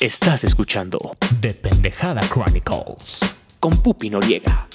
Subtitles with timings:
[0.00, 0.96] Estás escuchando
[1.40, 3.18] The Pendejada Chronicles.
[3.58, 4.68] con Pupi Noriega.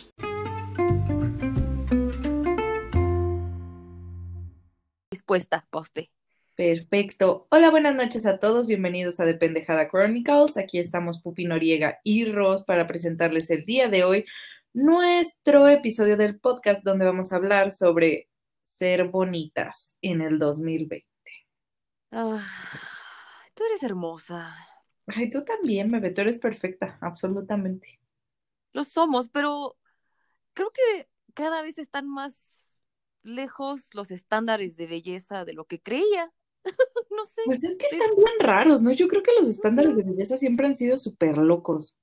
[5.10, 6.12] dispuesta, poste.
[6.56, 7.48] Perfecto.
[7.52, 8.68] Hola, buenas noches a todos.
[8.68, 10.58] Bienvenidos a Dependejada Chronicles.
[10.58, 14.26] Aquí estamos Pupi Noriega y Ros para presentarles el día de hoy
[14.74, 18.28] nuestro episodio del podcast donde vamos a hablar sobre
[18.62, 21.06] ser bonitas en el 2020.
[22.12, 22.46] Ah,
[23.54, 24.54] tú eres hermosa.
[25.08, 28.00] Ay, tú también, bebé, tú eres perfecta, absolutamente.
[28.74, 29.78] Lo somos, pero
[30.54, 32.34] creo que cada vez están más
[33.24, 36.32] lejos los estándares de belleza de lo que creía.
[37.12, 37.42] No sé.
[37.46, 38.92] Pues es que están bien raros, ¿no?
[38.92, 41.96] Yo creo que los estándares de belleza siempre han sido súper locos.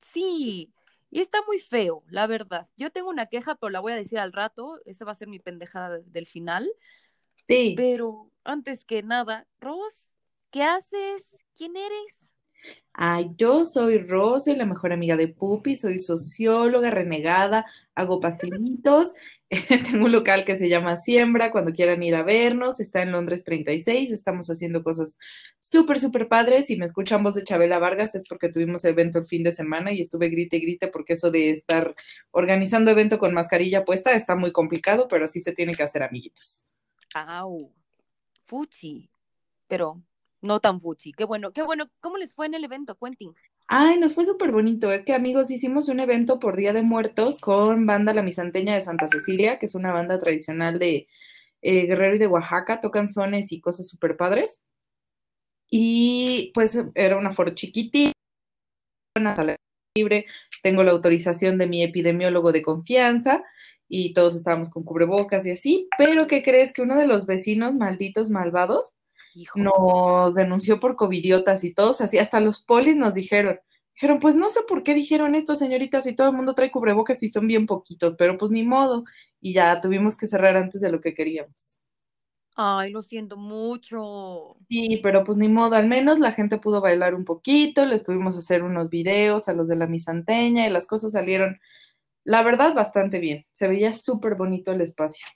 [0.00, 0.72] Sí,
[1.10, 2.68] y está muy feo, la verdad.
[2.76, 4.80] Yo tengo una queja, pero la voy a decir al rato.
[4.84, 6.68] Esa va a ser mi pendejada de- del final.
[7.48, 7.74] Sí.
[7.76, 10.10] Pero antes que nada, Ros,
[10.50, 11.36] ¿qué haces?
[11.54, 12.23] ¿Quién eres?
[12.96, 19.14] Ay, yo soy Ros, soy la mejor amiga de Pupi, soy socióloga, renegada, hago pastelitos,
[19.90, 23.42] tengo un local que se llama Siembra, cuando quieran ir a vernos, está en Londres
[23.42, 25.18] 36, estamos haciendo cosas
[25.58, 29.26] súper, súper padres, si me escuchan voz de Chabela Vargas es porque tuvimos evento el
[29.26, 31.96] fin de semana y estuve grite grite porque eso de estar
[32.30, 36.68] organizando evento con mascarilla puesta está muy complicado, pero sí se tiene que hacer, amiguitos.
[37.12, 37.72] Au,
[38.46, 39.10] fuchi,
[39.66, 40.00] pero
[40.44, 41.12] no tan fuchi.
[41.12, 41.90] Qué bueno, qué bueno.
[42.00, 42.94] ¿Cómo les fue en el evento?
[42.96, 43.34] Cuenten.
[43.66, 44.92] Ay, nos fue súper bonito.
[44.92, 48.82] Es que, amigos, hicimos un evento por Día de Muertos con Banda La Misanteña de
[48.82, 51.08] Santa Cecilia, que es una banda tradicional de
[51.62, 52.80] eh, Guerrero y de Oaxaca.
[52.80, 54.60] Tocan sones y cosas súper padres.
[55.70, 58.12] Y pues era una foro chiquitita,
[59.18, 59.56] una sala
[59.96, 60.26] libre.
[60.62, 63.42] Tengo la autorización de mi epidemiólogo de confianza
[63.88, 65.88] y todos estábamos con cubrebocas y así.
[65.96, 66.72] Pero, ¿qué crees?
[66.72, 68.92] Que uno de los vecinos malditos malvados
[69.34, 69.58] Hijo.
[69.58, 73.58] nos denunció por covidiotas y todos así, hasta los polis nos dijeron,
[73.94, 77.22] dijeron, pues no sé por qué dijeron esto, señoritas, si todo el mundo trae cubrebocas
[77.22, 79.04] y son bien poquitos, pero pues ni modo,
[79.40, 81.78] y ya tuvimos que cerrar antes de lo que queríamos.
[82.56, 84.56] Ay, lo siento mucho.
[84.68, 88.36] Sí, pero pues ni modo, al menos la gente pudo bailar un poquito, les pudimos
[88.36, 91.58] hacer unos videos a los de la misanteña y las cosas salieron,
[92.22, 95.26] la verdad, bastante bien, se veía súper bonito el espacio.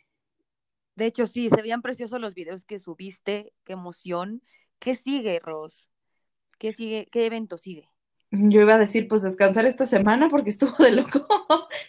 [0.98, 3.54] De hecho, sí, se veían preciosos los videos que subiste.
[3.64, 4.42] Qué emoción.
[4.78, 5.88] ¿Qué sigue, Ros?
[6.58, 7.08] ¿Qué sigue?
[7.12, 7.90] ¿Qué evento sigue?
[8.30, 11.26] Yo iba a decir, pues descansar esta semana porque estuvo de loco.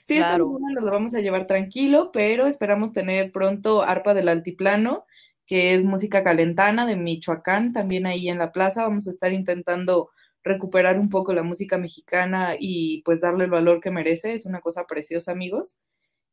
[0.01, 0.45] Sí, esta Claro.
[0.45, 5.05] semana nos lo vamos a llevar tranquilo, pero esperamos tener pronto Arpa del Altiplano,
[5.45, 8.83] que es música calentana de Michoacán, también ahí en la plaza.
[8.83, 10.11] Vamos a estar intentando
[10.43, 14.33] recuperar un poco la música mexicana y pues darle el valor que merece.
[14.33, 15.77] Es una cosa preciosa, amigos.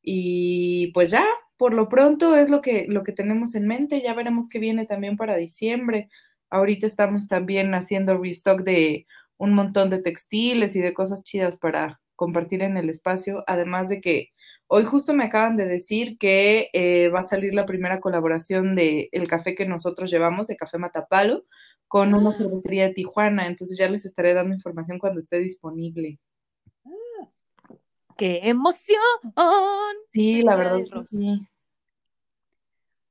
[0.03, 4.02] Y pues ya, por lo pronto es lo que, lo que tenemos en mente.
[4.02, 6.08] Ya veremos qué viene también para diciembre.
[6.50, 9.06] Ahorita estamos también haciendo restock de
[9.38, 13.44] un montón de textiles y de cosas chidas para compartir en el espacio.
[13.46, 14.30] Además de que
[14.68, 19.08] hoy justo me acaban de decir que eh, va a salir la primera colaboración de
[19.12, 21.44] el café que nosotros llevamos, de Café Matapalo,
[21.88, 23.46] con una cervecería de Tijuana.
[23.46, 26.18] Entonces ya les estaré dando información cuando esté disponible.
[28.16, 29.00] ¡Qué emoción!
[30.12, 30.84] Sí, la verdad.
[31.04, 31.47] Sí.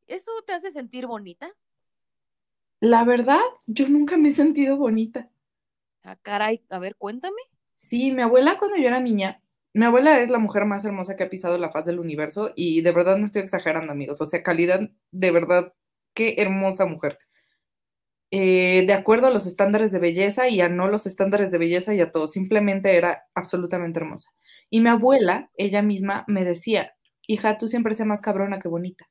[0.08, 1.52] ¿Eso te hace sentir bonita?
[2.80, 5.30] La verdad, yo nunca me he sentido bonita.
[6.04, 7.42] Ah, caray, a ver, cuéntame.
[7.78, 9.42] Sí, mi abuela cuando yo era niña,
[9.74, 12.82] mi abuela es la mujer más hermosa que ha pisado la faz del universo y
[12.82, 14.22] de verdad no estoy exagerando, amigos.
[14.22, 15.74] O sea, calidad, de verdad,
[16.14, 17.20] qué hermosa mujer.
[18.32, 21.94] Eh, de acuerdo a los estándares de belleza y a no los estándares de belleza
[21.94, 24.32] y a todo, simplemente era absolutamente hermosa.
[24.70, 26.94] Y mi abuela, ella misma, me decía,
[27.28, 29.08] hija, tú siempre sé más cabrona que bonita.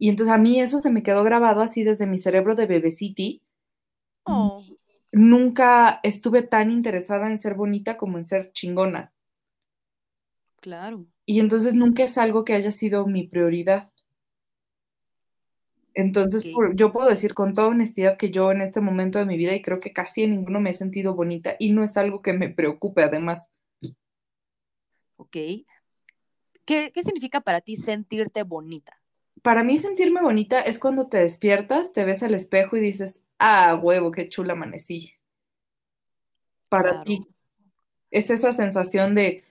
[0.00, 3.40] Y entonces a mí eso se me quedó grabado así desde mi cerebro de bebeciti.
[4.26, 4.64] Oh,
[5.12, 9.12] Nunca estuve tan interesada en ser bonita como en ser chingona.
[10.60, 11.06] claro.
[11.24, 13.90] Y entonces nunca es algo que haya sido mi prioridad.
[15.94, 19.36] Entonces, por- yo puedo decir con toda honestidad que yo en este momento de mi
[19.36, 22.22] vida, y creo que casi en ninguno me he sentido bonita, y no es algo
[22.22, 23.46] que me preocupe además.
[25.20, 25.36] Ok.
[26.64, 28.94] ¿Qué, qué significa para ti sentirte bonita?
[29.42, 33.78] Para mí sentirme bonita es cuando te despiertas, te ves al espejo y dices, ah,
[33.82, 35.12] huevo, qué chula amanecí.
[36.68, 37.04] Para Claro.
[37.04, 37.28] ti.
[38.10, 39.44] Es esa sensación de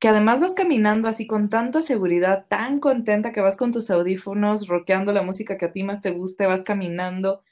[0.00, 4.68] que además vas caminando así con tanta seguridad, tan contenta que vas con tus audífonos,
[4.68, 7.42] rockeando la música que a ti más te guste, vas caminando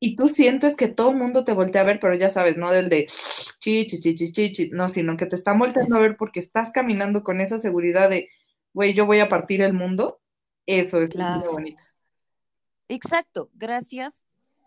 [0.00, 2.72] y tú sientes que todo el mundo te voltea a ver, pero ya sabes, no
[2.72, 3.06] del de
[3.60, 7.40] chichi, chichi, chichi, no, sino que te están volteando a ver porque estás caminando con
[7.40, 8.30] esa seguridad de,
[8.72, 10.20] güey, yo voy a partir el mundo.
[10.66, 11.52] Eso es Claro.
[11.52, 11.82] bonito.
[12.88, 14.22] Exacto, gracias.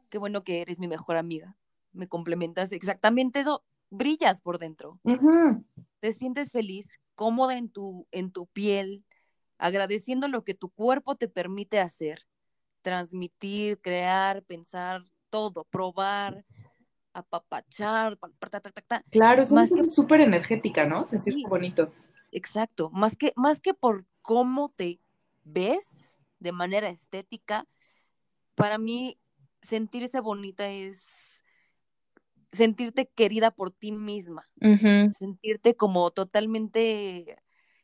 [0.09, 1.55] Qué bueno que eres mi mejor amiga.
[1.91, 5.63] me complementas exactamente eso, brillas por dentro, Ujú.
[5.99, 9.03] te sientes feliz, cómoda en tu, en tu piel,
[9.59, 12.25] agradeciendo lo que tu cuerpo te permite hacer,
[12.81, 15.03] transmitir, crear, pensar,
[15.33, 16.45] todo, probar,
[17.11, 19.03] apapachar, ta, ta, ta.
[19.09, 21.05] Claro, es Más que- súper energética, ¿no?
[21.05, 21.45] Sentirse Sí.
[21.49, 21.91] bonito.
[22.31, 24.99] Exacto, más que, más que por cómo te
[25.43, 27.65] ves de manera estética,
[28.53, 29.17] para mí
[29.63, 31.03] sentirse bonita es
[32.51, 34.47] sentirte querida por ti misma,
[35.17, 37.37] sentirte como totalmente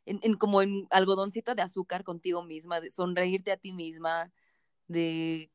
[0.06, 4.30] en, en- como en algodoncito de azúcar contigo misma, de sonreírte a ti misma,
[4.86, 5.50] de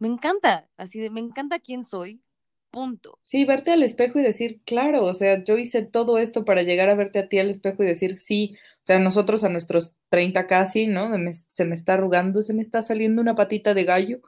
[0.00, 2.22] me encanta, así de me encanta quién soy,
[2.70, 3.20] punto.
[3.22, 6.88] Sí, verte al espejo y decir, claro, o sea, yo hice todo esto para llegar
[6.88, 10.46] a verte a ti al espejo y decir, sí, o sea, nosotros a nuestros 30
[10.46, 11.08] casi, ¿no?
[11.18, 14.20] Me- se me está arrugando, se me está saliendo una patita de gallo,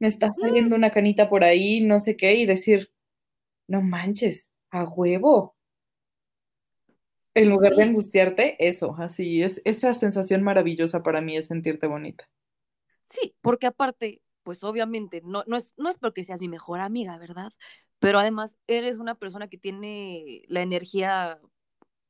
[0.00, 2.90] me está saliendo una canita por ahí, no sé qué, y decir,
[3.68, 5.56] no manches, a huevo.
[7.34, 12.28] En lugar de angustiarte, eso, así es, esa sensación maravillosa para mí es sentirte bonita.
[13.06, 17.18] Sí, porque aparte, pues obviamente, no, no es, no es porque seas mi mejor amiga,
[17.18, 17.52] ¿verdad?
[17.98, 21.40] Pero además eres una persona que tiene la energía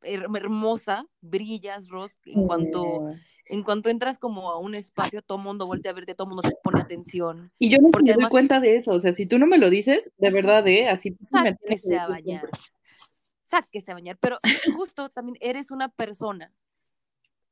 [0.03, 3.07] her- hermosa, brillas, Ros, en cuanto,
[3.47, 6.35] en cuanto entras como a un espacio, todo el mundo voltea a verte, todo el
[6.35, 7.51] mundo te pone atención.
[7.59, 9.59] Y yo no Porque me doy cuenta de eso, o sea, si tú no me
[9.59, 10.89] lo dices, de verdad, ¿eh?
[10.89, 12.41] Así me Sáquese a decir bañar.
[12.45, 12.61] siempre.
[13.45, 14.19] Sáquese a bañar.
[14.21, 14.39] Pero
[14.77, 16.53] justo también eres una persona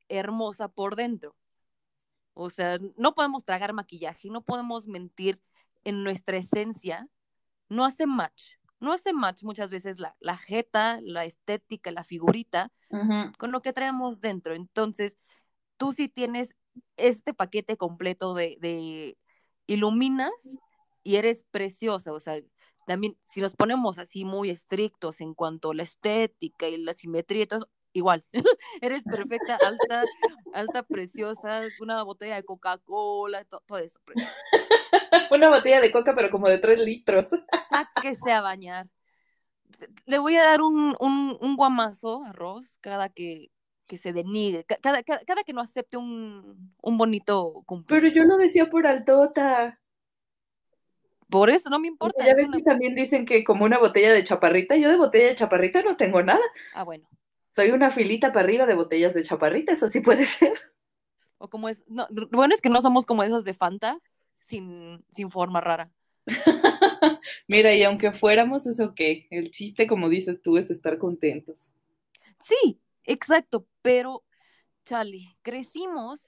[0.09, 1.37] hermosa por dentro.
[2.39, 5.41] O sea, no podemos tragar maquillaje, no podemos mentir
[5.85, 7.09] en nuestra esencia.
[7.71, 8.57] No hace match.
[8.79, 12.71] No hace match muchas veces la, la jeta, la estética, la figurita
[13.39, 14.55] con lo que traemos dentro.
[14.55, 15.17] Entonces,
[15.79, 16.55] tú sí tienes
[16.99, 19.17] este paquete completo de, de
[19.67, 20.31] iluminas
[21.03, 22.13] y eres preciosa.
[22.13, 22.37] O sea,
[22.87, 27.45] también si nos ponemos así muy estrictos en cuanto a la estética y la simetría,
[27.45, 28.25] y todo eso, igual,
[28.81, 30.05] eres perfecta, alta,
[30.53, 33.99] alta, preciosa, una botella de Coca-Cola, to- todo eso.
[34.05, 34.33] preciosa.
[35.31, 37.27] Una botella de coca, pero como de tres litros.
[37.69, 38.87] Sáquese a bañar.
[40.07, 43.51] Le voy a dar un, un, un guamazo a Ross cada que,
[43.87, 48.01] que se denigre, ca- cada, cada, cada que no acepte un, un bonito cumple.
[48.01, 49.81] Pero yo lo decía por altota.
[51.29, 52.25] Por eso no me importa.
[52.25, 54.97] ya es ves una- que también dicen que como una botella de chaparrita, yo de
[54.97, 56.45] botella de chaparrita no tengo nada.
[56.73, 57.09] Ah, bueno.
[57.57, 60.53] Soy una filita para arriba de botellas de chaparrita, eso sí puede ser.
[61.39, 61.85] O como es.
[61.89, 63.99] No, bueno, es que no somos como esas de Fanta
[64.41, 65.91] sin, sin forma rara.
[67.49, 71.73] Mira, y aunque fuéramos, eso qué, el chiste, como dices tú, es estar contentos.
[72.45, 73.67] Sí, exacto.
[73.81, 74.23] Pero,
[74.85, 76.21] chale, crecimos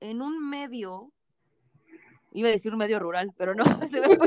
[0.00, 1.12] en un medio.
[2.30, 3.64] Iba a decir un medio rural, pero no.
[3.88, 4.26] se me fue.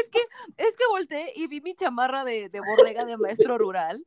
[0.00, 0.18] Es que,
[0.56, 4.04] es que volteé y vi mi chamarra de, de borrega de maestro rural.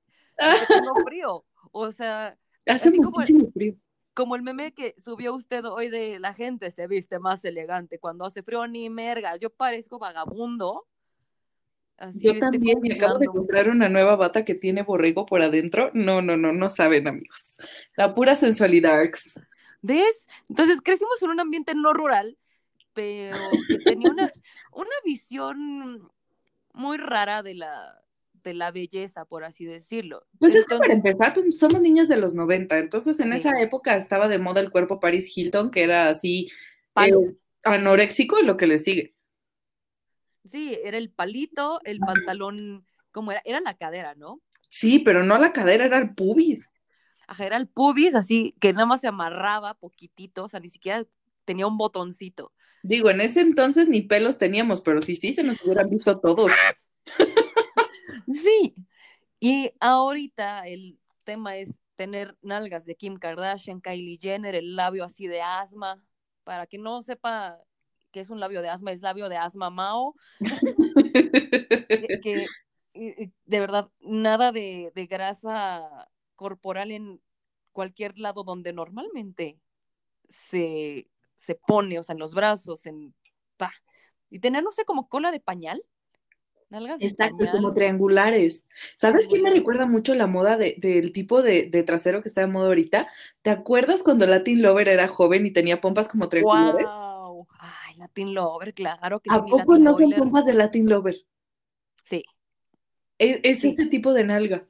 [0.68, 1.46] tengo frío.
[1.72, 3.76] O sea, Hace Así como- muchísimo frío.
[4.14, 8.26] como el meme que subió usted hoy de la gente se viste más elegante cuando
[8.26, 9.40] hace frío, ni mergas.
[9.40, 10.86] Yo parezco vagabundo.
[11.98, 15.42] Así Yo estoy también me acabo de comprar una nueva bata que tiene borrego por
[15.42, 15.92] adentro.
[15.94, 17.58] No, no, no, no saben, amigos.
[17.98, 19.04] La pura sensualidad.
[19.82, 20.28] ¿Ves?
[20.48, 22.38] Entonces crecimos en un ambiente no rural,
[22.94, 23.38] pero
[23.68, 24.32] que tenía una,
[24.72, 26.12] una visión
[26.74, 28.04] muy rara de la,
[28.34, 30.28] de la belleza, por así decirlo.
[30.40, 33.34] Pues es que para Entonces, empezar, pues somos niñas de los 90, entonces en Sí.
[33.34, 36.50] esa época estaba de moda el cuerpo Paris Hilton, que era así
[36.96, 37.12] eh,
[37.64, 39.16] anoréxico y lo que le sigue.
[40.46, 43.42] Sí, era el palito, el pantalón, ¿cómo era?
[43.46, 44.42] Era la cadera, ¿no?
[44.68, 46.66] Sí, pero no la cadera, era el pubis.
[47.28, 51.06] Ajá, era el pubis, así que nada más se amarraba poquitito, o sea, ni siquiera
[51.46, 52.54] tenía un botoncito.
[52.84, 56.52] Digo, en ese entonces ni pelos teníamos, pero sí, sí, se nos hubieran visto todos.
[58.28, 58.76] Sí,
[59.40, 65.28] y ahorita el tema es tener nalgas de Kim Kardashian, Kylie Jenner, el labio así
[65.28, 66.02] de asma.
[66.44, 67.60] Para que no sepa
[68.12, 70.16] que es un labio de asma, es labio de asma Mao,
[72.22, 72.46] que,
[72.94, 77.22] de verdad nada de grasa corporal en
[77.72, 79.60] cualquier lado donde normalmente
[80.30, 81.10] se,
[81.40, 83.16] se pone, o sea, en los brazos, en
[84.30, 85.84] y tener, no sé, como cola de pañal,
[86.70, 87.50] nalgas de Exacto, pañal.
[87.50, 88.66] como triangulares.
[88.98, 92.42] ¿Sabes quién me recuerda mucho la moda de- del tipo de, de trasero que está
[92.42, 93.08] de moda ahorita?
[93.42, 96.88] ¿Te acuerdas cuando Latin Lover era joven y tenía pompas como triangulares?
[96.88, 97.48] Wow.
[97.60, 101.16] Ay, Latin Lover, claro que ¿A sí, mi poco no son pompas de Latin Lover?
[102.06, 102.24] Sí,
[103.18, 103.74] Es, es Sí.
[103.80, 104.68] ese tipo de nalga.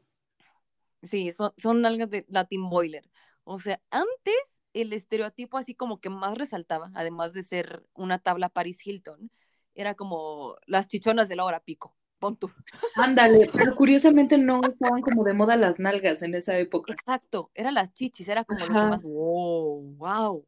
[1.03, 3.09] sí, son, son nalgas de Latin Boiler.
[3.43, 8.49] O sea, antes el estereotipo así como que más resaltaba, además de ser una tabla
[8.49, 9.31] Paris Hilton,
[9.73, 11.95] era como las chichonas de la hora pico.
[12.19, 12.51] Pon tú.
[12.95, 16.93] Ándale, pero curiosamente no estaban como de moda las nalgas en esa época.
[16.93, 20.47] Exacto, eran las chichis, era como lo que más, wow, wow.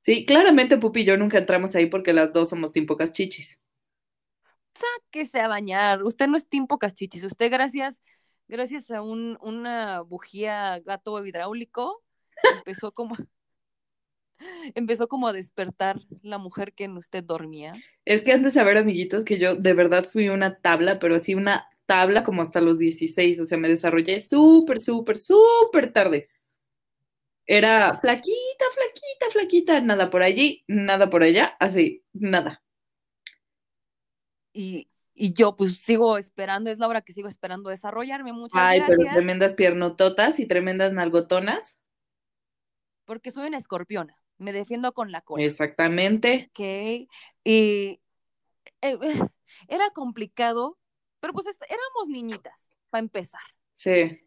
[0.00, 3.58] Sí, claramente Pupi y yo nunca entramos ahí porque las dos somos team pocas chichis.
[4.78, 6.02] Sáquese a bañar.
[6.04, 7.24] Usted no es Team Pocas Chichis.
[7.24, 8.00] Usted, gracias,
[8.46, 12.02] gracias a un, una bujía gato hidráulico,
[12.58, 13.16] empezó como,
[14.74, 17.74] empezó como a despertar la mujer que en usted dormía.
[18.04, 21.34] Es que antes de saber, amiguitos, que yo de verdad fui una tabla, pero así
[21.34, 26.28] una tabla como hasta los 16, o sea, me desarrollé súper, súper, súper tarde.
[27.46, 32.62] Era flaquita, flaquita, flaquita, nada por allí, nada por allá, así, nada.
[34.52, 38.34] Y, y yo pues sigo esperando, es la hora que sigo esperando desarrollarme.
[38.34, 41.78] Muchas Ay, pero tremendas piernototas y tremendas nalgotonas.
[43.06, 44.17] Porque soy una escorpiona.
[44.38, 45.44] Me defiendo con la cola.
[45.44, 46.50] Exactamente.
[46.50, 46.60] Ok.
[47.44, 48.00] Y
[48.82, 48.98] eh,
[49.68, 50.78] era complicado,
[51.20, 53.40] pero pues éramos niñitas, para empezar.
[53.74, 54.20] Sí.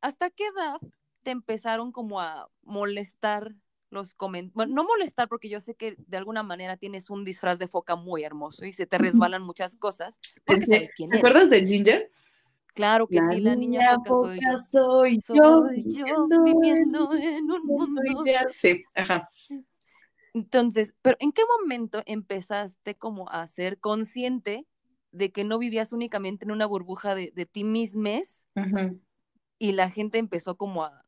[0.00, 0.78] ¿Hasta qué edad
[1.22, 3.54] te empezaron como a molestar
[3.90, 4.54] los comentarios?
[4.54, 7.96] Bueno, no molestar porque yo sé que de alguna manera tienes un disfraz de foca
[7.96, 10.72] muy hermoso y se te resbalan muchas cosas, porque Sí.
[10.72, 12.10] sabes quién ¿Te acuerdas de Ginger?
[12.74, 15.28] Claro que sí, la niña foca soy yo.
[15.30, 15.34] soy yo.
[15.34, 18.48] Soy yo viviendo en un un mundo ideal.
[18.60, 19.28] Sí, ajá.
[20.32, 24.66] Entonces, pero ¿en qué momento empezaste como a ser consciente
[25.12, 28.44] de que no vivías únicamente en una burbuja de, de ti mismes
[29.58, 31.04] y la gente empezó como a,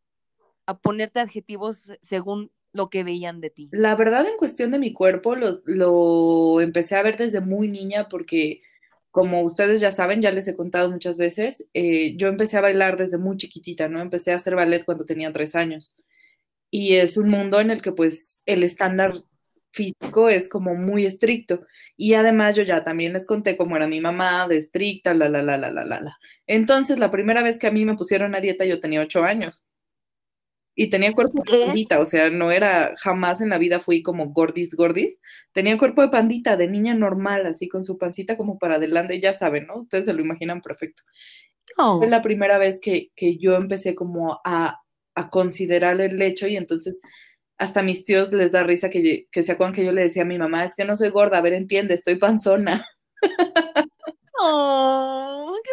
[0.66, 3.69] a ponerte adjetivos según lo que veían de ti?
[3.71, 8.09] La verdad, en cuestión de mi cuerpo, lo, lo empecé a ver desde muy niña
[8.09, 8.62] porque,
[9.12, 12.97] como ustedes ya saben, ya les he contado muchas veces, eh, yo empecé a bailar
[12.99, 14.00] desde muy chiquitita, ¿no?
[14.00, 15.97] Empecé a hacer ballet cuando tenía tres años.
[16.71, 19.14] Y es un mundo en el que, pues, el estándar
[19.73, 21.66] físico es como muy estricto.
[21.97, 25.42] Y además yo ya también les conté cómo era mi mamá, de estricta, la, la,
[25.42, 26.19] la, la, la, la.
[26.47, 29.64] Entonces, la primera vez que a mí me pusieron a dieta, yo tenía ocho años.
[30.75, 34.33] Y tenía cuerpo de pandita, o sea, no era, jamás en la vida fui como
[34.33, 35.19] gordis, gordis.
[35.52, 39.35] Tenía cuerpo de pandita, de niña normal, así con su pancita como para adelante, ya
[39.35, 39.83] saben, ¿no?
[39.83, 41.02] Ustedes se lo imaginan perfecto.
[41.76, 44.81] Oh, Fue la primera vez que, que yo empecé como a,
[45.14, 47.00] a considerar el hecho y entonces
[47.59, 50.23] hasta a mis tíos les da risa que, que se acuerdan que yo le decía
[50.23, 52.85] a mi mamá, es que no soy gorda, a ver, entiende, estoy panzona.
[54.41, 55.71] oh, qué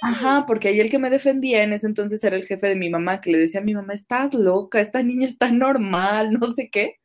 [0.00, 2.90] Ajá, porque ahí el que me defendía en ese entonces era el jefe de mi
[2.90, 6.68] mamá, que le decía a mi mamá, estás loca, esta niña está normal, no sé
[6.70, 6.96] qué.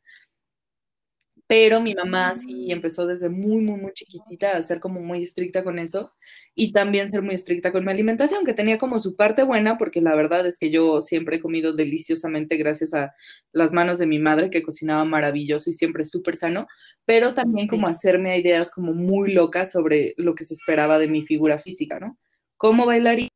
[1.46, 5.64] Pero mi mamá sí empezó desde muy, muy, muy chiquitita a ser como muy estricta
[5.64, 6.12] con eso
[6.54, 10.02] y también ser muy estricta con mi alimentación, que tenía como su parte buena, porque
[10.02, 13.14] la verdad es que yo siempre he comido deliciosamente gracias a
[13.52, 16.66] las manos de mi madre, que cocinaba maravilloso y siempre súper sano,
[17.06, 21.24] pero también como hacerme ideas como muy locas sobre lo que se esperaba de mi
[21.24, 22.18] figura física, ¿no?
[22.58, 23.30] Como bailarina,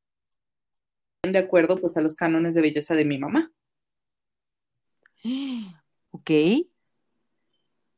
[1.22, 3.50] de acuerdo pues a los cánones de belleza de mi mamá.
[6.14, 6.30] Ok.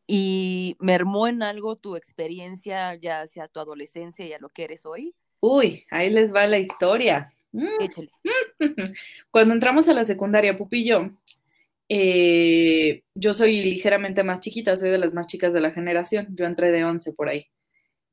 [0.06, 4.86] ¿Y mermó en algo tu experiencia ya hacia tu adolescencia y a lo que eres
[4.86, 5.16] hoy?
[5.40, 7.34] Uy, ahí les va la historia.
[7.50, 7.80] Mm.
[7.80, 8.10] Échale.
[9.32, 11.10] Cuando entramos a la secundaria, Pupi y yo,
[11.88, 16.28] eh, yo soy ligeramente más chiquita, soy de las más chicas de la generación.
[16.36, 17.48] Yo entré de 11 por ahí.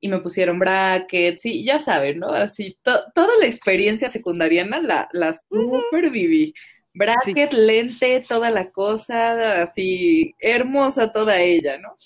[0.01, 2.29] Y me pusieron brackets, y ya saben, ¿no?
[2.33, 6.53] Así, to- toda la experiencia secundariana la, la super viví.
[6.93, 11.97] Bracket, lente, toda la cosa, así, hermosa toda ella, ¿no?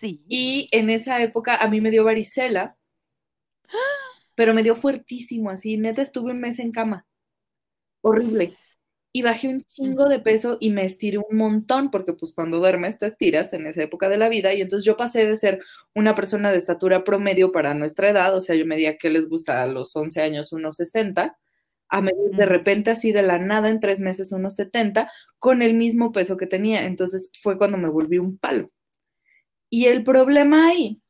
[0.00, 0.24] Sí.
[0.28, 2.76] Y en esa época a mí me dio varicela,
[4.36, 7.06] pero me dio fuertísimo, así, neta estuve un mes en cama.
[8.02, 8.56] Horrible.
[9.16, 12.98] Y bajé un chingo de peso y me estiré un montón, porque pues cuando duermes
[12.98, 14.52] te estiras en esa época de la vida.
[14.52, 15.62] Y entonces yo pasé de ser
[15.94, 19.62] una persona de estatura promedio para nuestra edad, o sea, yo medía que les gusta
[19.62, 21.34] a los 11 años, unos 60,
[21.88, 25.72] a medir de repente así de la nada en tres meses unos 70, con el
[25.72, 26.84] mismo peso que tenía.
[26.84, 28.70] Entonces fue cuando me volví un palo.
[29.70, 31.00] Y el problema ahí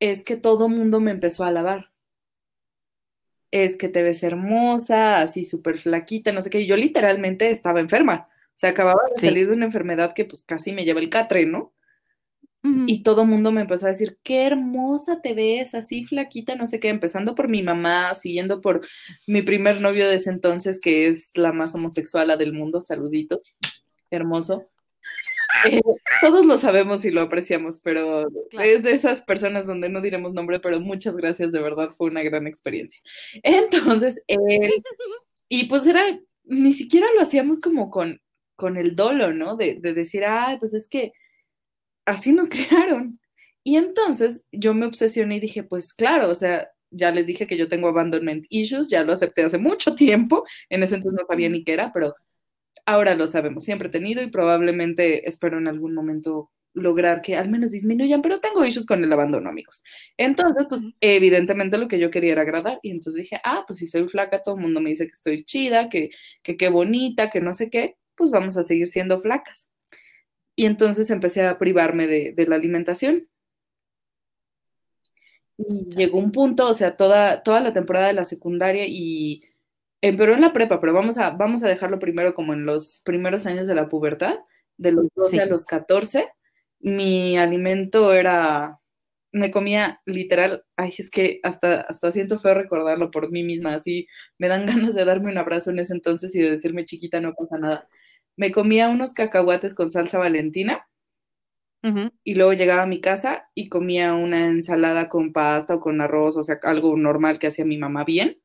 [0.00, 1.93] es que todo mundo me empezó a alabar.
[3.56, 6.60] Es que te ves hermosa, así súper flaquita, no sé qué.
[6.60, 8.28] Y yo literalmente estaba enferma.
[8.48, 9.26] O sea, acababa de Sí.
[9.28, 11.72] salir de una enfermedad que pues casi me lleva el catre, ¿no?
[12.86, 16.80] Y todo mundo me empezó a decir, qué hermosa te ves, así flaquita, no sé
[16.80, 18.80] qué, empezando por mi mamá, siguiendo por
[19.26, 23.42] mi primer novio de ese entonces, que es la más homosexual del mundo, saludito,
[24.10, 24.70] hermoso.
[25.70, 25.80] Eh,
[26.20, 28.68] todos lo sabemos y lo apreciamos, pero Claro.
[28.68, 32.22] es de esas personas donde no diremos nombre, pero muchas gracias, de verdad, fue una
[32.22, 33.00] gran experiencia.
[33.42, 34.38] Entonces, él,
[35.48, 36.02] y pues era,
[36.44, 38.20] ni siquiera lo hacíamos como con,
[38.56, 39.56] con el dolo, ¿no?
[39.56, 41.12] De, de decir, ay, pues es que
[42.06, 43.20] así nos crearon.
[43.64, 47.56] Y entonces yo me obsesioné y dije, pues claro, o sea, ya les dije que
[47.56, 51.48] yo tengo abandonment issues, ya lo acepté hace mucho tiempo, en ese entonces no sabía
[51.48, 52.14] ni qué era, pero
[52.86, 57.48] ahora lo sabemos, siempre he tenido y probablemente espero en algún momento lograr que al
[57.48, 59.82] menos disminuyan, pero tengo issues con el abandono, amigos.
[60.16, 63.86] Entonces, pues evidentemente lo que yo quería era agradar y entonces dije, ah, pues si
[63.86, 66.10] soy flaca, todo el mundo me dice que estoy chida, que
[66.42, 69.68] que qué bonita, que no sé qué, pues vamos a seguir siendo flacas.
[70.56, 73.28] Y entonces empecé a privarme de, de la alimentación.
[75.56, 79.42] Y llegó un punto, o sea, toda, toda la temporada de la secundaria y
[80.08, 83.46] empeoró en la prepa, pero vamos a, vamos a dejarlo primero como en los primeros
[83.46, 84.36] años de la pubertad,
[84.76, 85.38] de los 12 Sí.
[85.40, 86.28] a los 14,
[86.80, 88.80] mi alimento era,
[89.32, 94.06] me comía literal, ay, es que hasta, hasta siento feo recordarlo por mí misma, así
[94.38, 97.34] me dan ganas de darme un abrazo en ese entonces y de decirme chiquita, no
[97.34, 97.88] pasa nada.
[98.36, 100.86] Me comía unos cacahuates con salsa valentina
[102.24, 106.36] y luego llegaba a mi casa y comía una ensalada con pasta o con arroz,
[106.36, 108.38] o sea, algo normal que hacía mi mamá bien.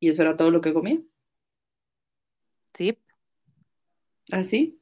[0.00, 1.00] Y eso era todo lo que comía.
[2.74, 2.96] Sí.
[4.32, 4.78] Así.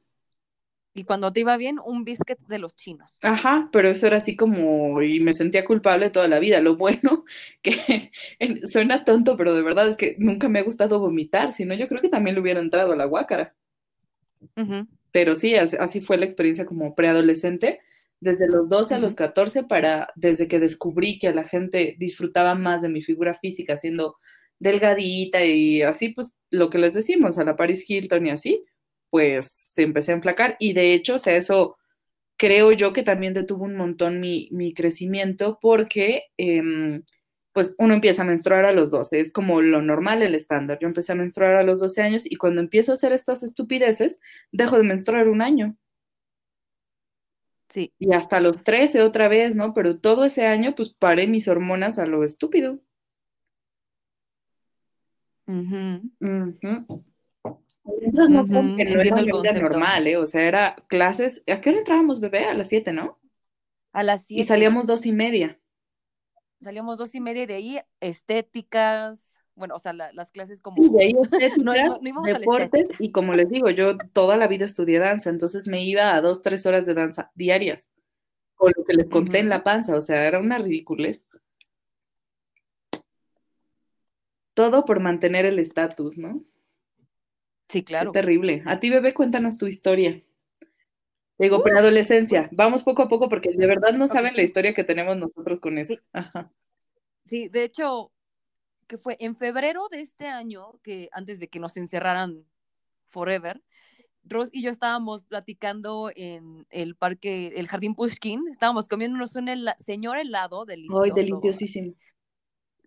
[0.95, 3.11] Y cuando te iba bien, un biscuit de los chinos.
[3.21, 6.61] Ajá, pero eso era así como, y me sentía culpable toda la vida.
[6.61, 7.25] Lo bueno
[7.61, 11.65] que en- suena tonto, pero de verdad es que nunca me ha gustado vomitar, si
[11.65, 13.55] no yo creo que también le hubiera entrado a la guácara.
[15.11, 17.79] Pero sí, así, fue la experiencia como preadolescente,
[18.19, 19.15] desde los 12 a los Ujú.
[19.15, 23.77] 14, para, desde que descubrí que a la gente disfrutaba más de mi figura física,
[23.77, 24.17] siendo
[24.59, 28.63] delgadita y así, pues lo que les decimos, a la Paris Hilton y así,
[29.09, 30.57] pues se empecé a enflacar.
[30.59, 31.77] Y de hecho, o sea, eso
[32.37, 37.03] creo yo que también detuvo un montón mi, mi crecimiento porque em,
[37.53, 40.79] pues uno empieza a menstruar a los 12, es como lo normal, el estándar.
[40.81, 44.19] Yo empecé a menstruar a los 12 años y cuando empiezo a hacer estas estupideces,
[44.51, 45.77] dejo de menstruar un año
[47.69, 47.91] Sí.
[47.99, 49.73] y hasta los 13 otra vez, ¿no?
[49.73, 52.79] Pero todo ese año pues paré mis hormonas a lo estúpido.
[55.47, 56.11] Ujú.
[57.83, 60.17] Entonces, no, como que no el una vida normal, ¿eh?
[60.17, 62.45] O sea, era clases, ¿a qué hora entrábamos, bebé?
[62.45, 63.19] A las 7, ¿no?
[63.93, 64.47] A las Y siete.
[64.49, 65.59] salíamos dos y media.
[66.59, 70.81] Salíamos dos y media y de ahí estéticas, bueno, o sea, la- las clases como...
[70.81, 71.13] Sí, de ahí
[71.57, 75.83] No, no- deportes, y como les digo, yo toda la vida estudié danza, entonces me
[75.83, 77.91] iba a dos, tres horas de danza diarias,
[78.55, 81.25] con lo que les conté en la panza, o sea, era una ridiculez.
[84.55, 86.43] Todo por mantener el estatus, ¿no?
[87.69, 88.11] Sí, Qué claro.
[88.11, 88.63] terrible.
[88.65, 90.23] A ti, bebé, cuéntanos tu historia.
[91.37, 92.49] Digo, Uh, preadolescencia.
[92.53, 95.77] Vamos poco a poco porque de verdad no saben la historia que tenemos nosotros con
[95.77, 95.95] eso.
[95.95, 95.99] Sí.
[96.13, 96.51] Ajá.
[97.25, 98.11] Sí, de hecho,
[98.87, 102.45] que fue en febrero de este año, que antes de que nos encerraran
[103.07, 103.61] forever,
[104.23, 109.47] Ross y yo estábamos platicando en el parque, el Jardín Pushkin, estábamos comiéndonos un
[109.79, 111.93] señor helado delicioso, Ay, deliciosísimo.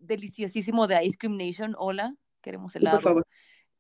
[0.01, 1.75] Deliciosísimo de Ice Cream Nation.
[1.79, 3.01] Hola, queremos Sí, por helado.
[3.01, 3.27] favor.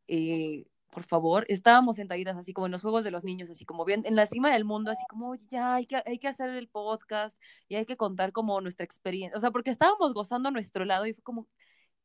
[0.08, 3.84] eh, por favor, estábamos sentaditas así como en los juegos de los niños, así como
[3.84, 6.48] bien en la cima del mundo, así como, "Oye, ya hay que, hay que hacer
[6.50, 10.84] el podcast y hay que contar como nuestra experiencia, o sea, porque estábamos gozando nuestro
[10.84, 11.46] helado y fue como,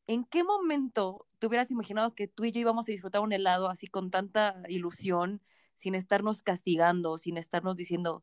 [0.06, 3.70] ¿en qué momento te hubieras imaginado que tú y yo íbamos a disfrutar un helado
[3.70, 5.42] así con tanta ilusión,
[5.76, 8.22] sin estarnos castigando, sin estarnos diciendo,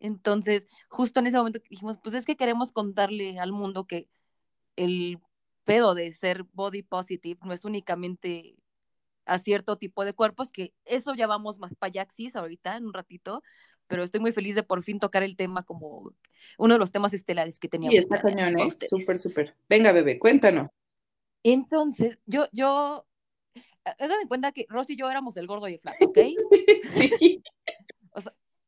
[0.00, 4.08] Entonces, justo en ese momento dijimos, pues es que queremos contarle al mundo que
[4.76, 5.18] el
[5.64, 8.56] pedo de ser body positive no es únicamente
[9.26, 13.42] a cierto tipo de cuerpos, que eso ya vamos más payaxis ahorita en un ratito,
[13.86, 16.12] pero estoy muy feliz de por fin tocar el tema como
[16.56, 18.86] uno de los temas estelares que Sí, teníamos está planeados cañón, ¿eh?
[18.88, 19.56] Súper, súper.
[19.68, 20.68] Venga, bebé, cuéntanos.
[21.42, 23.06] Entonces, yo, yo,
[23.84, 26.18] hagan de cuenta que Rosy y yo éramos el gordo y el flaco, ¿ok?
[27.18, 27.42] Sí.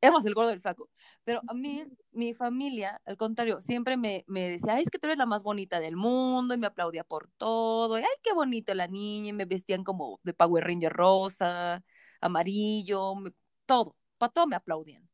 [0.00, 0.88] Éramos el gordo y el flaco.
[1.24, 5.06] Pero a mí, mi familia, al contrario, siempre me, me decía, ay, es que tú
[5.06, 8.74] eres la más bonita del mundo, y me aplaudía por todo, y ay, qué bonita
[8.74, 11.82] la niña, y me vestían como de Power Ranger rosa,
[12.20, 13.32] amarillo, me-
[13.66, 15.08] todo, para todo me aplaudían.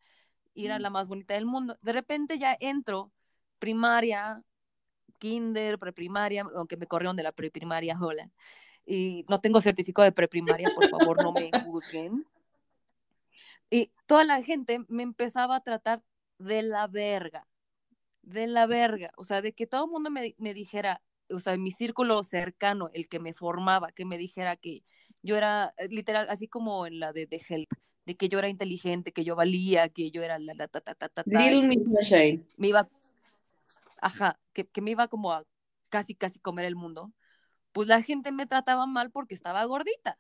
[0.55, 1.79] Y era la más bonita del mundo.
[1.83, 3.13] De repente ya entro,
[3.59, 4.43] primaria,
[5.19, 8.31] kinder, preprimaria, aunque me corrieron de la preprimaria, hola.
[8.87, 12.27] Y no tengo certificado de preprimaria, por favor, no me juzguen.
[13.71, 16.03] Y toda la gente me empezaba a tratar
[16.39, 17.47] de la verga,
[18.23, 21.55] de la verga, o sea, de que todo el mundo me, me dijera, o sea,
[21.55, 24.85] en mi círculo cercano, el que me formaba, que me dijera que
[25.23, 27.71] yo era, eh, literal, así como en la de, de Help,
[28.05, 30.95] de que yo era inteligente, que yo valía, que yo era la, la ta, ta,
[30.95, 32.45] ta, ta, ta, Little Shane.
[32.59, 32.89] me iba,
[34.01, 35.45] ajá, que, que me iba como a
[35.89, 37.13] casi, casi comer el mundo,
[37.73, 40.19] pues la gente me trataba mal porque estaba gordita.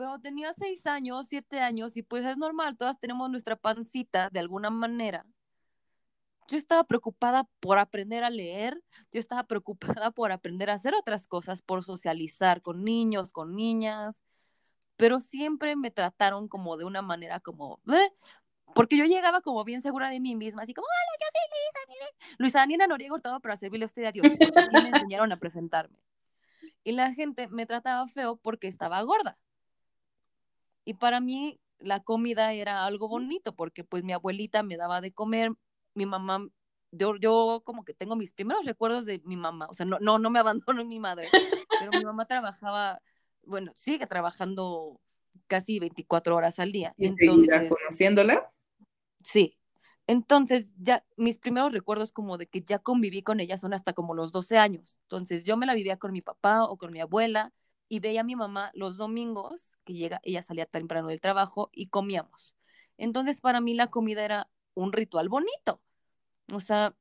[0.00, 4.40] Pero tenía seis años, siete años, y pues es normal, todas tenemos nuestra pancita de
[4.40, 5.26] alguna manera.
[6.48, 8.82] Yo estaba preocupada por aprender a leer,
[9.12, 14.22] yo estaba preocupada por aprender a hacer otras cosas, por socializar con niños, con niñas,
[14.96, 17.78] pero siempre me trataron como de una manera como,
[18.74, 21.80] porque yo llegaba como bien segura de mí misma, así como, hola, yo soy Luisa,
[21.90, 22.36] mire".
[22.38, 25.98] Luisa Daniela Noriega Hurtado para servirle a usted a Dios, así me enseñaron a presentarme.
[26.84, 29.36] Y la gente me trataba feo porque estaba gorda.
[30.90, 35.12] Y para mí la comida era algo bonito, porque pues mi abuelita me daba de
[35.12, 35.52] comer,
[35.94, 36.48] mi mamá,
[36.90, 40.18] yo, yo como que tengo mis primeros recuerdos de mi mamá, o sea, no, no,
[40.18, 41.28] no me abandonó mi madre,
[41.78, 43.00] pero mi mamá trabajaba,
[43.44, 45.00] bueno, sigue trabajando
[45.46, 46.92] casi 24 horas al día.
[46.96, 48.50] ¿Y Entonces, conociéndola?
[49.22, 49.56] Sí.
[50.08, 54.12] Entonces, ya mis primeros recuerdos como de que ya conviví con ella son hasta como
[54.12, 54.98] los 12 años.
[55.02, 57.52] Entonces, yo me la vivía con mi papá o con mi abuela
[57.90, 61.88] y veía a mi mamá los domingos, que llega, ella salía temprano del trabajo y
[61.88, 62.54] comíamos.
[62.96, 65.82] Entonces, para mí la comida era un ritual bonito.
[66.52, 66.94] O sea,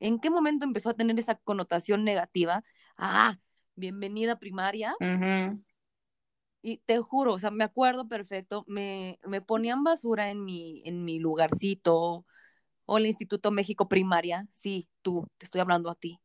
[0.00, 2.64] ¿en qué momento empezó a tener esa connotación negativa?
[2.96, 3.38] Ah,
[3.76, 4.94] bienvenida primaria.
[4.98, 5.62] Ujú.
[6.62, 11.04] Y te juro, o sea, me acuerdo perfecto, me, me ponían basura en mi, en
[11.04, 12.24] mi lugarcito,
[12.86, 16.18] o el Instituto México Primaria, sí, tú, te estoy hablando a ti.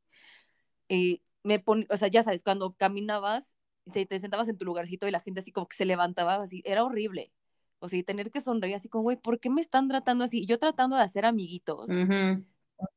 [0.87, 3.54] Y me pon, o sea, ya sabes, cuando caminabas,
[3.87, 6.61] se, te sentabas en tu lugarcito y la gente así como que se levantaba, así,
[6.65, 7.31] era horrible.
[7.79, 10.39] O sea, y tener que sonreír así como, güey, ¿por qué me están tratando así?
[10.41, 12.45] Y Yo tratando de hacer amiguitos, Ujú.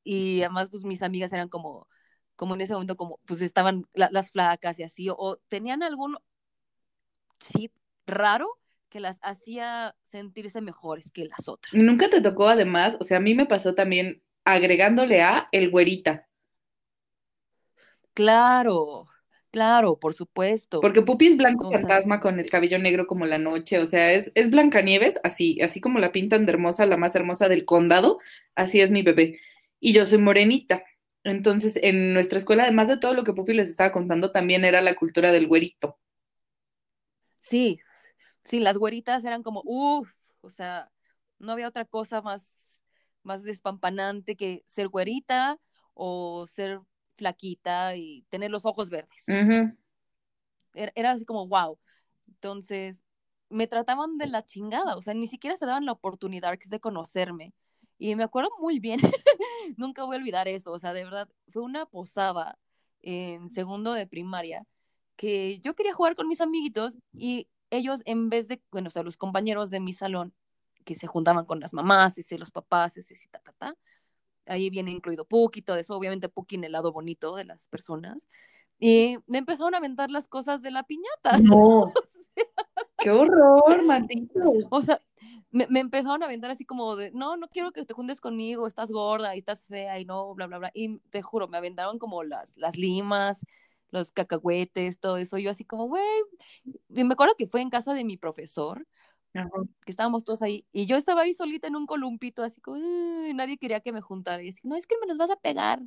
[0.05, 1.89] y además, pues mis amigas eran como,
[2.37, 5.83] como en ese momento, como, pues estaban la- las flacas y así, o, o tenían
[5.83, 6.17] algún
[7.41, 7.73] chip
[8.07, 8.49] raro
[8.89, 11.75] que las hacía sentirse mejores que las otras.
[11.75, 16.27] Nunca te tocó además, o sea, a mí me pasó también agregándole a el güerita,
[18.15, 19.07] Claro,
[19.51, 20.81] claro, por supuesto.
[20.81, 23.87] porque Pupi es blanco O sea- fantasma con el cabello negro como la noche, o
[23.87, 27.65] sea, es, es Blancanieves, así, así como la pintan de hermosa, la más hermosa del
[27.65, 28.19] condado,
[28.55, 29.41] así es mi bebé.
[29.81, 30.85] Y yo soy morenita.
[31.25, 34.81] Entonces, en nuestra escuela, además de todo lo que Pupi les estaba contando, también era
[34.81, 35.99] la cultura del güerito.
[37.41, 37.81] Sí,
[38.45, 40.91] sí, las güeritas eran como, uff, o sea,
[41.39, 42.57] no había otra cosa más,
[43.23, 45.59] más despampanante que ser güerita
[45.95, 46.81] o ser
[47.19, 49.25] flaquita y tener los ojos verdes.
[50.73, 51.79] Era, era así como, wow.
[52.29, 53.03] Entonces,
[53.51, 57.53] me trataban de la chingada, o sea, ni siquiera se daban la oportunidad de conocerme.
[57.99, 59.01] Y me acuerdo muy bien,
[59.77, 62.59] nunca voy a olvidar eso, o sea, de verdad, fue una posada
[63.01, 64.65] en segundo de primaria
[65.17, 69.03] que yo quería jugar con mis amiguitos y ellos en vez de, bueno, o sea,
[69.03, 70.33] los compañeros de mi salón
[70.85, 73.75] que se juntaban con las mamás, y los papás, y ta, ta, ta,
[74.49, 78.27] ahí viene incluido Puki, todo eso, obviamente Puki en el lado bonito de las personas,
[78.79, 81.39] y me empezaron a aventar las cosas de la piñata.
[81.43, 81.93] No,
[82.99, 84.53] qué horror, maldito.
[84.71, 85.01] O sea,
[85.51, 88.67] me, me empezaron a aventar así como de, no, no quiero que te juntes conmigo,
[88.67, 90.71] estás gorda y estás fea y no, bla, bla, bla.
[90.75, 93.41] Y te juro, me aventaron como las, las limas,
[93.91, 95.39] los cacahuetes, todo eso.
[95.39, 96.05] Yo así como, güey.
[96.95, 98.87] Y me acuerdo que fue en casa de mi profesor,
[99.85, 100.67] Que estábamos todos ahí.
[100.73, 102.79] Y yo estaba ahí solita en un columpito, así como,
[103.35, 104.43] nadie quería que me juntara.
[104.43, 105.81] Y así, no, es que me los vas a pegar,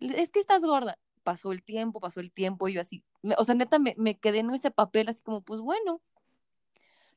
[0.00, 0.98] es que estás gorda.
[1.22, 4.18] Pasó el tiempo, pasó el tiempo, y yo así, me- o sea, neta, me, me
[4.18, 6.00] quedé en ese papel así como, pues bueno.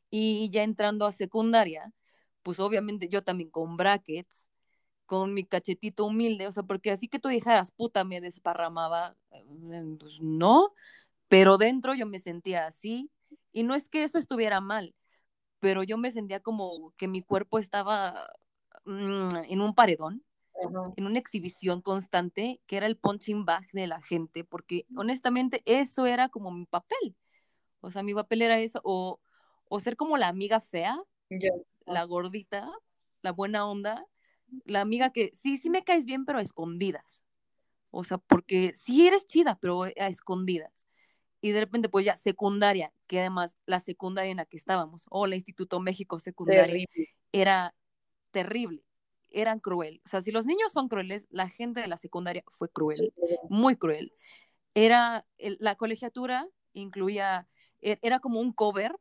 [0.10, 1.93] Y ya entrando a secundaria,
[2.43, 4.47] pues obviamente yo también con brackets,
[5.05, 9.45] con mi cachetito humilde, o sea, porque así que tú dijeras, puta, me desparramaba, eh,
[9.99, 10.73] pues no,
[11.29, 13.12] pero dentro yo me sentía así,
[13.53, 14.95] y no es que eso estuviera mal,
[15.62, 18.28] pero yo me sentía como que mi cuerpo estaba
[18.84, 20.26] mm, en un paredón,
[20.97, 26.06] en una exhibición constante, que era el punching bag de la gente, porque honestamente eso
[26.06, 27.15] era como mi papel,
[27.80, 29.19] o sea, mi papel era eso, o,
[29.69, 31.00] o ser como la amiga fea,
[31.86, 32.69] la gordita,
[33.21, 34.06] la buena onda,
[34.65, 37.21] la amiga que sí, sí me caes bien, pero a escondidas.
[37.91, 40.81] O sea, porque sí eres chida, pero a escondidas.
[41.41, 45.25] Y de repente, pues ya, secundaria, que además la secundaria en la que estábamos, o
[45.25, 47.10] la Instituto México Secundaria, Terrible.
[47.32, 47.75] era
[48.30, 48.84] terrible,
[49.32, 50.01] eran cruel.
[50.06, 53.12] O sea, si los niños son crueles, la gente de la secundaria fue cruel,
[53.49, 54.13] muy cruel.
[54.75, 57.47] Era, el- la colegiatura incluía,
[57.82, 58.95] e- era como un cover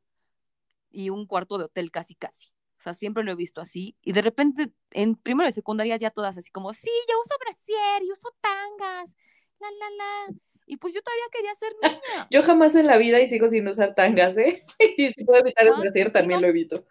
[0.90, 2.48] y un cuarto de hotel casi casi.
[2.78, 3.96] O sea, siempre lo he visto así.
[4.00, 8.02] Y de repente, en primero de secundaria, ya todas así como, sí, yo uso brasier
[8.02, 9.14] y uso tangas,
[9.60, 10.34] la, la, la.
[10.66, 11.72] Y pues yo todavía quería ser
[12.16, 12.28] niña.
[12.30, 14.64] Yo jamás en la vida y sigo sin usar tangas, ¿eh?
[14.96, 16.86] Y si puedo evitar el Ah, brasier, sí, también lo evito.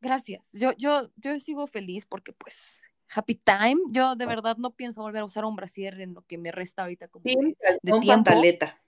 [0.00, 0.48] Gracias.
[0.52, 2.82] Yo, yo, yo sigo feliz porque pues
[3.14, 3.76] happy time.
[3.90, 6.82] Yo de verdad no pienso volver a usar un brasier en lo que me resta
[6.82, 8.82] ahorita como Sí, de, calzón, pantaleta.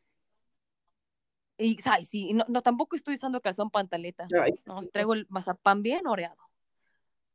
[1.56, 4.28] Y, ay, sí, no, no, tampoco estoy usando calzón pantaleta.
[4.40, 6.48] Ay, No, traigo el mazapán bien oreado.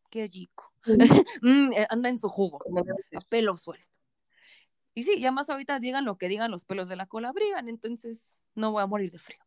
[0.10, 0.72] Qué rico.
[1.41, 1.69] Mm.
[1.69, 2.60] Mm, anda en su jugo,
[3.15, 4.03] a pelo suelto.
[4.93, 7.67] Y sí, ya más ahorita digan lo que digan, los pelos de la cola brigan,
[7.69, 9.39] entonces no voy a morir de frío.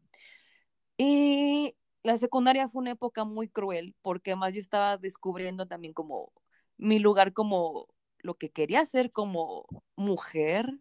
[0.97, 6.33] Y la secundaria fue una época muy cruel, porque además yo estaba descubriendo también como
[6.79, 10.81] mi lugar como lo que quería hacer como mujer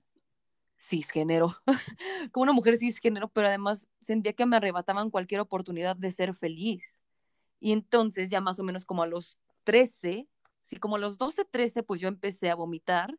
[0.78, 1.56] cisgénero,
[2.32, 6.96] como una mujer cisgénero, pero además sentía que me arrebataban cualquier oportunidad de ser feliz.
[7.60, 10.28] Y entonces ya más o menos como a los 13,
[10.62, 13.18] sí, como a los 12, 13, pues yo empecé a vomitar,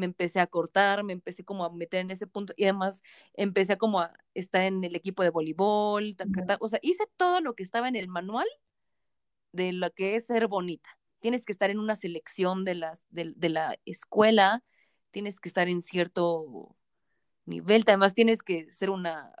[0.00, 3.02] me empecé a cortar, me empecé como a meter en ese punto y además
[3.34, 6.58] empecé como a estar en el equipo de voleibol, ta, ta, ta.
[6.60, 8.46] o sea, hice todo lo que estaba en el manual
[9.52, 10.90] de lo que es ser bonita.
[11.20, 14.64] Tienes que estar en una selección de, las, de, de la escuela,
[15.10, 16.76] tienes que estar en cierto
[17.44, 19.32] nivel, además tienes que ser una,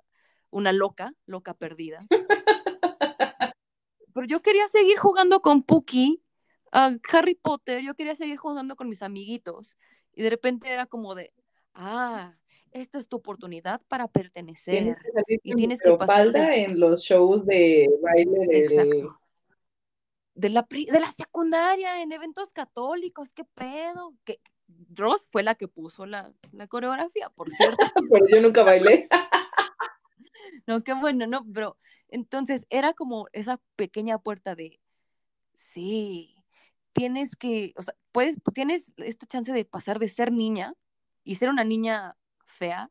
[0.50, 2.06] una loca, loca perdida.
[4.12, 6.22] Pero yo quería seguir jugando con Puki,
[6.72, 9.76] a Harry Potter, yo quería seguir jugando con mis amiguitos.
[10.14, 11.32] Y de repente era como de,
[11.74, 12.34] ah,
[12.72, 14.96] esta es tu oportunidad para Tienes pertenecer.
[15.26, 18.58] que Y tienes que pasar de- en los shows de baile de...
[18.58, 19.20] Exacto.
[20.34, 24.14] De la, pri- de la secundaria, en eventos católicos, qué pedo.
[24.24, 24.40] Que
[24.94, 27.76] Ross fue la que puso la, la coreografía, por cierto.
[28.10, 29.08] Pero yo nunca bailé.
[30.66, 31.76] No, qué bueno, no, pero
[32.08, 34.80] entonces era como esa pequeña puerta de,
[35.52, 36.36] sí,
[36.92, 40.74] tienes que, o sea, puedes, tienes esta chance de pasar de ser niña
[41.24, 42.90] y ser una niña fea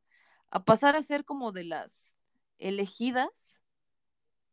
[0.51, 2.15] a pasar a ser como de las
[2.57, 3.59] elegidas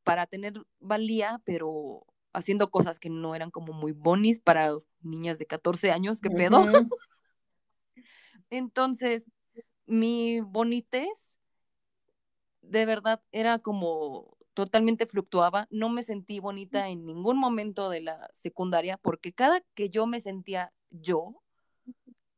[0.05, 5.47] para tener valía, pero haciendo cosas que no eran como muy bonis para niñas de
[5.47, 6.61] 14 años, qué pedo.
[8.51, 9.31] Entonces,
[9.87, 11.37] mi bonitez
[12.61, 15.69] de verdad era como totalmente fluctuaba.
[15.71, 20.19] No me sentí bonita en ningún momento de la secundaria porque cada que yo me
[20.19, 21.43] sentía yo,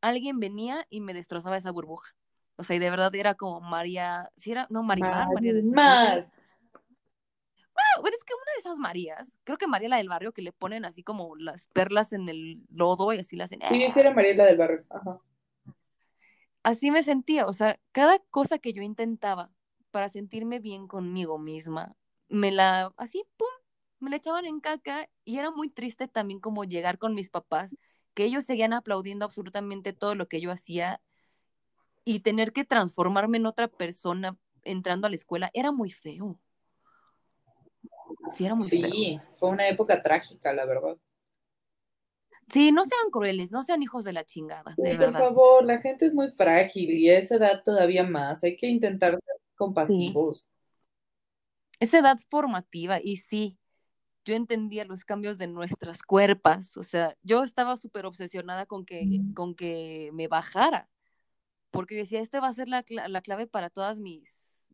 [0.01, 2.13] alguien venía y me destrozaba esa burbuja.
[2.57, 6.29] O sea, y de verdad era como María, si era, no, Marimar, María de Marimar.
[6.75, 10.43] Ah, bueno, es que una de esas Marías, creo que María la del barrio, que
[10.43, 13.61] le ponen así como las perlas en el lodo y así la hacen.
[13.61, 13.93] Sí, ¡ah!
[13.93, 14.85] sí era Mariela del Barrio.
[14.91, 15.21] Ajá.
[16.65, 19.53] así me sentía, o sea, cada cosa que yo intentaba
[19.93, 21.95] para sentirme bien conmigo misma,
[22.29, 23.49] me la, así, pum,
[24.01, 27.77] me la echaban en caca y era muy triste también como llegar con mis papás,
[28.15, 31.01] que ellos seguían aplaudiendo absolutamente todo lo que yo hacía
[32.05, 36.41] y tener que transformarme en otra persona entrando a la escuela, era muy feo.
[38.37, 38.89] Sí, era muy feo.
[38.91, 40.97] Sí, fue una época trágica, la verdad.
[42.53, 45.19] Sí, no sean crueles, no sean hijos de la chingada, Sí, de por verdad.
[45.19, 48.45] favor, la gente es muy frágil y a esa edad todavía más.
[48.45, 50.49] Hay que intentar ser compasivos.
[51.81, 53.59] Esa edad formativa, y sí,
[54.25, 59.21] yo entendía los cambios de nuestras cuerpas, o sea, yo estaba súper obsesionada con que,
[59.35, 60.91] con que me bajara,
[61.71, 64.67] porque yo decía, este va a ser la, la clave para todas mis,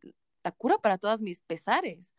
[0.43, 2.13] la cura para todas mis pesares,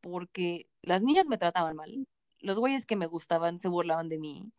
[0.00, 2.06] porque las niñas me trataban mal,
[2.40, 4.52] los güeyes que me gustaban se burlaban de mí,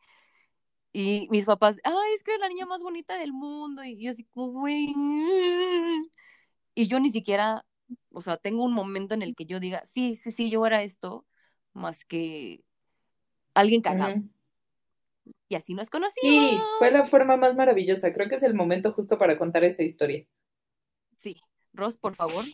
[0.92, 4.12] y mis papás, ay, es que eres la niña más bonita del mundo, y yo
[4.12, 4.94] así como, güey,
[6.74, 7.66] y yo ni siquiera,
[8.12, 10.84] o sea, tengo un momento en el que yo diga, sí, sí, sí, yo era
[10.84, 11.26] esto,
[11.74, 12.64] más que
[13.56, 14.16] alguien cagado,
[15.50, 16.70] y así nos Sí, conocimos.
[16.78, 18.12] fue la forma más maravillosa.
[18.12, 20.26] Creo que es el momento justo para contar esa historia.
[21.18, 21.42] Sí,
[21.74, 22.46] Ross, por favor.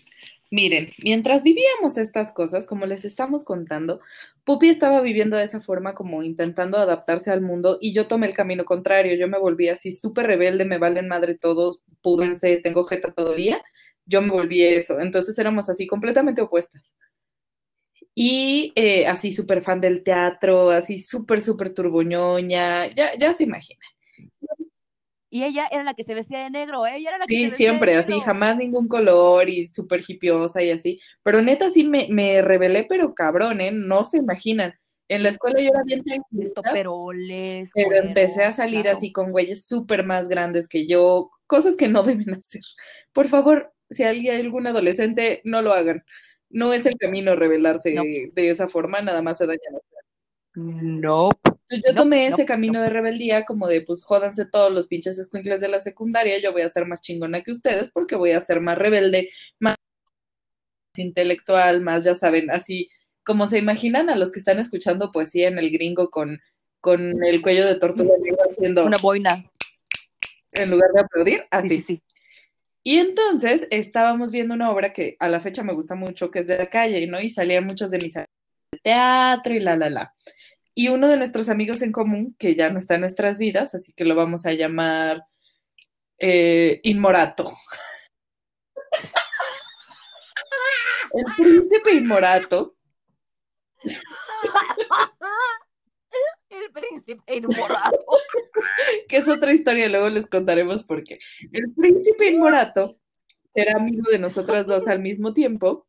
[0.50, 4.02] Miren, mientras vivíamos estas cosas, como les estamos contando,
[4.44, 8.34] Pupi estaba viviendo de esa forma como intentando adaptarse al mundo y yo tomé el
[8.34, 9.16] camino contrario.
[9.16, 13.38] Yo me volví así súper rebelde, me valen madre todos, púdense, tengo jeta todo el
[13.38, 13.62] día.
[14.12, 15.00] Yo me volví eso.
[15.00, 16.94] Entonces éramos así completamente opuestas.
[18.14, 23.88] Y eh, así súper fan del teatro, así súper, súper turboñoña, ya, ya se imaginan.
[25.30, 27.56] Y ella era la que se vestía de negro, ella era la que se Sí,
[27.56, 28.26] siempre de así, negro.
[28.26, 31.00] jamás ningún color y súper hipiosa y así.
[31.24, 33.72] Pero neta sí me, me rebelé, pero cabrón, ¿eh?
[33.72, 34.74] No se imaginan.
[35.08, 37.12] En la escuela yo era bien tranquila, pero
[37.94, 38.98] empecé a salir claro.
[38.98, 42.62] así con güeyes súper más grandes que yo, cosas que no deben hacer.
[43.14, 46.04] Por favor, si alguien, algún adolescente, no lo hagan.
[46.50, 48.04] No es el camino rebelarse No.
[48.04, 49.60] de esa forma, nada más se daña.
[50.56, 51.30] No.
[51.70, 52.84] Yo tomé no, ese camino no.
[52.84, 56.64] de rebeldía como de, pues jódanse todos los pinches escuincles de la secundaria, yo voy
[56.64, 59.76] a ser más chingona que ustedes porque voy a ser más rebelde, más
[60.98, 62.90] intelectual, más, ya saben, así
[63.24, 66.42] como se imaginan a los que están escuchando poesía en el gringo con,
[66.82, 68.14] con el cuello de tortuga
[68.50, 69.46] haciendo, Una boina.
[70.54, 71.70] en lugar de aplaudir, Sí, así.
[71.70, 72.02] sí, sí.
[72.84, 76.48] Y entonces estábamos viendo una obra que a la fecha me gusta mucho, que es
[76.48, 77.20] de la calle, ¿no?
[77.22, 78.32] Y salían muchos de mis amigos
[78.72, 80.16] de teatro y la, la, la.
[80.74, 83.94] Y uno de nuestros amigos en común, que ya no está en nuestras vidas, así
[83.94, 85.26] que lo vamos a llamar
[86.20, 87.52] eh, Inmorato.
[91.14, 92.76] El príncipe Inmorato.
[96.74, 97.98] El príncipe Inmorato.
[99.08, 101.20] que es otra historia, luego les contaremos por qué.
[101.52, 102.98] El príncipe Inmorato
[103.54, 105.88] era amigo de nosotras dos al mismo tiempo.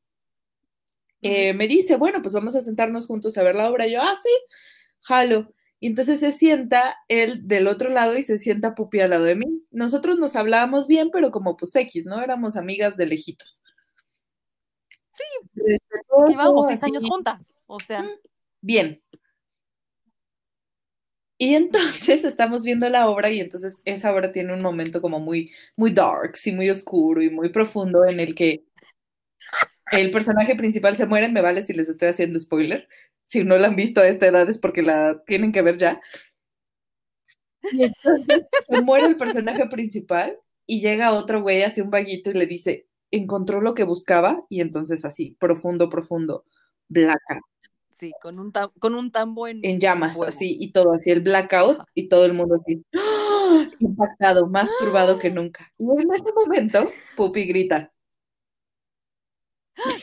[1.21, 3.87] Eh, me dice, bueno, pues vamos a sentarnos juntos a ver la obra.
[3.87, 4.31] Y yo, ah, sí,
[5.01, 5.55] jalo.
[5.79, 9.37] Y entonces se sienta él del otro lado y se sienta Pupi al lado de
[9.37, 9.65] mí.
[9.71, 12.21] Nosotros nos hablábamos bien, pero como pues X, ¿no?
[12.21, 13.63] Éramos amigas de lejitos.
[15.13, 15.25] Sí.
[16.29, 17.43] Llevábamos seis años juntas.
[17.67, 18.05] O sea,
[18.63, 19.03] Bien.
[21.43, 25.51] Y entonces estamos viendo la obra y entonces esa obra tiene un momento como muy,
[25.75, 28.65] muy dark, y muy oscuro y muy profundo en el que
[29.91, 32.89] el personaje principal se muere, me vale si les estoy haciendo spoiler.
[33.25, 36.01] Si no la han visto a esta edad es porque la tienen que ver ya.
[37.73, 42.35] Y entonces se muere el personaje principal y llega otro güey hacia un vaguito y
[42.35, 46.45] le dice, encontró lo que buscaba y entonces así, profundo, profundo,
[46.89, 47.41] blaca,
[48.03, 51.21] sí, con un, tam- con un tambo en, en llamas, así, y todo así, el
[51.21, 51.87] blackout, Ajá.
[51.95, 53.71] y todo el mundo así, ¡ah!
[53.79, 55.73] impactado, más turbado que nunca.
[55.79, 57.93] Y en ese momento, Pupi grita,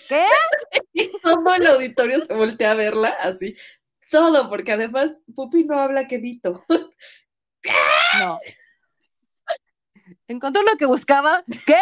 [0.08, 0.26] ¿Qué?
[0.94, 3.56] y todo el auditorio se voltea a verla, así,
[4.10, 6.64] todo, porque además Pupi no habla quedito.
[8.18, 8.40] No.
[10.30, 11.44] Encontró lo que buscaba.
[11.66, 11.76] ¿Qué?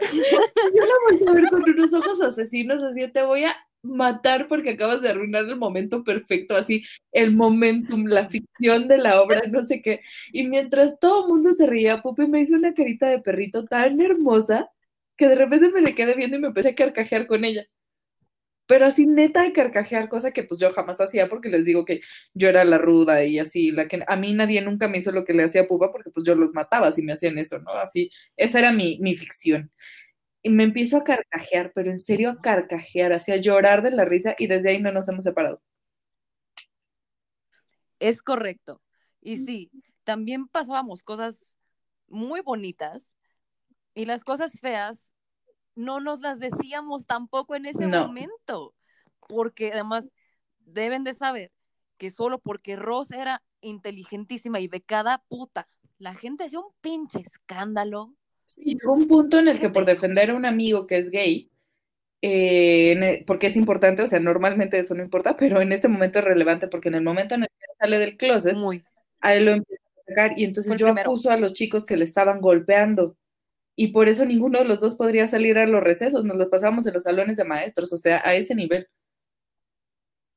[0.12, 4.70] Yo la volteé a ver con unos ojos asesinos, así, te voy a matar porque
[4.70, 9.62] acabas de arruinar el momento perfecto, así, el momentum, la ficción de la obra, no
[9.62, 10.00] sé qué.
[10.32, 14.00] Y mientras todo el mundo se reía, Pupi me hizo una carita de perrito tan
[14.00, 14.70] hermosa
[15.16, 17.66] que de repente me le quedé viendo y me empecé a carcajear con ella.
[18.66, 22.00] Pero así neta de carcajear, cosa que pues yo jamás hacía porque les digo que
[22.34, 25.24] yo era la ruda y así, la que a mí nadie nunca me hizo lo
[25.24, 27.72] que le hacía a Pupa porque pues yo los mataba si me hacían eso, ¿no?
[27.72, 29.72] Así, esa era mi, mi ficción.
[30.42, 34.04] Y me empiezo a carcajear, pero en serio a carcajear, así a llorar de la
[34.04, 35.62] risa y desde ahí no nos hemos separado.
[37.98, 38.80] Es correcto.
[39.20, 39.70] Y sí,
[40.04, 41.54] también pasábamos cosas
[42.08, 43.10] muy bonitas
[43.94, 45.12] y las cosas feas
[45.76, 48.06] no nos las decíamos tampoco en ese No.
[48.06, 48.74] momento,
[49.28, 50.10] porque además
[50.60, 51.52] deben de saber
[51.98, 58.14] que solo porque Ross era inteligentísima y becada puta, la gente hacía un pinche escándalo.
[58.50, 61.50] Sí, llegó un punto en el que por defender a un amigo que es gay,
[62.22, 66.18] eh, e- porque es importante, o sea, normalmente eso no importa, pero en este momento
[66.20, 68.84] es relevante porque en el momento en el que sale del closet, Muy.
[69.20, 71.10] a él lo empiezan a sacar y entonces yo primero.
[71.10, 73.16] acuso a los chicos que le estaban golpeando
[73.76, 76.86] y por eso ninguno de los dos podría salir a los recesos, nos los pasamos
[76.86, 78.88] en los salones de maestros, o sea, a ese nivel.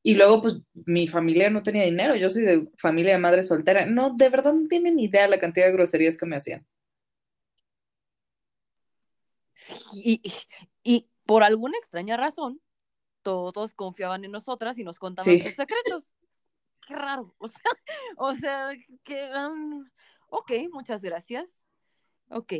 [0.03, 3.85] Y luego, pues, mi familia no tenía dinero, yo soy de familia de madre soltera.
[3.85, 6.65] No, de verdad no tienen idea la cantidad de groserías que me hacían.
[9.93, 10.33] Y, y-
[10.83, 12.59] y por alguna extraña razón,
[13.21, 15.41] todos confiaban en nosotras y nos contaban Sí.
[15.41, 16.13] sus secretos.
[16.87, 17.33] Qué raro.
[17.37, 17.61] O sea,
[18.17, 18.71] o sea
[19.03, 19.29] que.
[19.47, 19.85] um,
[20.29, 21.63] ok, muchas gracias.
[22.29, 22.53] Ok.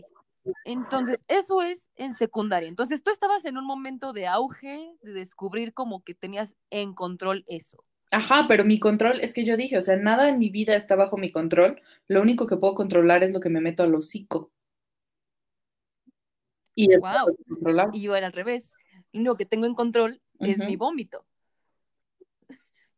[0.66, 2.68] Entonces, eso es en secundaria.
[2.68, 7.46] Entonces, tú estabas en un momento de auge, de descubrir como que tenías en control
[7.48, 7.84] eso.
[8.12, 10.96] Ajá, pero mi control, es que yo dije, o sea, nada en mi vida está
[10.96, 14.52] bajo mi control, lo único que puedo controlar es lo que me meto al hocico.
[16.76, 17.00] Y lo.
[17.94, 18.72] Y yo era al revés.
[19.12, 21.26] Lo único que tengo en control es mi vómito.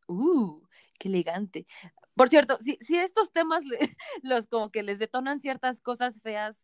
[0.08, 0.62] Uh,
[0.98, 1.66] qué elegante.
[2.14, 3.78] Por cierto, si, si estos temas le-
[4.22, 6.56] los como que les detonan ciertas cosas feas,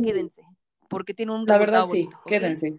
[0.00, 0.42] quédense,
[0.88, 2.70] porque tiene un La verdad, sí, bonito, quédense.
[2.70, 2.78] Muy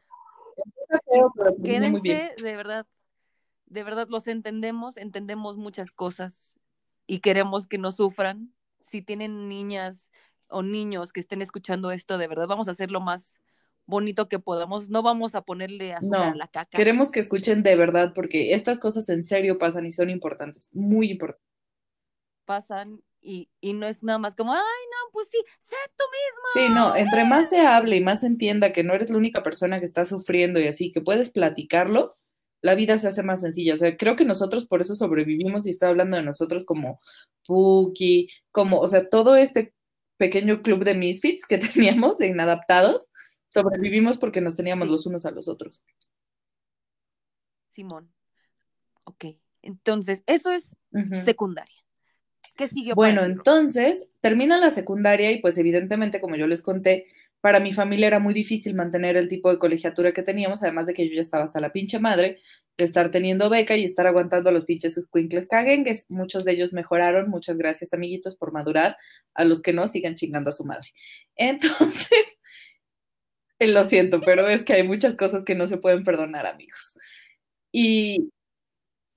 [1.58, 1.64] bien.
[1.64, 2.88] Quédense, de verdad,
[3.66, 6.54] de verdad los entendemos, entendemos muchas cosas
[7.08, 8.54] y queremos que no sufran.
[8.80, 10.12] Si tienen niñas
[10.50, 13.40] o niños que estén escuchando esto, de verdad vamos a hacer lo más
[13.86, 14.90] bonito que podamos.
[14.90, 16.78] No vamos a ponerle azúcar No, a la caca.
[16.78, 21.12] Queremos que escuchen de verdad, porque estas cosas en serio pasan y son importantes, muy
[21.12, 21.46] importantes.
[22.46, 26.48] pasan y, y no es nada más como, ay, no, pues sí, sé tú mismo.
[26.54, 29.44] Sí, no, entre más se hable y más se entienda que no eres la única
[29.44, 32.18] persona que está sufriendo y así, que puedes platicarlo,
[32.62, 33.74] la vida se hace más sencilla.
[33.74, 37.02] O sea, creo que nosotros por eso sobrevivimos y estoy hablando de nosotros como
[37.46, 39.74] Puki, como, o sea, todo este
[40.18, 41.58] pequeño club de misfits que
[42.04, 43.06] teníamos de inadaptados,
[43.48, 44.92] sobrevivimos porque nos teníamos Sí.
[44.92, 45.84] los unos a los otros.
[47.70, 48.12] Simón.
[49.04, 49.26] Ok.
[49.62, 50.76] Entonces, eso es
[51.26, 51.76] secundaria.
[52.56, 52.96] ¿Qué siguió?
[52.96, 57.08] Bueno, entonces termina la secundaria y pues evidentemente, como yo les conté,
[57.46, 60.96] para mi familia era muy difícil mantener el tipo de colegiatura que teníamos, además de
[60.96, 62.40] que yo ya estaba hasta la pinche madre
[62.76, 66.08] de estar teniendo beca y estar aguantando a los pinches escuincles caguengues.
[66.10, 68.98] Muchos de ellos mejoraron, muchas gracias amiguitos por madurar,
[69.36, 70.88] a los que no sigan chingando a su madre.
[71.36, 72.40] Entonces,
[73.60, 76.98] lo siento, pero es que hay muchas cosas que no se pueden perdonar, amigos.
[77.72, 78.32] Y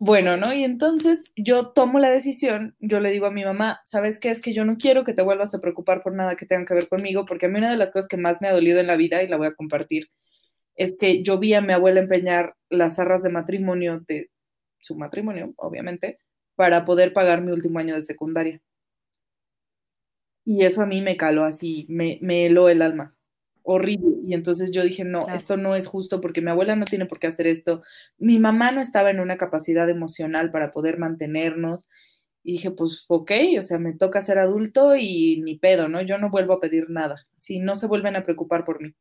[0.00, 0.52] bueno, ¿no?
[0.54, 4.30] Y entonces yo tomo la decisión, yo le digo a mi mamá, ¿sabes qué?
[4.30, 6.74] Es que yo no quiero que te vuelvas a preocupar por nada que tenga que
[6.74, 8.86] ver conmigo, porque a mí una de las cosas que más me ha dolido en
[8.86, 10.08] la vida, y la voy a compartir,
[10.76, 14.28] es que yo vi a mi abuela empeñar las arras de matrimonio, de
[14.80, 16.18] su matrimonio, obviamente,
[16.56, 18.62] para poder pagar mi último año de secundaria.
[20.44, 23.17] Y eso a mí me caló así, me, me heló el alma
[23.68, 24.16] horrible.
[24.24, 27.18] Y entonces yo dije, no, esto no es justo porque mi abuela no tiene por
[27.18, 27.82] qué hacer esto.
[28.16, 31.88] Mi mamá no estaba en una capacidad emocional para poder mantenernos.
[32.42, 36.00] Y dije, pues, ok, o sea, me toca ser adulto y ni pedo, ¿no?
[36.00, 37.26] Yo no vuelvo a pedir nada.
[37.36, 38.94] Si no se vuelven a preocupar por mí.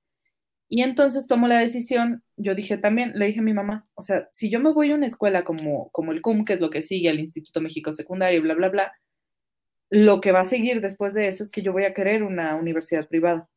[0.69, 4.27] Y entonces tomo la decisión, yo dije también, le dije a mi mamá, o sea,
[4.33, 6.81] si yo me voy a una escuela como, como el CUM, que es lo que
[6.81, 8.93] sigue, al Instituto México Secundario, bla, bla, bla,
[9.89, 12.55] lo que va a seguir después de eso es que yo voy a querer una
[12.55, 13.47] universidad privada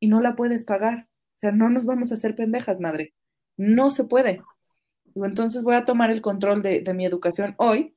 [0.00, 1.08] y no la puedes pagar.
[1.34, 3.14] O sea, no nos vamos a hacer pendejas, madre.
[3.56, 4.42] No se puede.
[5.14, 7.96] Entonces voy a tomar el control de, mi educación hoy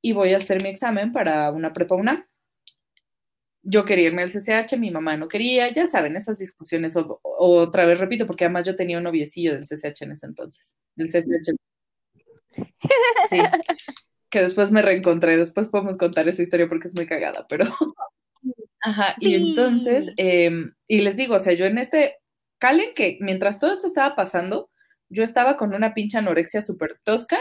[0.00, 2.24] y voy a hacer mi examen para una prepa UNAM.
[3.62, 7.98] Yo quería irme al CCH, mi mamá no quería, ya saben, esas discusiones, otra vez
[7.98, 11.56] repito, porque además yo tenía un noviecillo del CCH en ese entonces, del CCH.
[13.30, 13.38] Sí,
[14.28, 17.64] que después me reencontré, después podemos contar esa historia porque es muy cagada, pero
[18.84, 22.18] Ajá, y entonces, em, y les digo, o sea, yo en este,
[22.58, 24.70] calen que mientras todo esto estaba pasando,
[25.08, 27.38] yo estaba con una pinche anorexia súper tosca,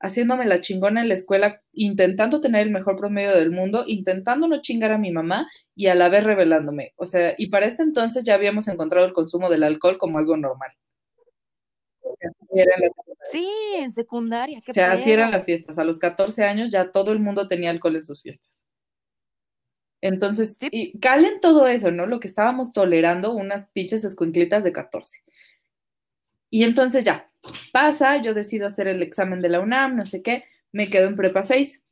[0.00, 4.62] haciéndome la chingona en la escuela, intentando tener el mejor promedio del mundo, intentando no
[4.62, 6.94] chingar a mi mamá y a la vez revelándome.
[6.96, 10.38] O sea, y para este entonces ya habíamos encontrado el consumo del alcohol como algo
[10.38, 10.70] normal.
[13.30, 14.62] Sí, en secundaria.
[14.66, 15.78] o sea, así eran las fiestas.
[15.78, 18.57] A los 14 años ya todo el mundo tenía alcohol en sus fiestas.
[20.00, 22.06] Entonces, y calen todo eso, ¿no?
[22.06, 25.22] Lo que estábamos tolerando, unas pinches escuinclitas de 14.
[26.50, 27.30] Y entonces ya,
[27.72, 31.16] pasa, yo decido hacer el examen de la UNAM, no sé qué, me quedo en
[31.16, 31.82] prepa 6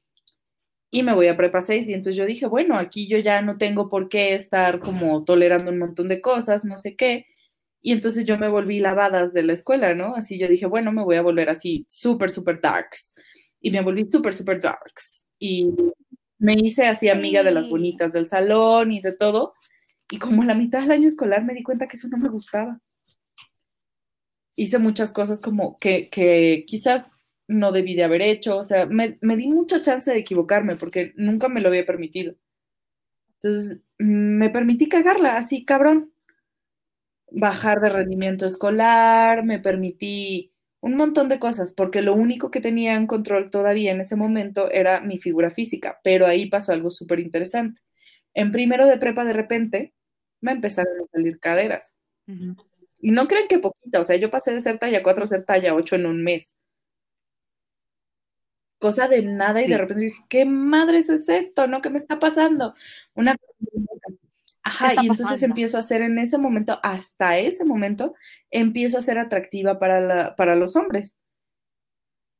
[0.90, 3.58] y me voy a prepa 6 y entonces yo dije, bueno, aquí yo ya no
[3.58, 7.26] tengo por qué estar como tolerando un montón de cosas, no sé qué.
[7.82, 10.14] Y entonces yo me volví lavadas de la escuela, ¿no?
[10.16, 13.14] Así yo dije, bueno, me voy a volver así súper, súper darks.
[13.60, 15.26] Y me volví súper, súper darks.
[15.38, 15.68] Y
[16.38, 19.54] me hice así amiga de las bonitas del salón y de todo.
[20.10, 22.28] Y como a la mitad del año escolar me di cuenta que eso no me
[22.28, 22.80] gustaba.
[24.54, 27.06] Hice muchas cosas como que, que quizás
[27.48, 28.56] no debí de haber hecho.
[28.58, 32.34] O sea, me, me di mucha chance de equivocarme porque nunca me lo había permitido.
[33.40, 36.12] Entonces, me permití cagarla así, cabrón.
[37.30, 40.52] Bajar de rendimiento escolar, me permití
[40.86, 44.70] un montón de cosas, porque lo único que tenía en control todavía en ese momento
[44.70, 47.80] era mi figura física, pero ahí pasó algo súper interesante.
[48.34, 49.94] En primero de prepa, de repente,
[50.40, 51.92] me empezaron a salir caderas.
[53.00, 55.42] Y no creen que poquita, o sea, yo pasé de ser talla 4 a ser
[55.42, 56.54] talla 8 en un mes.
[58.78, 61.66] Cosa de nada y de repente dije, ¿qué madres es esto?
[61.66, 61.80] ¿No?
[61.80, 62.74] ¿Qué me está pasando?
[63.14, 63.34] Una
[64.66, 68.14] Ajá, y entonces empiezo a ser en ese momento, hasta ese momento,
[68.50, 71.16] empiezo a ser atractiva para, la, para los hombres.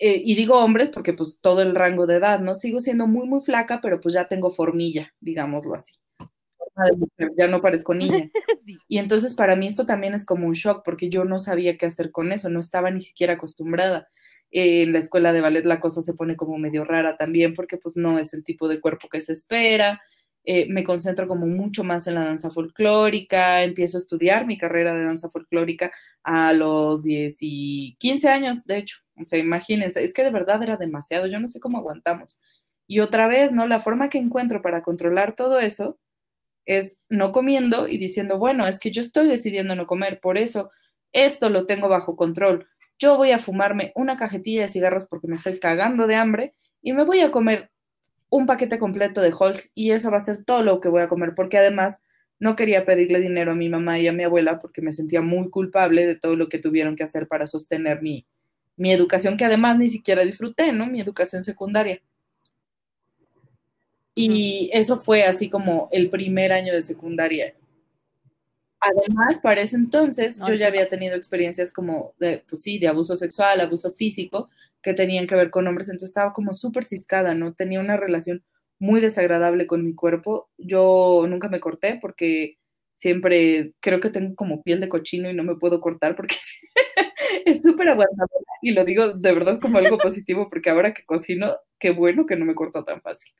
[0.01, 2.57] Eh, y digo hombres porque pues todo el rango de edad, ¿no?
[2.57, 5.95] Sigo siendo muy, muy flaca, pero pues ya tengo formilla, digámoslo así.
[7.39, 8.29] Ya no parezco niña.
[8.89, 11.87] Y entonces para mí esto también es como un shock porque yo no sabía qué
[11.87, 14.09] hacer con eso, no estaba ni siquiera acostumbrada.
[14.51, 17.97] en la escuela de ballet la cosa se pone como medio rara también porque pues
[17.97, 20.03] no es el tipo de cuerpo que se espera.
[20.49, 24.95] Eh, me concentro como mucho más en la danza folclórica, empiezo a estudiar mi carrera
[24.95, 25.91] de danza folclórica
[26.23, 28.99] a los 10 y 15 años, de hecho.
[29.17, 32.41] O sea, imagínense, es que de verdad era demasiado, yo no sé cómo aguantamos.
[32.87, 33.67] Y otra vez, ¿no?
[33.67, 35.99] La forma que encuentro para controlar todo eso
[36.65, 40.71] es no comiendo y diciendo, bueno, es que yo estoy decidiendo no comer, por eso
[41.13, 42.69] esto lo tengo bajo control.
[42.99, 46.93] Yo voy a fumarme una cajetilla de cigarros porque me estoy cagando de hambre y
[46.93, 47.71] me voy a comer
[48.29, 51.09] un paquete completo de Halls y eso va a ser todo lo que voy a
[51.09, 51.99] comer, porque además
[52.39, 55.49] no quería pedirle dinero a mi mamá y a mi abuela porque me sentía muy
[55.49, 58.27] culpable de todo lo que tuvieron que hacer para sostener mi,
[58.77, 60.87] mi educación, que además ni siquiera disfruté, ¿no?
[60.87, 62.03] Mi educación secundaria.
[64.15, 67.55] Y eso fue así como el primer año de secundaria.
[68.81, 73.17] Además, para ese entonces yo ya había tenido experiencias como de, pues sí, de abuso
[73.17, 74.49] sexual, abuso físico,
[74.87, 77.55] que tenían que ver con hombres, entonces estaba como súper ciscada, ¿no?
[77.55, 78.45] Tenía una relación
[78.79, 80.49] muy desagradable con mi cuerpo.
[80.59, 82.59] Yo nunca me corté porque
[82.93, 86.37] siempre creo que tengo como piel de cochino y no me puedo cortar porque
[87.45, 88.45] es súper aguantadora.
[88.63, 92.37] Y lo digo de verdad como algo positivo porque ahora que cocino, qué bueno que
[92.37, 93.33] no me corto tan fácil.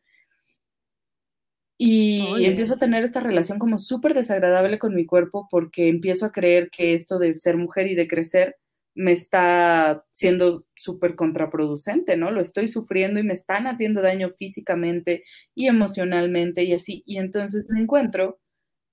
[1.79, 2.49] Y Oye.
[2.49, 6.71] empiezo a tener esta relación como súper desagradable con mi cuerpo porque empiezo a creer
[6.71, 8.57] que esto de ser mujer y de crecer
[8.97, 12.33] me está siendo súper contraproducente, ¿no?
[12.33, 15.25] Lo estoy sufriendo y me están haciendo daño físicamente
[15.55, 17.05] y emocionalmente y así.
[17.07, 18.41] Y entonces me encuentro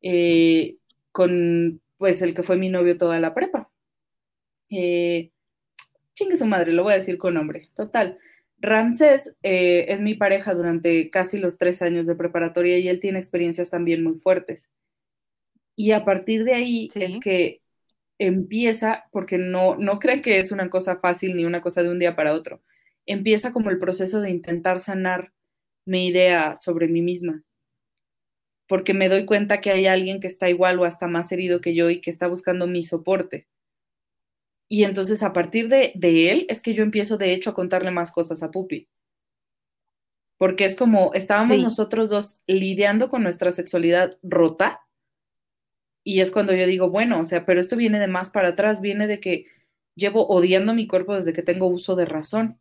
[0.01, 0.77] eh,
[1.13, 3.71] con, pues, el que fue mi novio toda la prepa.
[4.69, 5.31] Eh,
[6.15, 7.69] chingue su madre, lo voy a decir con nombre.
[7.75, 8.19] Total.
[8.59, 13.19] Ramsés eh, es mi pareja durante casi los tres años de preparatoria y él tiene
[13.19, 14.69] experiencias también muy fuertes.
[15.75, 17.03] Y a partir de ahí Sí.
[17.03, 17.62] es que
[18.19, 21.99] empieza, porque no, no creen que es una cosa fácil ni una cosa de un
[21.99, 22.61] día para otro,
[23.05, 25.33] empieza como el proceso de intentar sanar
[25.85, 27.43] mi idea sobre mí misma,
[28.67, 31.75] porque me doy cuenta que hay alguien que está igual o hasta más herido que
[31.75, 33.47] yo y que está buscando mi soporte.
[34.69, 37.91] Y entonces a partir de, de él es que yo empiezo de hecho a contarle
[37.91, 38.87] más cosas a Pupi.
[40.39, 41.61] Porque es como estábamos Sí.
[41.61, 44.79] nosotros dos lidiando con nuestra sexualidad rota.
[46.03, 48.81] Y es cuando yo digo, bueno, o sea, pero esto viene de más para atrás,
[48.81, 49.47] viene de que
[49.95, 52.59] llevo odiando mi cuerpo desde que tengo uso de razón.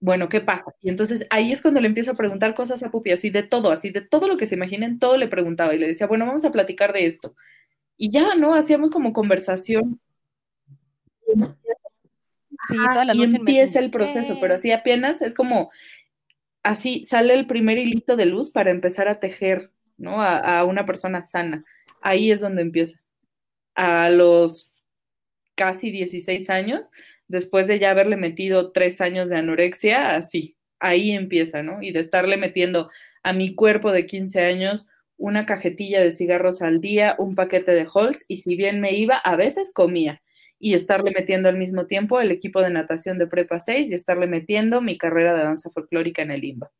[0.00, 0.74] Bueno, ¿qué pasa?
[0.80, 3.70] Y entonces ahí es cuando le empiezo a preguntar cosas a Pupi, así de todo,
[3.70, 6.44] así de todo lo que se imaginen, todo le preguntaba y le decía, bueno, vamos
[6.44, 7.34] a platicar de esto.
[7.96, 8.54] Y ya, ¿no?
[8.54, 10.00] Hacíamos como conversación.
[12.68, 15.70] Sí, toda la y noche empieza el proceso, pero así apenas es como,
[16.62, 20.22] así sale el primer hilito de luz para empezar a tejer, ¿no?
[20.22, 21.64] A, una persona sana.
[22.00, 23.00] Ahí es donde empieza.
[23.74, 24.70] A los
[25.54, 26.90] casi 16 años,
[27.26, 31.82] después de ya haberle metido tres años de anorexia, así, ahí empieza, ¿no?
[31.82, 32.90] Y de estarle metiendo
[33.22, 37.86] a mi cuerpo de 15 años una cajetilla de cigarros al día, un paquete de
[37.92, 40.22] Halls, y si bien me iba, a veces comía.
[40.60, 44.26] Y estarle metiendo al mismo tiempo el equipo de natación de Prepa 6 y estarle
[44.26, 46.70] metiendo mi carrera de danza folclórica en el IMBA.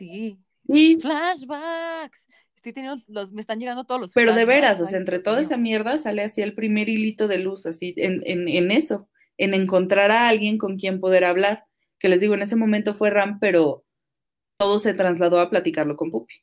[0.00, 2.26] Sí, Sí, flashbacks.
[2.56, 5.40] Estoy teniendo los, me están llegando todos los pero de veras, o sea, entre toda
[5.40, 9.54] esa mierda sale así el primer hilito de luz, así en, en, en eso, en
[9.54, 11.64] encontrar a alguien con quien poder hablar.
[11.98, 13.84] Que les digo, en ese momento fue Ram, pero
[14.58, 16.34] todo se trasladó a platicarlo con Pupi.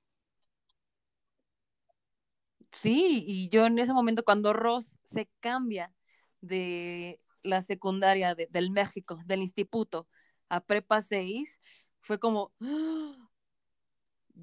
[2.71, 5.93] Sí, y yo en ese momento cuando Ross se cambia
[6.41, 10.07] de la secundaria de- del México, del instituto,
[10.49, 11.59] a prepa 6,
[12.01, 13.26] fue como ¡ah!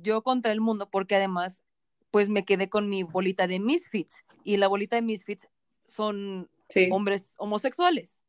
[0.02, 1.62] Yo contra el mundo, porque además,
[2.10, 5.48] pues me quedé con mi bolita de Misfits, y la bolita de Misfits
[5.84, 6.88] son Sí.
[6.90, 8.22] hombres homosexuales,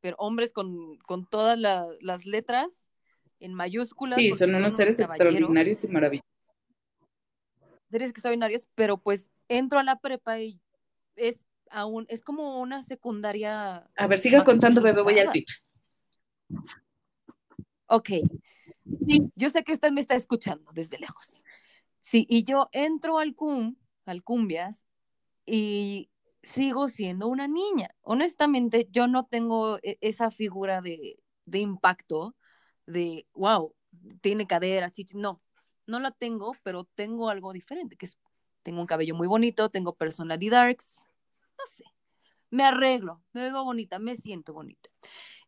[0.00, 2.68] pero hombres con, con todas la- las letras
[3.40, 4.18] en mayúsculas.
[4.18, 6.24] Sí, son unos seres extraordinarios y maravillosos.
[7.86, 10.60] series extraordinarias, pero pues entro a la prepa y
[11.16, 13.88] es aún, es como una secundaria.
[13.96, 15.46] A ver, siga contando, bebé, voy al tip.
[17.86, 18.10] Ok.
[19.34, 21.44] Yo sé que usted me está escuchando desde lejos.
[22.00, 23.76] Sí, y yo entro al CUM,
[24.06, 24.84] al Cumbias,
[25.46, 26.10] y
[26.42, 27.94] sigo siendo una niña.
[28.02, 32.36] Honestamente, yo no tengo e- esa figura de, de impacto,
[32.86, 33.74] de, wow,
[34.22, 35.16] tiene caderas, chichis.
[35.16, 35.40] No,
[35.86, 38.18] no la tengo, pero tengo algo diferente, que es,
[38.62, 40.68] tengo un cabello muy bonito, tengo personalidad,
[41.58, 41.84] no sé,
[42.50, 44.90] me arreglo, me veo bonita, me siento bonita.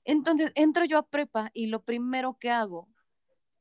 [0.04, 2.88] Entonces entro yo a prepa y lo primero que hago,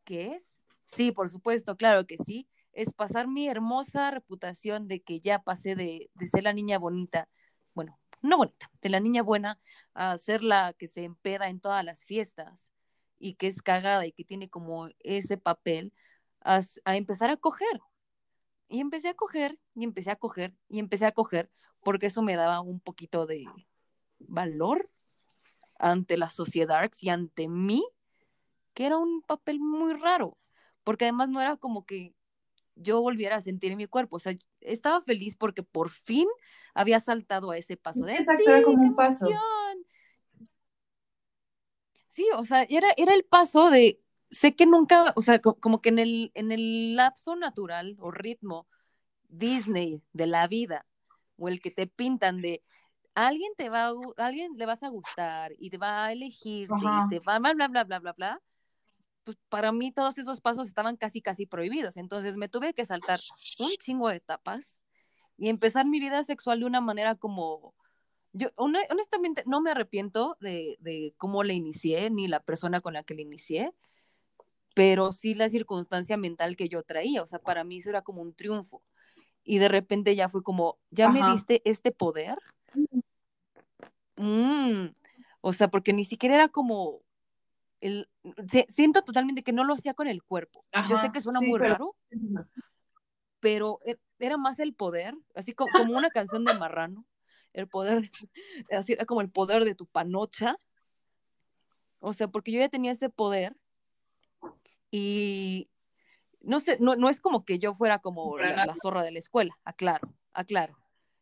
[0.06, 0.56] ¿qué es?
[0.86, 5.76] Sí, por supuesto, claro que sí, es pasar mi hermosa reputación de que ya pasé
[5.76, 7.28] de, de ser la niña bonita,
[7.74, 9.60] bueno, no bonita, de la niña buena
[9.94, 12.70] a ser la que se empeda en todas las fiestas
[13.20, 15.94] y que es cagada y que tiene como ese papel
[16.42, 17.80] a, a empezar a coger.
[18.68, 21.52] Y empecé a coger, y empecé a coger, y empecé a coger,
[21.84, 23.46] porque eso me daba un poquito de
[24.18, 24.90] valor
[25.78, 27.86] ante la sociedad y ante mí,
[28.76, 30.38] que era un papel muy raro,
[30.86, 32.16] porque además no era como que
[32.76, 36.28] yo volviera a sentir mi cuerpo, o sea, estaba feliz porque por fin
[36.76, 39.28] había saltado a ese paso de Exacto, "Sí, era como un paso".
[39.28, 39.86] emoción".
[42.08, 45.82] Sí, o sea, era, era el paso de, sé que nunca, o sea, co- como
[45.82, 48.68] que en el, en el lapso natural o ritmo
[49.30, 50.86] Disney de la vida,
[51.38, 52.64] o el que te pintan de
[53.16, 56.76] alguien te va a, gu- alguien le vas a gustar y te va a elegirte
[56.76, 57.00] Ajá.
[57.00, 58.42] y te va bla bla bla bla bla bla,
[59.26, 63.20] pues para mí todos esos pasos estaban casi casi prohibidos, entonces me tuve que saltar
[63.60, 64.80] un chingo de etapas
[65.38, 67.74] y empezar mi vida sexual de una manera como
[68.32, 72.94] yo hone- honestamente no me arrepiento de, de cómo la inicié ni la persona con
[72.94, 73.74] la que la inicié.
[74.74, 78.22] pero sí la circunstancia mental que yo traía, o sea, para mí eso era como
[78.22, 78.82] un triunfo.
[79.46, 82.38] Y de repente ya fue como, ya me diste este poder.
[84.18, 84.88] Mm,
[85.42, 87.02] O sea, porque ni siquiera era como
[87.86, 88.10] el
[88.68, 90.66] siento totalmente que no lo hacía con el cuerpo.
[90.90, 91.96] Yo sé Ajá, que suena sí, muy pero- raro,
[93.40, 97.06] pero e- era más el poder, así co- como, una canción de Marrano,
[97.54, 98.10] el poder, de-
[98.72, 100.56] así era como el poder de tu panocha.
[102.00, 103.56] O sea, porque yo ya tenía ese poder
[104.92, 105.70] y
[106.42, 109.20] no sé, no, no es como que yo fuera como la, la zorra de la
[109.20, 110.78] escuela, aclaro, aclaro.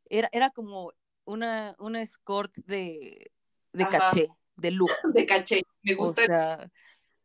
[0.10, 0.92] Era, era como
[1.26, 3.32] una, una escort de,
[3.72, 3.98] de Ajá.
[4.00, 4.94] caché, de lujo.
[5.14, 5.62] De caché.
[5.84, 6.26] Me O gusta.
[6.26, 6.72] sea,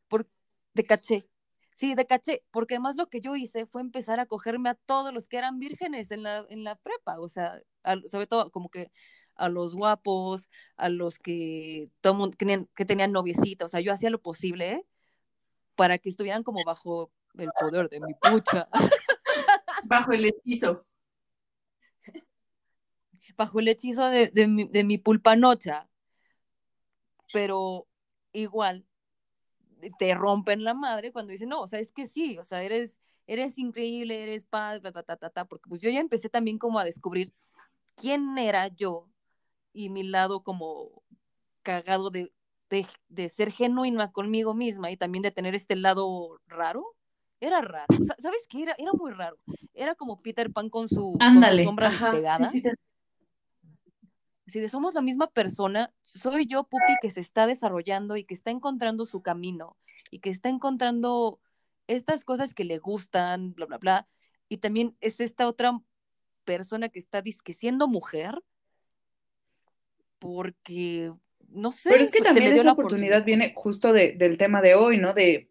[0.09, 0.29] por,
[0.75, 1.29] de caché.
[1.75, 5.15] Sí, de caché, porque además lo que yo hice fue empezar a cogerme a todos
[5.15, 7.63] los que eran vírgenes en la, en la prepa, o sea,
[8.07, 8.91] sobre todo como que
[9.37, 13.79] a los guapos, a los que, todo mundo, que, tenían, que tenían noviecita, o sea,
[13.81, 14.87] yo hacía lo posible ¿eh?
[15.77, 18.69] para que estuvieran como bajo el poder de mi pucha,
[19.85, 20.85] Bajo el hechizo.
[23.37, 25.89] bajo el hechizo de, de mi, de mi pulpanocha,
[27.33, 27.88] pero
[28.41, 28.85] igual
[29.99, 32.99] te rompen la madre cuando dicen, no, o sea, es que sí, o sea, eres,
[33.27, 36.79] eres increíble, eres paz, ta, ta, ta, ta, porque pues yo ya empecé también como
[36.79, 37.33] a descubrir
[37.95, 39.09] quién era yo
[39.73, 41.03] y mi lado como
[41.63, 42.33] cagado de,
[42.71, 46.85] de, de ser genuina conmigo misma y también de tener este lado raro.
[47.41, 48.63] Era raro, o sea, ¿sabes qué?
[48.65, 49.37] Era, era muy raro.
[49.73, 51.65] Era como Peter Pan con su, con su Ándale.
[51.65, 52.51] sombra despegada.
[52.51, 52.75] sí, sí, te-
[54.49, 58.35] si de somos la misma persona, soy yo, Pupi, que se está desarrollando y que
[58.35, 59.77] está encontrando su camino
[60.11, 61.41] y que está encontrando
[61.87, 64.09] estas cosas que le gustan, bla, bla, bla.
[64.49, 65.79] Y también es esta otra
[66.45, 68.43] persona que está disque siendo mujer
[70.19, 71.13] porque,
[71.49, 74.63] no sé, Pero es que pues, también esa la oportunidad viene justo de- del tema
[74.63, 75.15] de hoy, ¿no?
[75.15, 75.51] De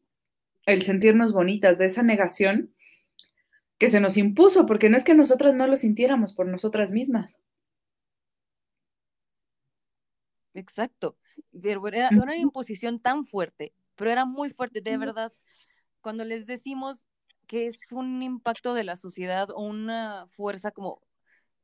[0.66, 2.74] el sentirnos bonitas, de esa negación
[3.78, 7.41] que se nos impuso, porque no es que nosotras no lo sintiéramos por nosotras mismas.
[10.58, 11.18] Exacto.
[11.62, 15.32] Pero era una imposición tan fuerte, pero era muy fuerte, de verdad.
[16.01, 17.05] Cuando les decimos
[17.47, 21.01] que es un impacto de la sociedad o una fuerza como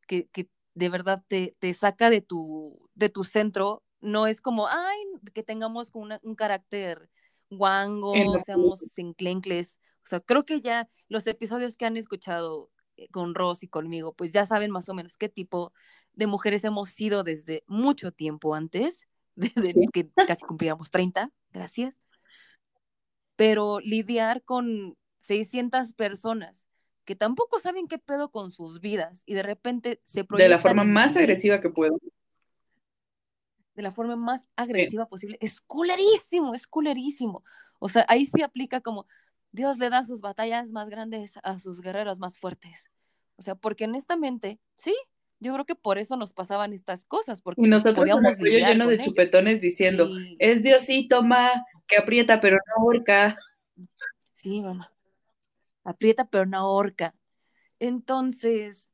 [0.07, 4.67] que, que de verdad te, te saca de tu, de tu centro, no es como,
[4.67, 4.97] ay,
[5.33, 7.09] que tengamos una- un carácter
[7.49, 9.77] guango, seamos enclencles.
[10.03, 14.13] O sea, creo que ya los episodios que han escuchado eh, con Ross y conmigo,
[14.13, 15.73] pues ya saben más o menos qué tipo
[16.13, 19.87] de mujeres hemos sido desde mucho tiempo antes, desde Sí.
[19.93, 21.95] que casi cumplíamos 30, gracias.
[23.35, 26.65] Pero lidiar con 600 personas
[27.05, 30.61] que tampoco saben qué pedo con sus vidas y de repente se De la proyectan
[30.61, 31.97] forma más agresiva que puedo.
[33.75, 37.43] de la forma más agresiva posible, es culerísimo, es culerísimo.
[37.79, 39.07] O sea, ahí sí aplica como
[39.51, 42.91] Dios le da sus batallas más grandes a sus guerreros más fuertes.
[43.35, 44.95] O sea, porque honestamente, sí,
[45.43, 48.37] yo creo que por eso nos pasaban estas cosas, porque Y nosotros con el podíamos
[48.37, 52.83] cuello lidiar lleno con de chupetones diciendo, Y- es Diosito, ma, que aprieta pero no
[52.83, 53.37] ahorca.
[54.33, 54.91] Sí, mamá.
[55.83, 57.13] Aprieta pero no ahorca.
[57.79, 58.87] Entonces,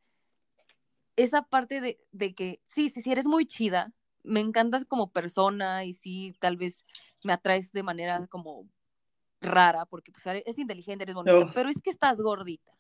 [1.16, 3.94] esa parte de, de que, sí, sí, sí, eres muy chida,
[4.24, 6.84] me encantas como persona y sí, tal vez
[7.24, 8.68] me atraes de manera como
[9.42, 12.72] rara, porque pues eres inteligente, eres bonita, pero es que estás gordita.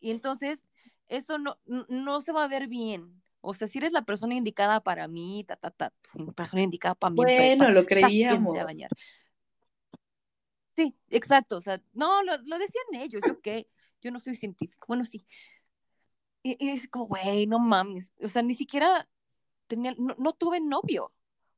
[0.00, 0.64] Y entonces,
[1.10, 3.22] eso no, no se va a ver bien.
[3.42, 5.92] O sea, si eres la persona indicada para mí, ta, ta, ta,
[6.36, 8.56] persona indicada para mí en Bueno, prepa, lo creíamos.
[8.56, 8.90] a bañar.
[10.76, 11.56] Sí, exacto.
[11.56, 13.68] O sea, no, lo, lo decían ellos, yo qué,
[14.00, 14.86] yo no soy científico.
[14.88, 15.26] Bueno, sí.
[16.42, 18.12] Y, y es como, güey, no mames.
[18.22, 19.08] O sea, ni siquiera
[19.66, 21.12] tenía, no, no tuve novio.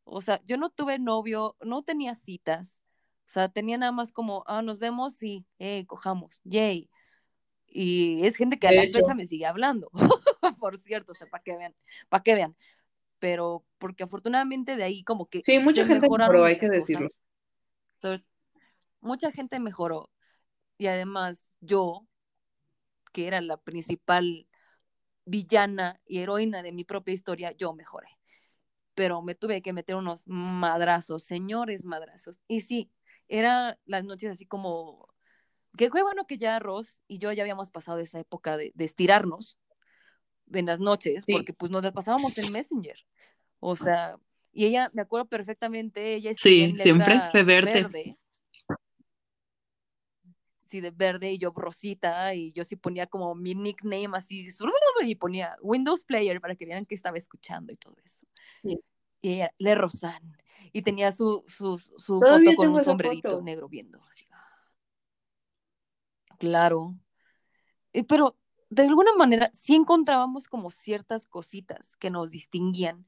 [0.05, 2.81] O sea, yo no tuve novio, no tenía citas.
[3.27, 6.91] O sea, tenía nada más como, ah, nos vemos y, eh, cojamos, yay.
[7.75, 8.99] Y es gente que a la hecho.
[9.01, 9.91] fecha me sigue hablando,
[10.61, 11.75] por cierto, o sea, para que vean,
[12.09, 12.57] para que vean.
[13.19, 17.09] Pero porque afortunadamente de ahí como que Sí, mucha gente mejoró, hay que decirlo.
[18.01, 18.25] Sobre-
[19.01, 20.11] mucha gente mejoró.
[20.79, 22.07] Y además yo,
[23.13, 24.49] que era la principal
[25.25, 28.09] villana y heroína de mi propia historia, yo mejoré.
[28.95, 32.41] Pero me tuve que meter unos madrazos, señores madrazos.
[32.49, 32.91] Y sí,
[33.29, 35.12] eran las noches así como,
[35.77, 38.85] que fue bueno que ya Ross y yo ya habíamos pasado esa época de, de
[38.85, 39.59] estirarnos
[40.53, 41.33] en las noches, Sí.
[41.33, 42.99] porque pues nos las pasábamos en Messenger.
[43.61, 44.17] O sea,
[44.53, 47.73] y ella, me acuerdo perfectamente, ella Sí, en siempre fue verde.
[47.73, 48.19] verde.
[50.65, 54.49] Sí, de verde y yo rosita y yo sí ponía como mi nickname así
[55.05, 58.25] y ponía Windows Player para que vieran que estaba escuchando y todo eso.
[58.63, 58.81] Sí.
[59.21, 60.37] Y ella, Le Rosan.
[60.73, 63.43] Y tenía su, su, su foto con un sombrerito foto.
[63.43, 64.01] negro viendo.
[64.11, 64.27] Así.
[66.43, 66.99] Claro.
[68.09, 68.37] Pero
[68.69, 73.07] de alguna manera sí encontrábamos como ciertas cositas que nos distinguían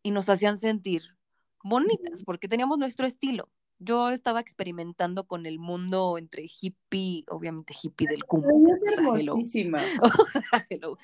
[0.00, 1.16] y nos hacían sentir
[1.64, 3.50] bonitas, porque teníamos nuestro estilo.
[3.80, 8.44] Yo estaba experimentando con el mundo entre hippie, obviamente hippie del cum.
[8.44, 9.32] Ay, es o sea, hello.
[9.32, 9.80] hermosísima.
[10.70, 10.98] Hello.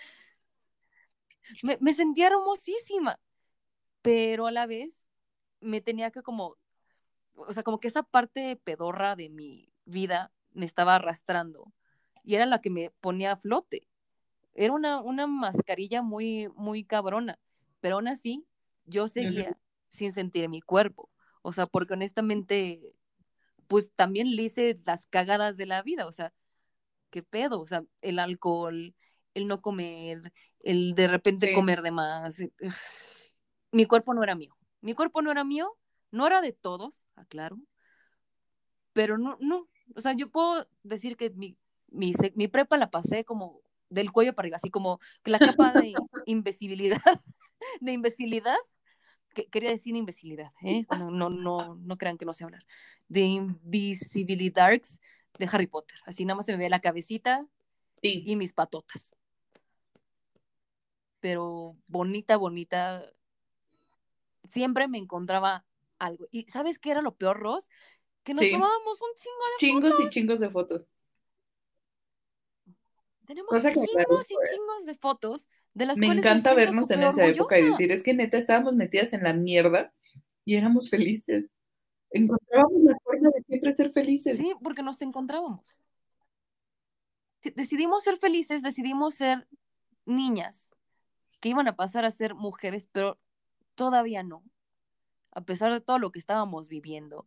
[1.64, 3.18] Me, me sentía hermosísima,
[4.00, 5.08] pero a la vez
[5.60, 6.56] me tenía que como,
[7.34, 11.72] o sea, como que esa parte pedorra de mi vida me estaba arrastrando
[12.24, 13.86] y era la que me ponía a flote.
[14.54, 17.38] Era una, una mascarilla muy, muy cabrona,
[17.80, 18.46] pero aún así
[18.86, 21.10] yo seguía sin sentir mi cuerpo.
[21.42, 22.80] O sea, porque honestamente,
[23.66, 26.06] pues también le hice las cagadas de la vida.
[26.06, 26.32] O sea,
[27.10, 27.60] ¿qué pedo?
[27.60, 28.94] O sea, el alcohol,
[29.34, 31.54] el no comer, el de repente Sí.
[31.54, 32.38] comer de más.
[33.72, 34.56] Mi cuerpo no era mío.
[34.80, 35.76] Mi cuerpo no era mío,
[36.10, 37.58] no era de todos, aclaro.
[38.92, 39.68] Pero no, no.
[39.94, 41.56] O sea, yo puedo decir que mi,
[41.88, 45.94] mi, mi prepa la pasé como del cuello para arriba, así como la capa de
[46.26, 47.00] invisibilidad,
[47.80, 48.56] de imbecilidad,
[49.34, 50.86] que, quería decir imbecilidad, ¿eh?
[50.90, 52.64] No, no, no, no crean que no sé hablar.
[53.08, 55.00] De invisibilidarks
[55.38, 55.98] de Harry Potter.
[56.06, 57.46] Así nada más se me ve la cabecita
[58.02, 58.22] Sí.
[58.26, 59.14] y mis patotas.
[61.20, 63.02] Pero bonita, bonita.
[64.46, 65.64] Siempre me encontraba
[65.98, 66.26] algo.
[66.30, 67.70] ¿Y sabes qué era lo peor, Ross?
[68.24, 68.50] Que nos Sí.
[68.52, 70.86] tomábamos un chingo de Chingos y chingos de fotos.
[73.26, 74.50] Tenemos Cosa que chingos y gusta.
[74.54, 78.02] chingos de fotos de las Me cuales encanta vernos en esa época y decir, es
[78.02, 79.92] que neta estábamos metidas en la mierda
[80.44, 81.46] y éramos felices.
[82.10, 84.38] Encontrábamos la forma de siempre ser felices.
[84.38, 85.78] Sí, porque nos encontrábamos.
[87.42, 89.46] Decidimos ser felices, decidimos ser
[90.06, 90.70] niñas
[91.40, 93.18] que iban a pasar a ser mujeres, pero
[93.74, 94.42] todavía no,
[95.32, 97.26] a pesar de todo lo que estábamos viviendo.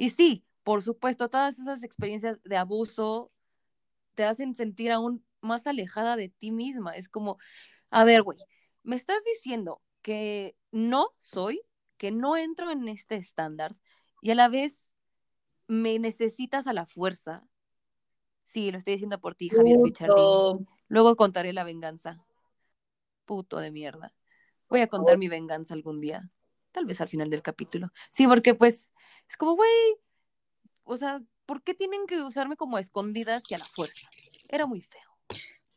[0.00, 3.30] Y sí, por supuesto, todas esas experiencias de abuso
[4.14, 6.96] te hacen sentir aún más alejada de ti misma.
[6.96, 7.36] Es como,
[7.90, 8.38] a ver, güey,
[8.82, 11.60] me estás diciendo que no soy,
[11.98, 13.76] que no entro en este estándar
[14.22, 14.88] y a la vez
[15.66, 17.44] me necesitas a la fuerza.
[18.44, 20.14] Sí, lo estoy diciendo por ti, Javier Pichardi.
[20.14, 20.60] Puto.
[20.88, 22.24] Luego contaré la venganza.
[23.26, 24.14] Puto de mierda.
[24.70, 26.30] Voy a contar mi venganza algún día.
[26.72, 27.90] Tal vez al final del capítulo.
[28.10, 28.92] Sí, porque pues
[29.28, 29.70] es como, güey,
[30.84, 34.08] o sea, ¿por qué tienen que usarme como a escondidas y a la fuerza?
[34.48, 35.00] Era muy feo.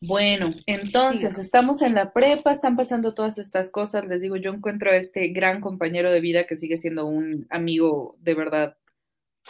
[0.01, 1.41] Bueno, entonces Sí.
[1.41, 4.05] estamos en la prepa, están pasando todas estas cosas.
[4.05, 8.17] Les digo, yo encuentro a este gran compañero de vida que sigue siendo un amigo
[8.19, 8.77] de verdad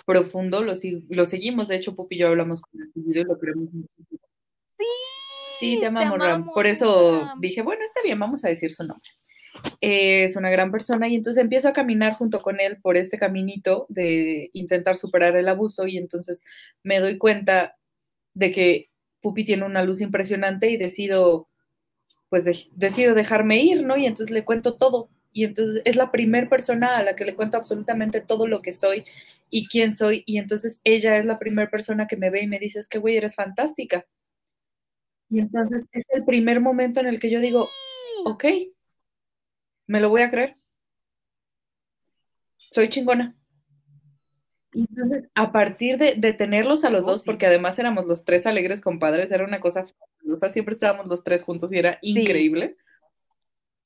[0.06, 0.62] profundo.
[0.62, 0.74] Lo,
[1.10, 4.20] lo seguimos, de hecho, Pupi y yo hablamos con él y lo queremos muchísimo.
[4.78, 4.86] Sí,
[5.60, 6.52] Sí, te amamos, Ram.
[6.52, 9.10] Por eso dije, bueno, está bien, vamos a decir su nombre.
[9.82, 13.18] Eh, es una gran persona y entonces empiezo a caminar junto con él por este
[13.20, 16.44] caminito de intentar superar el abuso y entonces
[16.84, 17.76] me doy cuenta
[18.34, 18.92] de que
[19.22, 21.50] Pupi tiene una luz impresionante y decido,
[22.30, 23.98] pues de- decido dejarme ir, ¿no?
[23.98, 25.10] Y entonces le cuento todo.
[25.34, 28.74] Y entonces es la primer persona a la que le cuento absolutamente todo lo que
[28.74, 29.06] soy
[29.50, 30.24] y quién soy.
[30.28, 33.00] Y entonces ella es la primera persona que me ve y me dice, es que,
[33.00, 34.06] güey, eres fantástica.
[35.30, 37.68] Y entonces es el primer momento en el que yo digo,
[38.26, 38.46] ok,
[39.94, 40.58] me lo voy a creer.
[42.58, 43.36] Soy chingona.
[44.72, 47.26] Entonces, a partir de, de tenerlos a los Oh, dos, sí.
[47.28, 51.44] porque además éramos los tres alegres compadres, era una cosa fabulosa, siempre estábamos los tres
[51.44, 52.76] juntos y era increíble.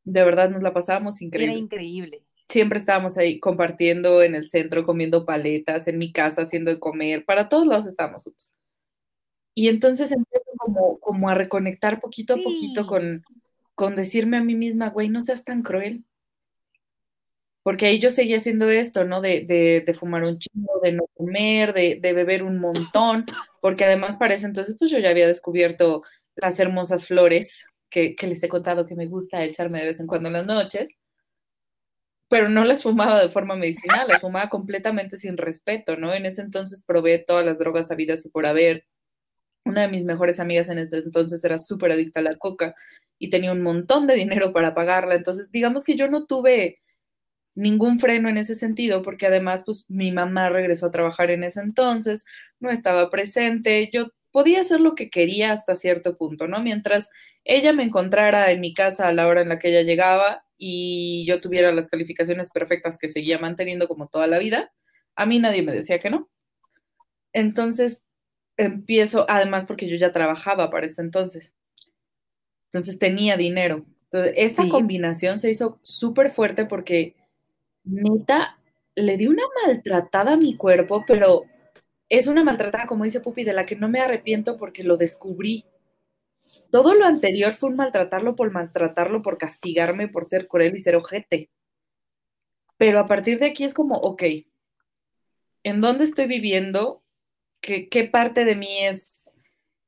[0.05, 1.58] De verdad, nos la pasábamos Era increíble.
[1.58, 2.24] increíble.
[2.47, 7.26] Siempre estábamos ahí compartiendo en el centro, comiendo paletas, en mi casa, haciendo de comer,
[7.26, 8.53] para todos lados estábamos juntos.
[9.53, 13.26] Y entonces empiezo como, como a reconectar poquito a poquito con,
[13.78, 16.03] con decirme a mí misma, güey, no seas tan cruel.
[17.61, 19.21] Porque ahí yo seguía haciendo esto, ¿no?
[19.21, 19.45] De,
[19.86, 23.25] de, fumar un chingo, de no comer, de, de beber un montón,
[23.61, 26.01] porque además para ese entonces, pues yo ya había descubierto
[26.36, 30.07] las hermosas flores que, que les he contado que me gusta echarme de vez en
[30.07, 30.89] cuando en las noches,
[32.30, 36.15] pero no las fumaba de forma medicinal, las fumaba completamente sin respeto, ¿no?
[36.15, 38.88] En ese entonces probé todas las drogas habidas y por haber.
[39.78, 42.73] Una de mis mejores amigas en ese entonces era súper adicta a la coca
[43.19, 46.80] y tenía un montón de dinero para pagarla, entonces digamos que yo no tuve
[47.53, 51.59] ningún freno en ese sentido, porque además, pues mi mamá regresó a trabajar en ese
[51.61, 52.25] entonces,
[52.59, 56.59] no estaba presente, yo podía hacer lo que quería hasta cierto punto, ¿no?
[56.59, 57.11] Mientras
[57.43, 61.23] ella me encontrara en mi casa a la hora en la que ella llegaba y
[61.28, 64.73] yo tuviera las calificaciones perfectas que seguía manteniendo como toda la vida,
[65.15, 66.32] a mí nadie me decía que no.
[67.32, 68.01] Entonces
[68.58, 71.53] empiezo, además porque yo ya trabajaba para este entonces,
[72.66, 73.86] entonces tenía dinero.
[74.05, 74.70] Entonces, esta Sí.
[74.70, 77.16] combinación se hizo súper fuerte porque
[77.84, 78.60] neta
[78.95, 81.45] le di una maltratada a mi cuerpo, pero
[82.10, 85.66] es una maltratada, como dice Pupi, de la que no me arrepiento porque lo descubrí.
[86.72, 90.95] Todo lo anterior fue un maltratarlo por maltratarlo, por castigarme, por ser cruel y ser
[90.95, 91.49] ojete.
[92.78, 94.24] Pero a partir de aquí es como, ok,
[95.64, 97.03] ¿en dónde estoy viviendo?
[97.62, 99.24] ¿Qué, qué parte de mí es,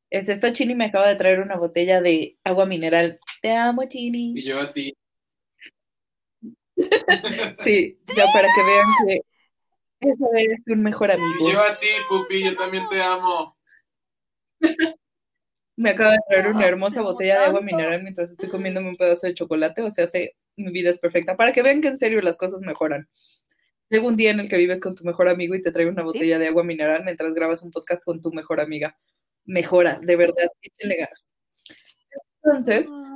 [0.10, 0.52] es esto?
[0.52, 3.20] Chini me acaba de traer una botella de agua mineral.
[3.42, 4.34] Te amo, Chini.
[4.36, 4.96] Y yo a ti.
[7.64, 9.22] Sí, ya para que vean que
[10.00, 11.50] eso es un mejor amigo.
[11.50, 13.58] Y yo a ti, Pupi, yo también te amo.
[15.76, 19.28] Me acaba de traer una hermosa botella de agua mineral mientras estoy comiéndome un pedazo
[19.28, 21.38] de chocolate, o sea, se, mi vida es perfecta.
[21.38, 23.08] Para que vean que en serio las cosas mejoran.
[23.90, 26.04] Llega un día en el que vives con tu mejor amigo y te trae una
[26.04, 28.98] botella de agua mineral mientras grabas un podcast con tu mejor amiga.
[29.46, 31.32] Mejora, de verdad, échenle ganas.
[32.44, 33.16] Entonces, Ah.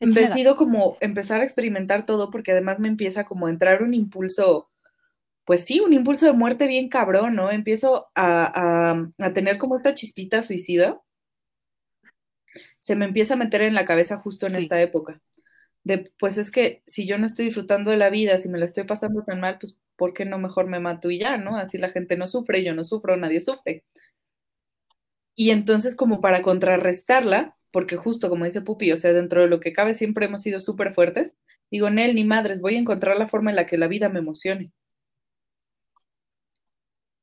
[0.00, 4.70] Decido como empezar a experimentar todo porque además me empieza como a entrar un impulso,
[5.44, 7.50] pues sí, un impulso de muerte bien cabrón, ¿no?
[7.50, 11.00] Empiezo a, a- a tener como esta chispita suicida.
[12.78, 14.62] Se me empieza a meter en la cabeza justo en Sí.
[14.62, 15.20] esta época.
[15.84, 18.64] De, pues es que si yo no estoy disfrutando de la vida, si me la
[18.66, 21.56] estoy pasando tan mal, pues ¿por qué no mejor me mato y ya, ¿no?
[21.56, 23.84] Así la gente no sufre, yo no sufro, nadie sufre.
[25.34, 29.60] Y entonces como para contrarrestarla, porque justo como dice Pupi, o sea, dentro de lo
[29.60, 31.36] que cabe siempre hemos sido súper fuertes,
[31.70, 34.18] digo, Nel, ni madres, voy a encontrar la forma en la que la vida me
[34.18, 34.72] emocione.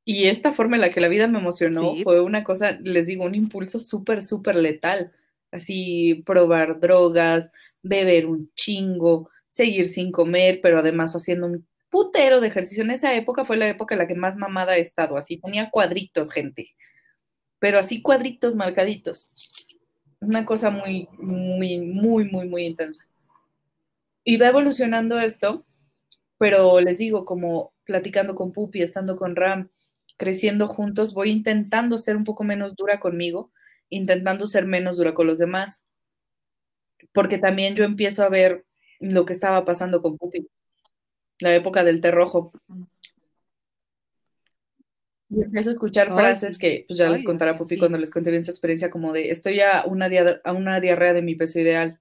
[0.05, 2.03] Y esta forma en la que la vida me emocionó Sí.
[2.03, 5.11] fue una cosa, les digo, un impulso súper, súper letal.
[5.51, 7.51] Así, probar drogas,
[7.85, 12.83] beber un chingo, seguir sin comer, pero además haciendo un putero de ejercicio.
[12.83, 15.69] En esa época fue la época en la que más mamada he estado, así tenía
[15.69, 16.75] cuadritos, gente,
[17.59, 19.31] pero así cuadritos marcaditos.
[20.19, 23.05] Una cosa muy, muy, muy, muy, muy intensa.
[24.23, 25.65] Y va evolucionando esto,
[26.39, 29.69] pero les digo, como platicando con Pupi, estando con Ram,
[30.17, 33.51] creciendo juntos, voy intentando ser un poco menos dura conmigo,
[33.89, 35.85] intentando ser menos dura con los demás,
[37.15, 38.65] porque también yo empiezo a ver
[38.99, 40.47] lo que estaba pasando con Pupi,
[41.39, 42.51] la época del té rojo.
[45.29, 47.79] Y empiezo a escuchar Ay, frases que pues ya Ay, les contará mío, Pupi sí.
[47.79, 50.09] cuando les conté bien su experiencia, como de estoy a una,
[50.43, 51.99] a una diarrea de mi peso ideal.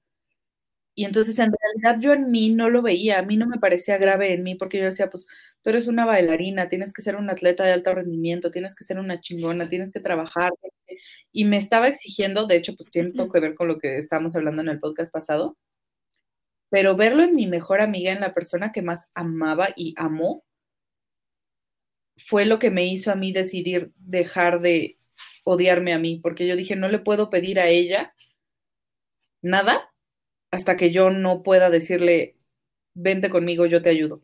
[0.96, 3.98] Y entonces en realidad yo en mí no lo veía, a mí no me parecía
[3.98, 5.28] grave en mí, porque yo decía, pues
[5.64, 8.98] tú eres una bailarina, tienes que ser una atleta de alto rendimiento, tienes que ser
[8.98, 10.52] una chingona, tienes que trabajar.
[11.32, 14.36] Y me estaba exigiendo, de hecho, pues tiene todo que ver con lo que estábamos
[14.36, 15.56] hablando en el podcast pasado,
[16.68, 20.44] pero verlo en mi mejor amiga, en la persona que más amaba y amó,
[22.18, 24.98] fue lo que me hizo a mí decidir dejar de
[25.44, 28.14] odiarme a mí, porque yo dije, no le puedo pedir a ella
[29.42, 29.90] nada
[30.50, 32.36] hasta que yo no pueda decirle,
[32.94, 34.22] vente conmigo, yo te ayudo.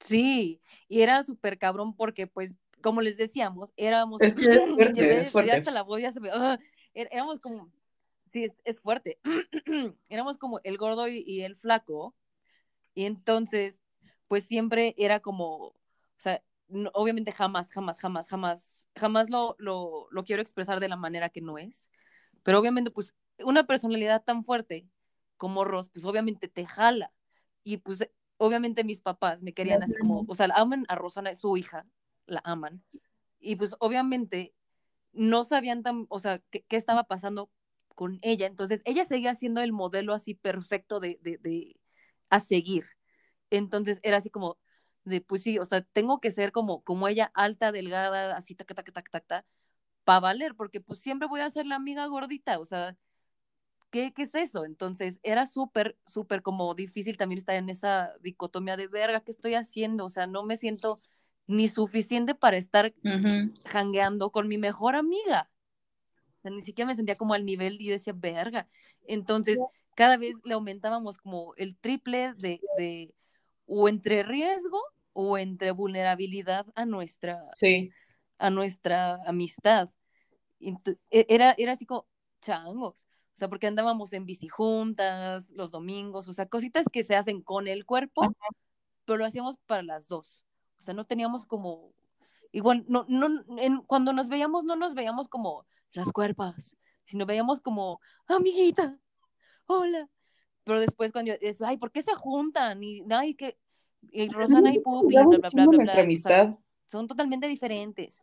[0.00, 4.20] Sí, y era súper cabrón porque, pues, como les decíamos, éramos.
[4.22, 5.52] Es que es fuerte, llevé- es ya fuerte.
[5.52, 6.30] hasta la voz ya se me.
[6.30, 7.70] er- éramos como.
[8.26, 9.18] Sí, es, es fuerte.
[10.08, 12.14] éramos como el gordo y, y el flaco.
[12.94, 13.80] Y entonces,
[14.28, 15.56] pues siempre era como.
[15.68, 15.74] O
[16.16, 20.96] sea, no- obviamente jamás, jamás, jamás, jamás, jamás lo, lo, lo quiero expresar de la
[20.96, 21.88] manera que no es.
[22.42, 24.86] Pero obviamente, pues, una personalidad tan fuerte
[25.36, 27.12] como Ross, pues obviamente te jala.
[27.62, 28.08] Y pues
[28.40, 31.86] obviamente mis papás me querían así como, o sea, aman a Rosana, su hija,
[32.26, 32.82] la aman.
[33.38, 34.54] Y pues obviamente
[35.12, 37.50] no sabían tan, o sea, qué, estaba pasando
[37.94, 38.46] con ella.
[38.46, 41.76] Entonces ella seguía siendo el modelo así perfecto de, de, de
[42.30, 42.86] a seguir.
[43.50, 44.56] Entonces era así como
[45.04, 48.74] de, pues sí, o sea, tengo que ser como, como ella, alta, delgada, así, tac,
[48.74, 49.46] tac, tac, tac, tac,
[50.04, 52.96] para valer, porque pues siempre voy a ser la amiga gordita, o sea,
[53.90, 54.64] ¿qué, qué es eso?
[54.64, 59.54] Entonces era súper, súper como difícil también estar en esa dicotomía de verga, ¿qué estoy
[59.54, 60.04] haciendo?
[60.06, 61.00] O sea, no me siento
[61.46, 62.94] ni suficiente para estar
[63.66, 65.50] jangueando con mi mejor amiga.
[66.38, 68.66] O sea, ni siquiera me sentía como al nivel y yo decía, verga.
[69.06, 69.58] Entonces,
[69.94, 73.14] cada vez le aumentábamos como el triple de, de
[73.66, 74.80] o entre riesgo
[75.12, 77.92] o entre vulnerabilidad a nuestra, Sí,
[78.38, 79.90] a nuestra amistad.
[80.60, 82.06] E- Era, era así como
[82.40, 83.06] changos.
[83.40, 87.40] O sea, porque andábamos en bici juntas los domingos, o sea, cositas que se hacen
[87.40, 88.36] con el cuerpo,
[89.06, 90.44] pero lo hacíamos para las dos.
[90.78, 91.94] O sea, no teníamos como,
[92.52, 97.62] igual, no, no, en, cuando nos veíamos, no nos veíamos como las cuerpas, sino veíamos
[97.62, 98.98] como, amiguita,
[99.64, 100.10] hola.
[100.64, 102.84] Pero después cuando es, ay, ¿por qué se juntan?
[102.84, 103.56] Y, ay, que,
[104.02, 106.58] y Rosana y Pupi, bla, bla, bla, bla, bla, nuestra o sea, amistad.
[106.84, 108.20] son totalmente diferentes.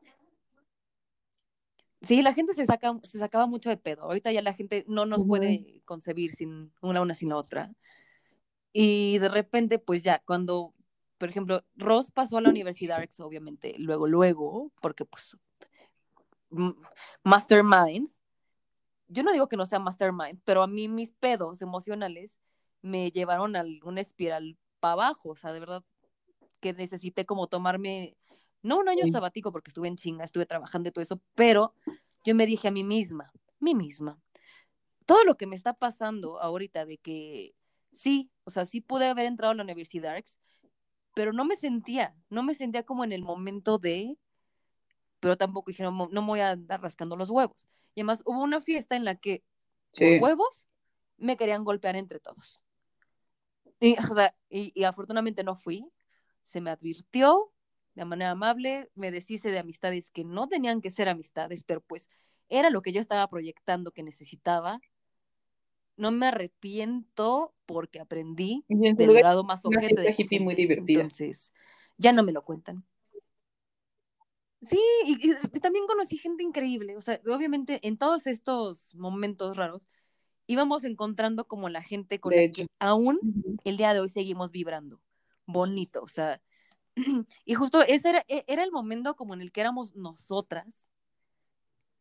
[2.08, 4.04] Sí, la gente se saca, se sacaba mucho de pedo.
[4.04, 7.72] Ahorita ya la gente no nos puede concebir sin una, una sin la otra.
[8.72, 10.74] Y de repente, pues ya, cuando
[11.18, 15.36] por ejemplo, Ross pasó a la universidad, obviamente, luego, luego, porque pues,
[17.24, 18.14] masterminds.
[19.08, 22.38] Yo no digo que no sea mastermind, pero a mí mis pedos emocionales
[22.82, 25.84] me llevaron a una espiral para abajo, o sea, de verdad
[26.60, 28.18] que necesité como tomarme,
[28.62, 31.74] no un año sabático porque estuve en chinga, estuve trabajando y todo eso, pero
[32.26, 34.20] yo me dije a mí misma, mí misma,
[35.06, 37.56] todo lo que me está pasando ahorita de que
[37.92, 40.24] sí, o sea, sí pude haber entrado a la universidad,
[41.14, 44.18] pero no me sentía, no me sentía como en el momento de,
[45.20, 47.68] pero tampoco dije, no, no me voy a andar rascando los huevos.
[47.96, 49.44] Y además hubo una fiesta en la que
[49.98, 50.68] por huevos
[51.18, 52.62] me querían golpear entre todos.
[53.80, 55.88] Y, o sea, y, afortunadamente no fui.
[56.44, 57.52] Se me advirtió
[57.98, 62.10] de manera amable, me deshice de amistades que no tenían que ser amistades, pero pues
[62.48, 64.80] era lo que yo estaba proyectando que necesitaba.
[65.96, 71.02] No me arrepiento porque aprendí del lado más objeto de hippie muy divertida.
[71.02, 71.52] Entonces,
[71.98, 72.86] ya no me lo cuentan.
[74.62, 76.98] Sí, y, también conocí gente increíble.
[76.98, 79.88] O sea, obviamente en todos estos momentos raros
[80.46, 83.20] íbamos encontrando como la gente con la que aún
[83.64, 85.02] el día de hoy seguimos vibrando.
[85.48, 86.40] Bonito, o sea.
[87.46, 90.90] Y justo ese era, e, era el momento como en el que éramos nosotras,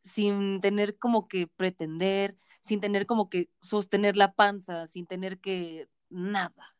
[0.03, 5.89] sin tener como que pretender, sin tener como que sostener la panza, sin tener que
[6.09, 6.77] nada.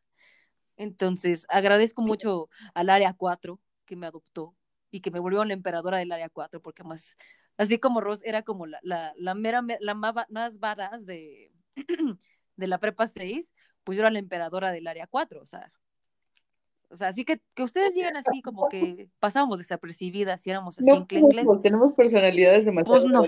[0.77, 4.55] Entonces, agradezco mucho al área 4 que me adoptó
[4.91, 7.15] y que me volvió la emperadora del área 4, porque más,
[7.57, 11.51] así como Ross era como la, la, la mera, la más varas de,
[12.55, 13.51] de la prepa 6,
[13.83, 15.71] pues yo era la emperadora del área 4, o sea.
[16.89, 20.89] O sea, así que que ustedes digan así como que pasábamos desapercibidas y éramos así
[20.89, 23.25] no, en tenemos personalidades demasiado Pues no,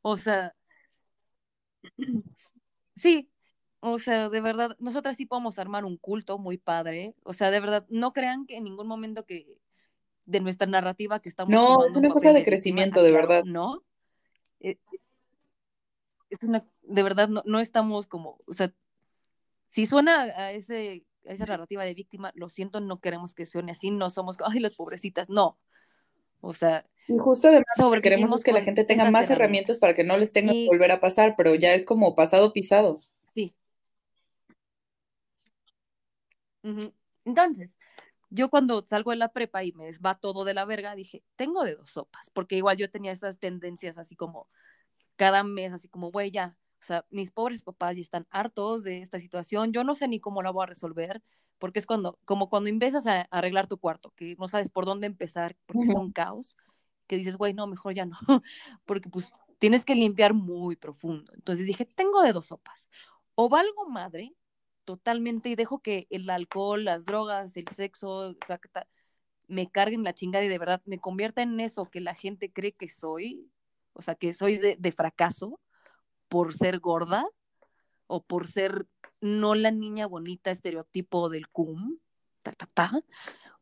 [0.00, 0.54] o sea,
[2.96, 3.30] sí,
[3.80, 7.60] o sea, de verdad, nosotras sí podemos armar un culto muy padre, o sea, de
[7.60, 9.58] verdad, no crean que en ningún momento que
[10.24, 13.44] de nuestra narrativa que estamos No, es una cosa de crecimiento, de verdad.
[13.44, 13.82] No.
[14.60, 14.78] Eh,
[16.30, 18.72] es una, de verdad, no, no estamos como, o sea,
[19.66, 23.90] si suena a, ese, esa narrativa de víctima, lo siento, no queremos que suene así,
[23.90, 25.58] no somos, ay, las pobrecitas, no.
[26.40, 30.04] O sea, y justo además que queremos que la gente tenga más herramientas para que
[30.04, 33.00] no les tenga que volver a pasar, pero ya es como pasado pisado.
[33.34, 33.54] Sí.
[37.24, 37.76] Entonces,
[38.30, 41.62] yo cuando salgo de la prepa y me va todo de la verga, dije, tengo
[41.64, 44.48] de dos sopas, porque igual yo tenía esas tendencias así como
[45.16, 48.98] cada mes, así como, güey, ya, o sea, mis pobres papás ya están hartos de
[48.98, 51.22] esta situación, yo no sé ni cómo la voy a resolver,
[51.58, 55.06] porque es cuando, como cuando empiezas a, arreglar tu cuarto, que no sabes por dónde
[55.06, 56.58] empezar, porque es un caos,
[57.06, 58.18] que dices, güey, no, mejor ya no,
[58.84, 61.32] porque pues tienes que limpiar muy profundo.
[61.34, 62.90] Entonces dije, tengo de dos sopas,
[63.34, 64.34] o valgo madre
[64.84, 68.36] totalmente y dejo que el alcohol, las drogas, el sexo,
[69.48, 72.72] me carguen la chingada y de verdad me convierta en eso que la gente cree
[72.72, 73.50] que soy,
[73.94, 75.60] o sea, que soy de, fracaso
[76.34, 77.24] por ser gorda
[78.08, 78.88] o por ser
[79.20, 82.00] no la niña bonita estereotipo del cum,
[82.42, 82.90] ta, ta, ta,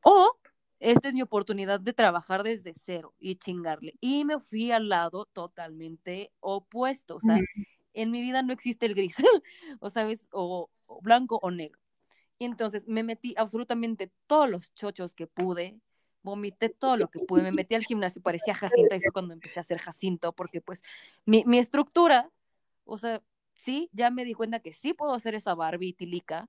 [0.03, 0.39] o
[0.79, 3.93] esta es mi oportunidad de trabajar desde cero y chingarle.
[4.01, 7.37] Y me fui al lado totalmente opuesto, o sea,
[7.93, 9.17] en mi vida no existe el gris,
[9.81, 10.71] o sabes, o,
[11.03, 11.79] blanco o negro.
[12.39, 15.79] Y entonces me metí absolutamente todos los chochos que pude,
[16.23, 19.61] vomité todo lo que pude, me metí al gimnasio, parecía Jacinto, y fue cuando empecé
[19.61, 20.83] a hacer Jacinto, porque pues
[21.27, 22.31] mi, mi estructura,
[22.85, 23.23] o sea,
[23.55, 26.49] sí, ya me di cuenta que sí puedo hacer esa Barbie tilica,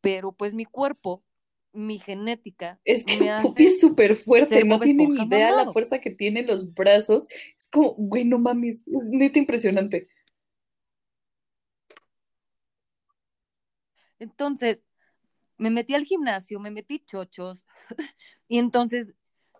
[0.00, 1.24] pero pues mi cuerpo,
[1.72, 2.80] mi genética.
[2.84, 6.74] Es que me es súper fuerte, no tiene ni idea la fuerza que tiene los
[6.74, 7.28] brazos.
[7.58, 10.08] Es como, güey, no mames, neta impresionante.
[14.18, 14.82] Entonces,
[15.58, 17.66] me metí al gimnasio, me metí chochos,
[18.48, 19.12] y entonces,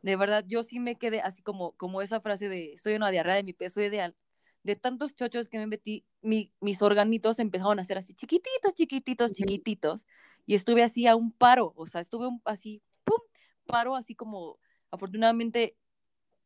[0.02, 3.10] de verdad, yo sí me quedé así como, como esa frase de estoy en una
[3.10, 4.16] diarrea de mi peso ideal.
[4.62, 10.04] De tantos chochos que me metí, mis organitos empezaron a ser así chiquititos, chiquititos, chiquititos,
[10.46, 13.20] y estuve así a un paro, o sea, estuve así, pum,
[13.66, 14.58] paro, así como,
[14.90, 15.76] afortunadamente,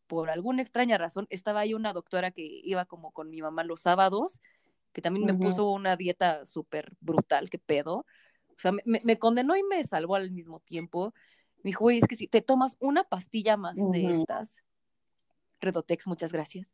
[0.07, 3.81] por alguna extraña razón, estaba ahí una doctora que iba como con mi mamá los
[3.81, 4.41] sábados,
[4.93, 8.05] que también me puso una dieta súper brutal, que pedo.
[8.49, 11.15] O sea, me, condenó y me salvó al mismo tiempo.
[11.63, 14.63] Me dijo, es que si te tomas una pastilla más de estas,
[15.61, 16.69] Redotex, muchas gracias.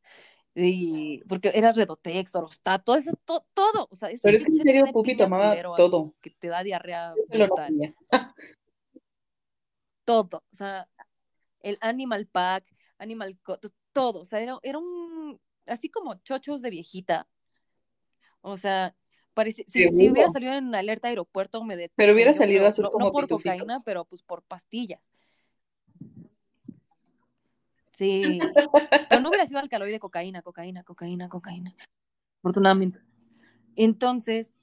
[0.60, 3.88] Y, porque era Redotex, Orostato, eso, todo.
[3.90, 6.14] O sea, Pero es que en serio, Pupi tomaba todo.
[6.20, 7.94] Que te da diarrea brutal.
[10.04, 10.42] todo.
[10.50, 10.88] O sea,
[11.60, 12.64] el Animal Pack,
[12.98, 13.38] Animal,
[13.92, 14.22] todo.
[14.22, 17.28] O sea, era, era un, así como chochos de viejita,
[18.40, 18.94] o sea,
[19.38, 22.68] Parece, si, si hubiera salido en alerta aeropuerto, me detienen, Pero hubiera yo salido creo,
[22.70, 23.52] azul no, como no por pitufito.
[23.52, 25.08] cocaína, pero pues por pastillas.
[27.98, 28.38] Sí,
[29.10, 31.74] pero no hubiera sido alcaloide, cocaína, cocaína, cocaína, cocaína.
[32.38, 33.00] Afortunadamente.
[33.74, 34.54] Entonces,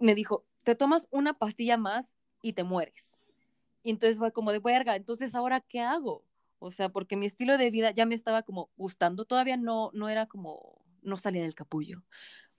[0.00, 3.20] me dijo, te tomas una pastilla más y te mueres.
[3.82, 6.24] Y entonces fue como de verga, entonces ahora qué hago?
[6.58, 10.08] O sea, porque mi estilo de vida ya me estaba como gustando, todavía no, no
[10.08, 12.04] era como, no salía del capullo,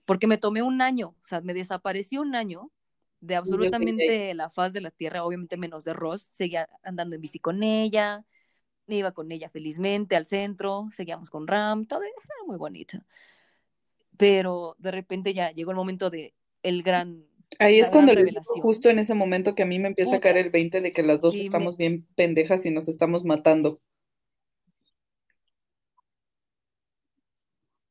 [0.04, 2.70] porque me tomé un año, o sea, me desaparecí un año
[3.20, 7.40] de absolutamente la faz de la tierra, obviamente menos de Ross, seguía andando en bici
[7.40, 8.24] con ella,
[8.88, 12.12] me iba con ella felizmente al centro, seguíamos con Ram, todo era
[12.46, 12.98] muy bonito.
[14.16, 17.24] Pero de repente ya llegó el momento de el gran
[17.60, 18.60] Ahí es cuando revelación.
[18.62, 21.02] justo en ese momento que a mí me empieza a caer el 20 de que
[21.02, 23.80] las dos Y me- estamos bien pendejas y nos estamos matando.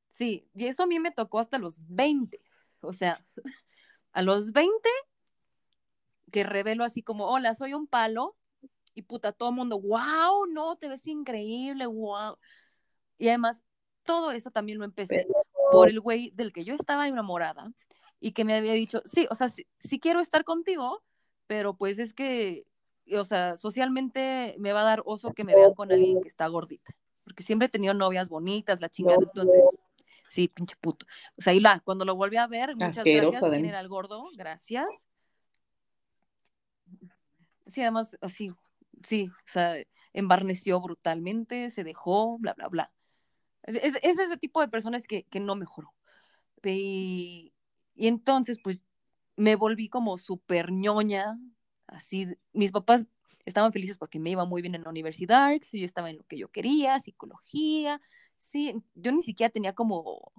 [0.10, 2.42] Sí, y eso a mí me tocó hasta los 20.
[2.82, 3.24] O sea,
[4.14, 4.90] a los 20
[6.32, 8.36] que revelo así como, hola, soy un palo.
[8.98, 12.36] Y puta, todo el mundo, wow, no, te ves increíble, wow.
[13.20, 13.64] Y además,
[14.02, 15.28] todo eso también lo empecé
[15.72, 17.72] por el güey del que yo estaba enamorada
[18.20, 21.04] y que me había dicho, sí, o sea, sí, sí quiero estar contigo,
[21.46, 22.66] pero pues es que,
[23.14, 26.48] o sea, socialmente me va a dar oso que me vean con alguien que está
[26.48, 26.96] gordita.
[27.24, 29.62] Porque siempre he tenido novias bonitas, la chingada, entonces,
[30.28, 31.06] sí, pinche puto.
[31.38, 33.70] O sea, y la, cuando lo volví a ver, muchas Asqueroso, gracias, ¿quién además.
[33.70, 34.24] era el gordo?
[34.36, 34.88] Gracias.
[37.68, 38.52] Sí, además, así,
[39.04, 39.76] sí, o sea,
[40.14, 42.92] embarneció brutalmente, se dejó, bla, bla, bla.
[43.64, 45.94] Es, es- es ese tipo de personas que, que no mejoró.
[46.64, 47.54] Y,
[47.96, 48.82] y entonces, pues,
[49.38, 51.40] me volví como súper ñoña,
[51.88, 53.06] así, mis papás
[53.46, 56.38] estaban felices porque me iba muy bien en la universidad, yo estaba en lo que
[56.38, 58.02] yo quería, psicología,
[58.38, 60.32] sí, yo ni siquiera tenía como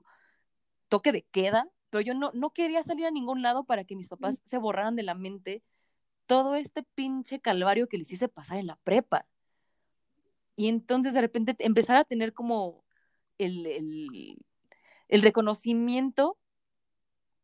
[0.89, 4.09] toque de queda, pero yo no, no quería salir a ningún lado para que mis
[4.09, 5.63] papás se borraran de la mente
[6.29, 9.27] todo este pinche calvario que les hice pasar en la prepa.
[10.55, 12.85] Y entonces de repente empezar a tener como
[13.39, 14.37] el, el,
[15.09, 16.39] el reconocimiento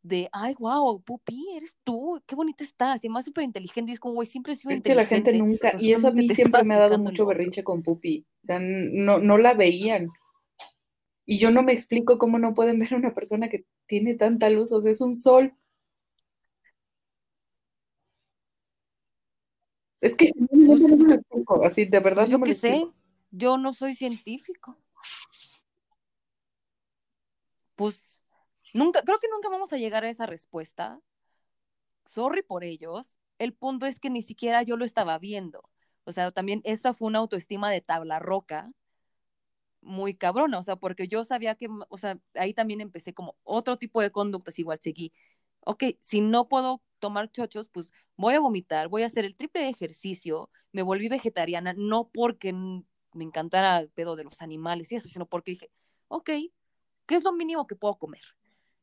[0.03, 4.01] de, ay, wow, Pupi, eres tú, qué bonita estás, y además súper inteligente, y es
[4.01, 6.63] como, güey, siempre he sido Es que la gente nunca, y eso a mí siempre
[6.65, 8.27] me ha dado mucho berrinche con Pupi.
[8.43, 10.11] O sea, no, no la veían.
[11.25, 14.51] Y yo no me explico cómo no pueden ver a una persona que tiene tanta
[14.51, 15.55] luz, o sea, es un sol.
[20.05, 22.51] Es que no, no, no me lo explico, así, de verdad Pues no yo qué
[22.51, 22.87] lo sé,
[23.31, 24.77] yo no soy científico.
[27.75, 28.23] Pues
[28.75, 31.01] nunca, creo que nunca vamos a llegar a esa respuesta.
[32.05, 33.17] Sorry por ellos.
[33.39, 35.71] El punto es que ni siquiera yo lo estaba viendo.
[36.05, 38.71] O sea, también esa fue una autoestima de tabla roca
[39.81, 43.77] muy cabrona, o sea, porque yo sabía que, o sea, ahí también empecé como otro
[43.79, 45.13] tipo de conductas, igual seguí,
[45.61, 49.61] ok, si no puedo tomar chochos, pues voy a vomitar, voy a hacer el triple
[49.61, 54.95] de ejercicio, me volví vegetariana, no porque me encantara el pedo de los animales y
[54.95, 55.71] eso, sino porque dije,
[56.09, 56.31] ok,
[57.05, 58.23] ¿qué es lo mínimo que puedo comer?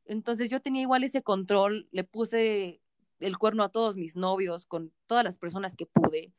[0.06, 2.80] Entonces yo tenía igual ese control, le puse
[3.20, 6.32] el cuerno a todos mis novios, con todas las personas que pude,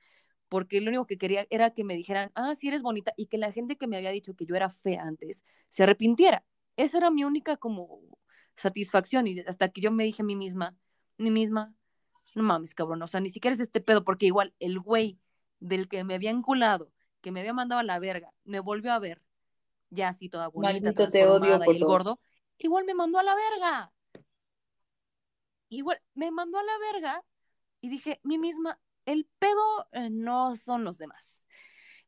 [0.48, 3.38] porque lo único que quería era que me dijeran, ah, sí eres bonita, y que
[3.38, 6.44] la gente que me había dicho que yo era fea antes se arrepintiera.
[6.76, 8.00] Esa era mi única como
[8.54, 10.76] satisfacción, y hasta que yo me dije a mí misma,
[11.22, 11.74] mí misma,
[12.34, 15.18] no mames, cabrón, o sea, ni siquiera es este pedo, porque igual el güey
[15.60, 18.98] del que me había enculado, que me había mandado a la verga, me volvió a
[18.98, 19.22] ver,
[19.90, 21.88] ya así toda bonita, te odio transformada, por y el dos.
[21.88, 22.20] gordo,
[22.58, 23.92] igual me mandó a la verga.
[25.68, 27.24] Igual me mandó a la verga
[27.80, 31.42] y dije, mí misma, el pedo eh, no son los demás.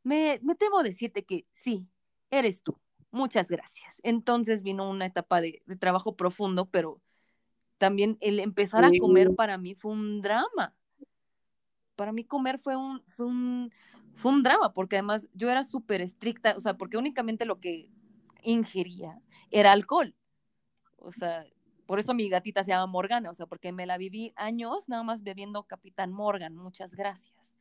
[0.03, 1.89] Me, me temo decirte que sí,
[2.31, 2.79] eres tú.
[3.11, 4.01] Muchas gracias.
[4.03, 7.01] Entonces vino una etapa de, de trabajo profundo, pero
[7.79, 10.75] también el empezar a comer para mí fue un drama.
[11.97, 13.71] Para mí comer fue un, fue un,
[14.15, 17.91] fue un drama, porque además yo era súper estricta, o sea, porque únicamente lo que
[18.43, 19.21] ingería
[19.51, 20.15] era alcohol.
[20.99, 21.47] O sea,
[21.87, 25.03] por eso mi gatita se llama Morgana, o sea, porque me la viví años nada
[25.03, 27.55] más bebiendo Capitán Morgan, muchas gracias.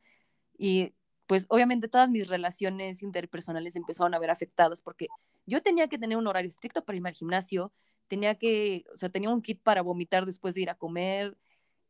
[0.56, 0.94] Y
[1.26, 5.08] pues obviamente todas mis relaciones interpersonales empezaron a ver afectadas porque
[5.46, 7.72] yo tenía que tener un horario estricto para irme al gimnasio,
[8.08, 11.36] tenía que, o sea, tenía un kit para vomitar después de ir a comer,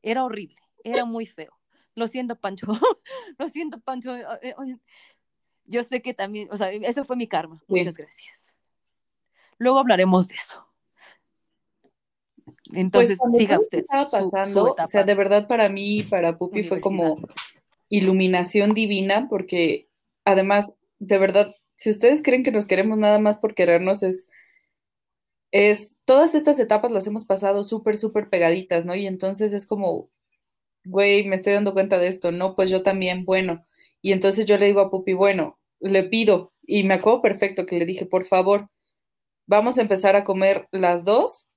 [0.03, 1.59] era horrible, era muy feo.
[1.95, 2.67] Lo siento, Pancho,
[3.39, 4.15] lo siento, Pancho.
[4.17, 4.55] eh, eh,
[5.65, 8.55] Yo sé que también, o sea, ese fue mi karma, muchas gracias.
[9.59, 10.67] Luego hablaremos de eso.
[12.75, 13.79] Entonces, Pues siga usted.
[13.81, 17.19] estaba su- su pasando, o sea, de verdad para mí y para Pupi fue como
[17.89, 19.89] iluminación divina, porque
[20.25, 24.27] además, de verdad, si ustedes creen que nos queremos nada más por querernos, es,
[25.53, 28.95] es todas estas etapas las hemos pasado súper, súper pegaditas, ¿no?
[28.95, 30.11] Y entonces es como,
[30.85, 33.67] güey, me estoy dando cuenta de esto, no, pues yo también, bueno.
[34.03, 37.79] Y entonces yo le digo a Pupi, bueno, le pido, y me acuerdo perfecto que
[37.79, 38.69] le dije, por favor,
[39.47, 41.49] vamos a empezar a comer las dos.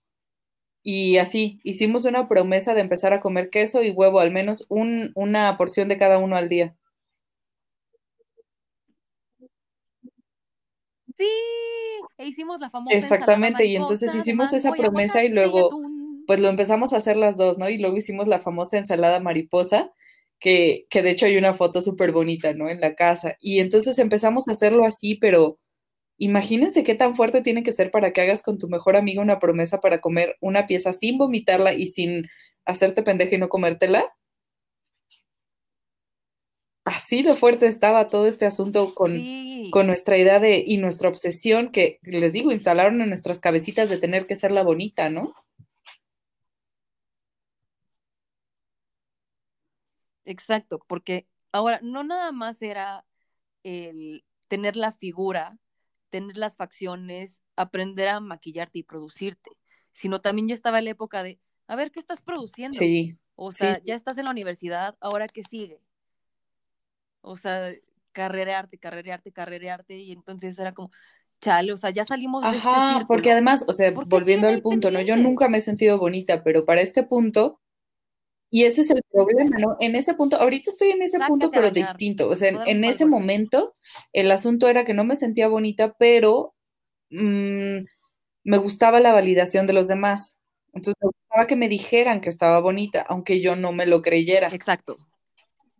[0.84, 5.12] Y así, hicimos una promesa de empezar a comer queso y huevo, al menos un,
[5.16, 6.78] una porción de cada uno al día.
[11.18, 11.28] Sí,
[12.18, 15.70] e hicimos la famosa Exactamente, y entonces hicimos esa promesa y luego,
[16.28, 17.70] pues lo empezamos a hacer las dos, ¿no?
[17.70, 19.92] Y luego hicimos la famosa ensalada mariposa,
[20.40, 22.70] que, que de hecho hay una foto súper bonita, ¿no?
[22.70, 23.36] En la casa.
[23.40, 25.60] Y entonces empezamos a hacerlo así, pero
[26.20, 29.40] imagínense qué tan fuerte tiene que ser para que hagas con tu mejor amiga una
[29.40, 32.28] promesa para comer una pieza sin vomitarla y sin
[32.66, 34.06] hacerte pendeja y no comértela.
[36.88, 41.10] Así de fuerte estaba todo este asunto con, Sí, con nuestra idea de y nuestra
[41.10, 45.34] obsesión que les digo, instalaron en nuestras cabecitas de tener que ser la bonita, ¿no?
[50.26, 53.06] exacto, porque ahora no nada más era
[53.64, 55.58] el tener la figura,
[56.10, 59.52] tener las facciones, aprender a maquillarte y producirte,
[59.94, 62.78] sino también ya estaba la época de, a ver, ¿qué estás produciendo?
[62.78, 65.82] Sí, O sí, sea, ya estás en la universidad, ¿ahora qué sigue?
[67.22, 67.74] O sea,
[68.12, 70.92] carrerearte, carrerearte, carrerearte, y entonces era como,
[71.40, 74.48] chale, o sea, ya salimos de este Ajá, porque además, o sea, ¿Por qué volviendo
[74.48, 75.02] al punto, ¿no?
[75.02, 77.62] Yo nunca me he sentido bonita, pero para este punto,
[78.50, 79.76] y ese es el problema, ¿no?
[79.80, 82.30] En ese punto, ahorita estoy en ese punto, Sácate pero bañar, distinto.
[82.30, 83.76] O sea, en, ese momento,
[84.14, 86.56] el asunto era que no me sentía bonita, pero
[87.10, 87.80] mm,
[88.44, 90.38] me gustaba la validación de los demás.
[90.74, 94.48] Entonces, me gustaba que me dijeran que estaba bonita, aunque yo no me lo creyera.
[94.54, 94.98] Exacto.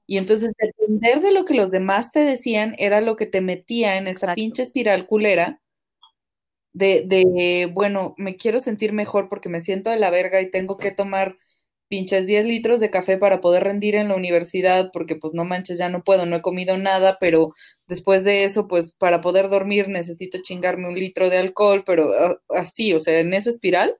[0.08, 3.98] Y entonces, depender de lo que los demás te decían era lo que te metía
[3.98, 4.36] en esta Exacto.
[4.36, 5.62] pinche espiral culera
[6.74, 10.78] de, de, bueno, me quiero sentir mejor porque me siento de la verga y tengo
[10.78, 11.38] que tomar
[11.90, 15.80] pinches 10 litros de café para poder rendir en la universidad, porque pues no manches,
[15.80, 17.54] ya no puedo, no he comido nada, pero
[17.88, 22.36] después de eso, pues para poder dormir necesito chingarme un litro de alcohol, pero ah,
[22.50, 23.98] así, o sea, en esa espiral,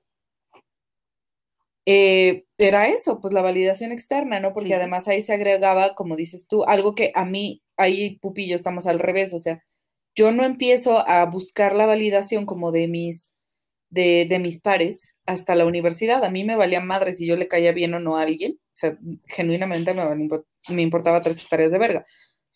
[1.88, 4.52] eh, era eso, pues la validación externa, ¿no?
[4.52, 4.74] Porque Sí.
[4.74, 8.56] además ahí se agregaba, como dices tú, algo que a mí, ahí Pupi y yo
[8.56, 9.62] estamos al revés, o sea,
[10.16, 13.32] yo no empiezo a buscar la validación como de mis,
[13.90, 16.24] de, de mis pares hasta la universidad.
[16.24, 18.76] A mí me valía madre si yo le caía bien o no a alguien, o
[18.76, 18.98] sea,
[19.28, 20.04] genuinamente me,
[20.70, 22.06] me importaba tres hectáreas de verga,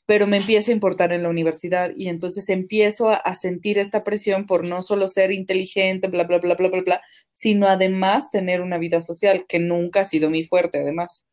[0.07, 4.05] pero me empieza a importar en la universidad y entonces empiezo a, a sentir esta
[4.05, 8.61] presión por no solo ser inteligente, bla, bla, bla, bla, bla, bla, sino además tener
[8.63, 11.25] una vida social, que nunca ha sido mi fuerte, además.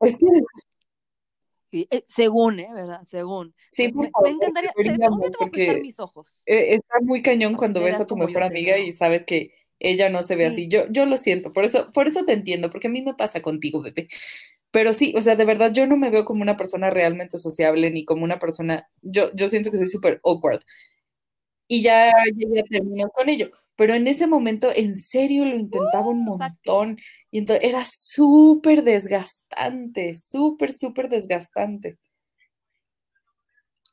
[0.00, 0.26] Es que,
[1.90, 2.68] eh, según, ¿eh?
[2.72, 3.02] ¿Verdad?
[3.06, 3.54] Según.
[3.70, 7.54] sí, Me, por me favor, encantaría, te- a porque mis ojos eh, está muy cañón
[7.54, 10.62] cuando me ves a tu mejor amiga y sabes que ella no se ve así.
[10.62, 13.14] Sí, Yo, yo lo siento, por eso, por eso te entiendo, porque a mí me
[13.14, 14.08] pasa contigo, bebé.
[14.76, 17.90] Pero sí, o sea, de verdad yo no me veo como una persona realmente sociable
[17.90, 20.60] ni como una persona, yo, yo siento que soy súper awkward
[21.66, 23.50] y ya, ya, terminó con ello.
[23.74, 26.72] Pero en ese momento, en serio, lo intentaba un exacto.
[26.74, 26.98] montón
[27.30, 31.96] y entonces era súper desgastante, súper, súper desgastante.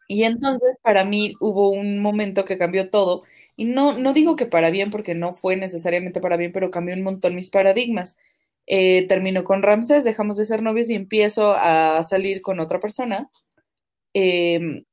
[0.09, 3.23] Y entonces para mí hubo un momento que cambió todo
[3.55, 6.93] y no, no digo que para bien porque no fue necesariamente para bien, pero cambió
[6.93, 8.17] un montón mis paradigmas.
[8.67, 13.29] Eh, termino con Ramses, dejamos de ser novios y empiezo a salir con otra persona.
[14.13, 14.85] em,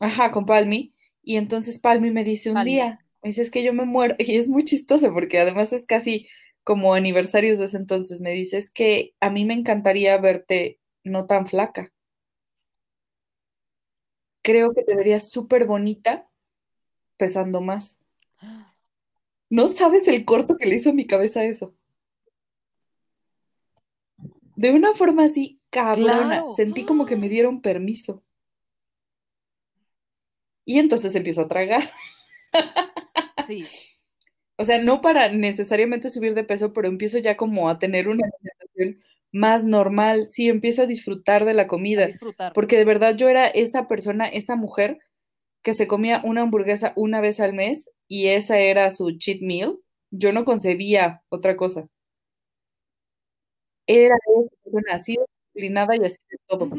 [0.00, 0.94] Ajá, con Palmi.
[1.22, 2.64] Y entonces Palmi me dice un Palmi.
[2.64, 4.14] día, me dice, es que yo me muero.
[4.18, 6.28] Y es muy chistoso porque además es casi
[6.64, 8.20] como aniversarios de ese entonces.
[8.20, 11.92] Me dice, es que a mí me encantaría verte no tan flaca.
[14.42, 16.26] Creo que te verías súper bonita
[17.18, 17.98] pesando más.
[19.50, 21.74] No sabes el corto que le hizo a mi cabeza eso.
[24.56, 26.26] De una forma así, cabrona.
[26.26, 26.54] Claro.
[26.56, 28.24] Sentí como que me dieron permiso.
[30.64, 31.90] Y entonces empiezo a tragar.
[33.46, 33.64] Sí,
[34.58, 38.26] O sea, no para necesariamente subir de peso, pero empiezo ya como a tener una
[38.26, 40.28] alimentación más normal.
[40.28, 42.06] Sí, empiezo a disfrutar de la comida.
[42.06, 42.54] disfrutar.
[42.54, 44.98] Porque de verdad yo era esa persona, esa mujer
[45.62, 49.78] que se comía una hamburguesa una vez al mes y esa era su cheat meal.
[50.10, 51.88] Yo no concebía otra cosa.
[53.86, 54.16] Era
[54.92, 55.16] así
[55.54, 56.70] disciplinada y así de todo.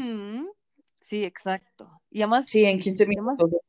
[1.01, 1.89] Sí, exacto.
[2.11, 3.61] Y además, Sí, en 15 y además, minutos.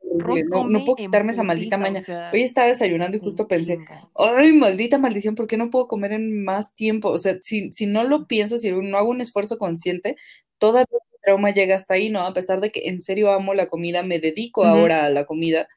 [0.51, 2.05] No, no puedo quitarme esa maldita putiza, o maña.
[2.05, 3.79] sea, Hoy estaba desayunando y justo pensé,
[4.17, 7.11] ay, maldita maldición, ¿por qué no puedo comer en más tiempo?
[7.11, 10.17] O sea, si, si no lo pienso, si no hago un esfuerzo consciente,
[10.59, 12.23] todavía el trauma llega hasta ahí, ¿no?
[12.23, 15.69] A pesar de que en serio amo la comida, me dedico ahora a la comida,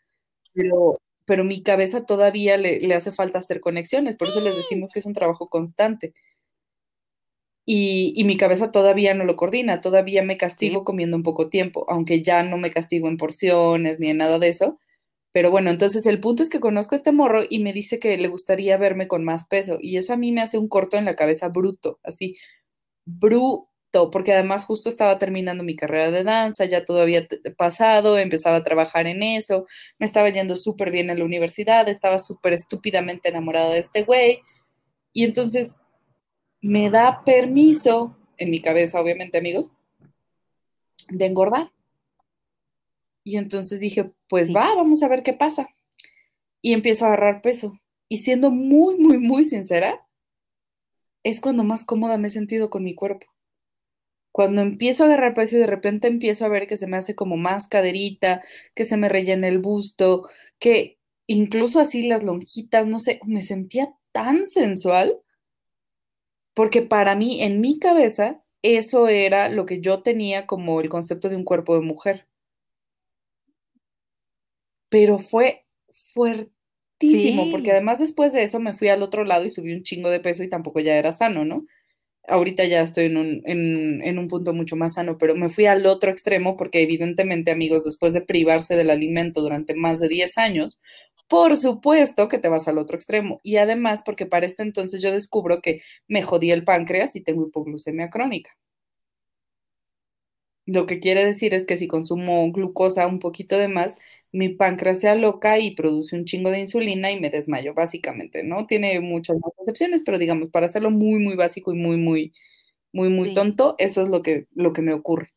[0.53, 4.89] pero, pero mi cabeza todavía le, le hace falta hacer conexiones, por eso les decimos
[4.91, 6.13] que es un trabajo constante.
[7.65, 10.85] Y, y, mi cabeza todavía no lo coordina, todavía me castigo Sí.
[10.85, 14.49] comiendo en poco tiempo, aunque ya no me castigo en porciones ni en nada de
[14.49, 14.79] eso.
[15.31, 18.17] Pero bueno, entonces el punto es que conozco a este morro y me dice que
[18.17, 21.05] le gustaría verme con más peso y eso a mí me hace un corto en
[21.05, 22.37] la cabeza bruto, así,
[23.05, 27.27] bruto, porque además justo estaba terminando mi carrera de danza, ya todo había
[27.57, 29.67] pasado, empezaba a trabajar en eso,
[29.99, 34.39] me estaba yendo súper bien en la universidad, estaba súper estúpidamente enamorada de este güey
[35.13, 35.75] y entonces
[36.61, 39.71] me da permiso, en mi cabeza obviamente amigos,
[41.09, 41.71] de engordar.
[43.23, 44.53] Y entonces dije, pues Sí.
[44.53, 45.69] va, vamos a ver qué pasa.
[46.61, 47.79] Y empiezo a agarrar peso.
[48.07, 50.07] Y siendo muy, muy, muy sincera,
[51.23, 53.27] es cuando más cómoda me he sentido con mi cuerpo.
[54.31, 57.15] Cuando empiezo a agarrar peso y de repente empiezo a ver que se me hace
[57.15, 58.41] como más caderita,
[58.73, 60.97] que se me rellena el busto, que
[61.27, 65.19] incluso así las lonjitas, no sé, me sentía tan sensual,
[66.53, 71.29] porque para mí, en mi cabeza, eso era lo que yo tenía como el concepto
[71.29, 72.27] de un cuerpo de mujer.
[74.89, 75.65] Pero fue
[76.13, 80.09] fuertísimo, porque además después de eso me fui al otro lado y subí un chingo
[80.09, 81.65] de peso y tampoco ya era sano, ¿no?
[82.27, 85.65] Ahorita ya estoy en un, en, en un punto mucho más sano, pero me fui
[85.67, 90.37] al otro extremo porque evidentemente, amigos, después de privarse del alimento durante más de 10
[90.37, 90.81] años,
[91.31, 93.41] por supuesto que te vas al otro extremo.
[93.43, 97.47] Y además porque para este entonces yo descubro que me jodí el páncreas y tengo
[97.47, 98.51] hipoglucemia crónica.
[100.65, 103.97] Lo que quiere decir es que si consumo glucosa un poquito de más,
[104.31, 108.67] mi páncreas se aloca y produce un chingo de insulina y me desmayo, básicamente, ¿no?
[108.67, 112.33] Tiene muchas más excepciones, pero digamos, para hacerlo muy, muy básico y muy, muy,
[112.93, 113.35] muy, muy Sí.
[113.35, 115.33] tonto, eso es lo que, lo que me ocurre.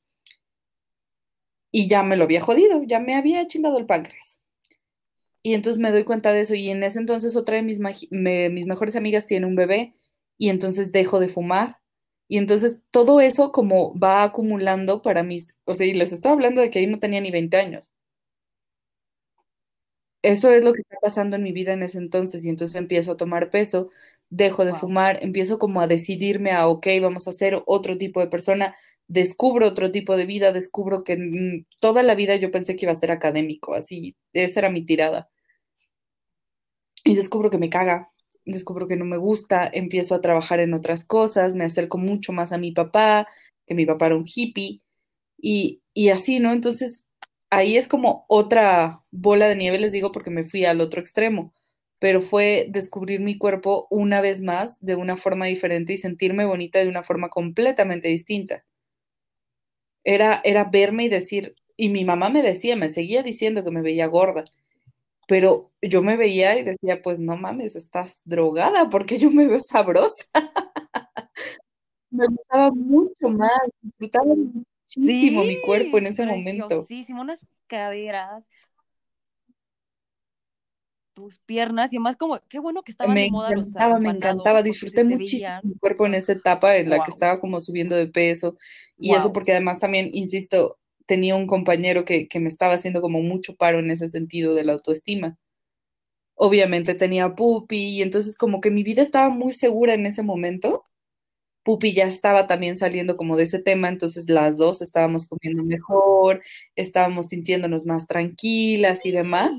[1.71, 4.41] Y ya me lo había jodido, ya me había chingado el páncreas.
[5.45, 6.57] Y entonces me doy cuenta de eso.
[6.57, 9.95] Y en ese entonces otra de mis, me- mis mejores amigas tiene un bebé
[10.39, 11.79] y entonces dejo de fumar.
[12.29, 16.63] Y entonces todo eso como va acumulando para mis, o sea, y les estoy hablando
[16.63, 17.95] de que ahí no tenía ni 20 años.
[20.23, 23.13] Eso es lo que está pasando en mi vida en ese entonces y entonces empiezo
[23.13, 23.91] a tomar peso,
[24.31, 24.81] dejo de Wow.
[24.81, 28.75] fumar, empiezo como a decidirme a, ok, vamos a ser otro tipo de persona,
[29.07, 32.93] descubro otro tipo de vida, descubro que mm, toda la vida yo pensé que iba
[32.93, 35.29] a ser académico, así, esa era mi tirada.
[37.05, 38.11] Y descubro que me caga,
[38.45, 42.53] descubro que no me gusta, empiezo a trabajar en otras cosas, me acerco mucho más
[42.53, 43.29] a mi papá,
[43.67, 44.81] que mi papá era un hippie,
[45.39, 46.53] y, y así, ¿no?
[46.53, 47.05] Entonces,
[47.51, 51.53] ahí es como otra bola de nieve, les digo, porque me fui al otro extremo,
[51.99, 56.79] pero fue descubrir mi cuerpo una vez más de una forma diferente y sentirme bonita
[56.79, 58.65] de una forma completamente distinta.
[60.05, 63.83] Era, era verme y decir, y mi mamá me decía, me seguía diciendo que me
[63.83, 64.45] veía gorda,
[65.29, 69.61] pero yo me veía y decía, pues no mames, estás drogada porque yo me veo
[69.61, 70.27] sabrosa.
[72.11, 73.51] Me gustaba mucho más,
[73.83, 76.87] disfrutaba muchísimo mi cuerpo en Sí, ese momento.
[76.87, 78.47] preciosísimo, unas caderas,
[81.15, 84.09] tus piernas y además como, qué bueno que estaban Me de moda los encantaba, me
[84.09, 87.61] arrebanados, encantaba, disfruté muchísimo veían, mi cuerpo en esa etapa en la que estaba como
[87.61, 88.57] subiendo de peso
[88.99, 93.23] y eso porque además también, insisto, tenía un compañero que, que me estaba haciendo como
[93.23, 95.39] mucho paro en ese sentido de la autoestima.
[96.37, 100.85] Obviamente tenía pupi y entonces como que mi vida estaba muy segura en ese momento.
[101.65, 106.43] Pupi ya estaba también saliendo como de ese tema, entonces las dos estábamos comiendo mejor,
[106.77, 109.53] estábamos sintiéndonos más tranquilas y demás.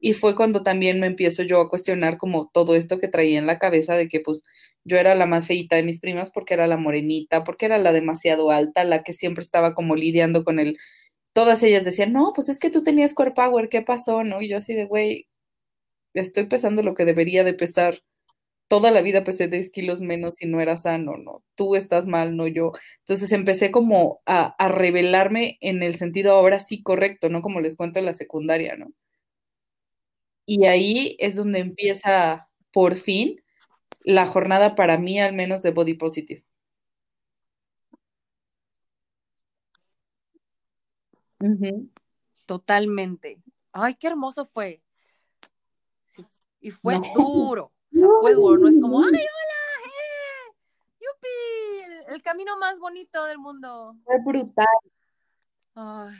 [0.00, 3.46] Y fue cuando también me empiezo yo a cuestionar como todo esto que traía en
[3.46, 4.42] la cabeza de que pues
[4.86, 7.92] yo era la más feita de mis primas porque era la morenita, porque era la
[7.92, 10.78] demasiado alta, la que siempre estaba como lidiando con el...
[11.34, 14.24] Todas ellas decían, no, pues es que tú tenías core power, ¿qué pasó?
[14.24, 14.42] ¿No?
[14.42, 15.28] Y yo así de, güey,
[16.14, 18.02] estoy pesando lo que debería de pesar.
[18.68, 21.44] Toda la vida pesé 10 kilos menos y no era sano, ¿no?
[21.56, 22.72] Tú estás mal, no yo.
[23.00, 27.42] Entonces empecé como a, a revelarme en el sentido ahora sí correcto, ¿no?
[27.42, 28.92] Como les cuento en la secundaria, ¿no?
[30.46, 33.40] Y ahí es donde empieza por fin
[34.06, 36.44] la jornada para mí, al menos de body positive.
[41.40, 41.90] Ujú.
[42.46, 43.42] totalmente.
[43.72, 44.80] Ay, qué hermoso fue.
[46.06, 46.24] Sí,
[46.60, 47.02] y fue No.
[47.12, 49.18] duro, o sea, fue duro, no es como, ay, hola,
[49.84, 50.54] eh,
[51.00, 53.96] yupi, el, el camino más bonito del mundo.
[54.04, 54.66] Fue brutal.
[55.74, 56.16] Ay,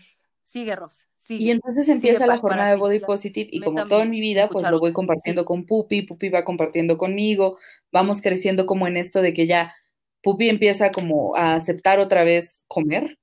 [0.56, 4.20] sigue, Ros, Y entonces empieza la jornada de Body Positive y como todo en mi
[4.20, 7.58] vida, pues lo voy compartiendo Sí, con Pupi, Pupi va compartiendo conmigo,
[7.92, 9.74] vamos creciendo como en esto de que ya
[10.22, 13.18] Pupi empieza como a aceptar otra vez comer,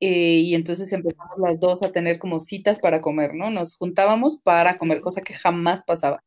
[0.00, 3.50] eh, y entonces empezamos las dos a tener como citas para comer, ¿no?
[3.50, 6.22] Nos juntábamos para comer, cosa que jamás pasaba.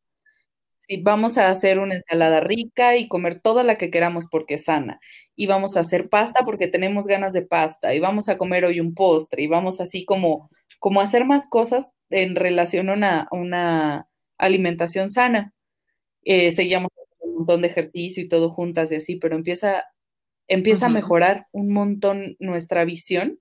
[0.89, 4.65] Sí, vamos a hacer una ensalada rica y comer toda la que queramos porque es
[4.65, 4.99] sana.
[5.35, 7.93] Y vamos a hacer pasta porque tenemos ganas de pasta.
[7.93, 9.43] Y vamos a comer hoy un postre.
[9.43, 10.49] Y vamos así como,
[10.79, 14.09] como hacer más cosas en relación a una, una
[14.39, 15.53] alimentación sana.
[16.25, 16.89] Eh, seguíamos
[17.19, 19.85] un montón de ejercicio y todo juntas y así, pero empieza,
[20.47, 23.39] empieza a mejorar un montón nuestra visión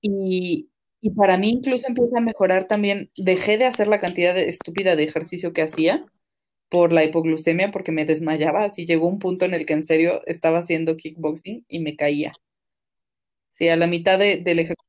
[0.00, 0.70] y,
[1.06, 4.96] y para mí incluso empieza a mejorar también, dejé de hacer la cantidad de, estúpida
[4.96, 6.04] de ejercicio que hacía
[6.70, 10.20] por la hipoglucemia porque me desmayaba, así llegó un punto en el que en serio
[10.26, 12.34] estaba haciendo kickboxing y me caía.
[13.48, 14.84] Sí, a la mitad de- del ejercicio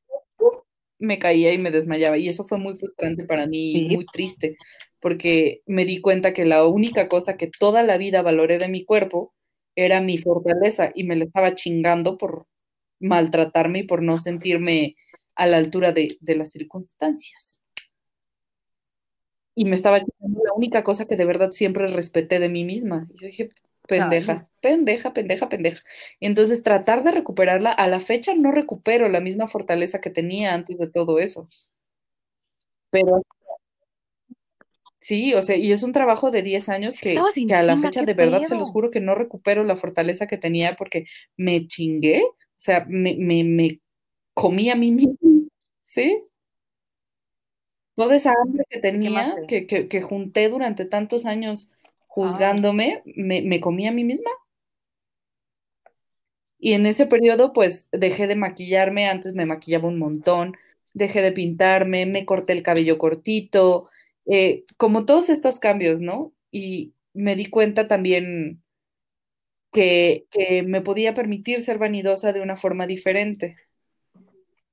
[1.00, 3.96] me caía y me desmayaba y eso fue muy frustrante para mí y Sí.
[3.96, 4.58] muy triste
[5.00, 8.84] porque me di cuenta que la única cosa que toda la vida valoré de mi
[8.84, 9.34] cuerpo
[9.76, 12.48] era mi fortaleza y me la estaba chingando por
[13.00, 14.96] maltratarme y por no sentirme
[15.38, 17.62] a la altura de, de las circunstancias.
[19.56, 23.08] Y me estaba la única cosa que de verdad siempre respeté de mí misma.
[23.12, 23.50] Y yo dije,
[23.88, 25.84] pendeja, pendeja, pendeja, pendeja.
[26.20, 30.78] Entonces tratar de recuperarla, a la fecha no recupero la misma fortaleza que tenía antes
[30.78, 31.48] de todo eso.
[32.92, 33.24] Pero
[35.00, 38.06] sí, o sea, y es un trabajo de 10 años que, a la fecha ¿qué
[38.06, 41.06] de verdad se los juro que no recupero la fortaleza que tenía porque
[41.36, 43.82] me chingué, o sea, me, me, me
[44.34, 45.16] comí a mí misma,
[45.88, 46.28] ¿sí?
[47.96, 51.72] Toda esa hambre que Te tenía, que, que, que junté durante tantos años
[52.08, 54.32] juzgándome, me, me comí a mí misma.
[56.60, 60.56] Y en ese periodo, pues dejé de maquillarme, antes me maquillaba un montón,
[60.94, 63.90] dejé de pintarme, me corté el cabello cortito,
[64.26, 66.34] eh, como todos estos cambios, ¿no?
[66.52, 68.64] Y me di cuenta también
[69.72, 73.58] que, que me podía permitir ser vanidosa de una forma diferente.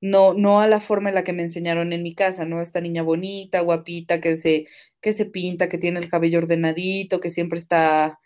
[0.01, 2.61] No, no a la forma en la que me enseñaron en mi casa, ¿no?
[2.61, 4.67] Esta niña bonita, guapita, que se,
[5.01, 8.19] que se pinta, que tiene el cabello ordenadito, que siempre está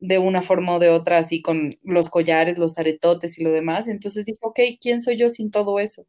[0.00, 3.88] de una forma o de otra, así con los collares, los aretotes y lo demás.
[3.88, 6.06] Entonces dije, ok, ¿quién soy yo sin todo eso?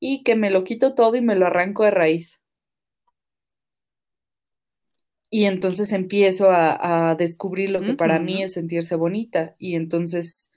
[0.00, 2.42] Y que me lo quito todo y me lo arranco de raíz.
[5.30, 9.56] Y entonces empiezo a, a descubrir lo que para mí es sentirse bonita.
[9.58, 10.51] Y entonces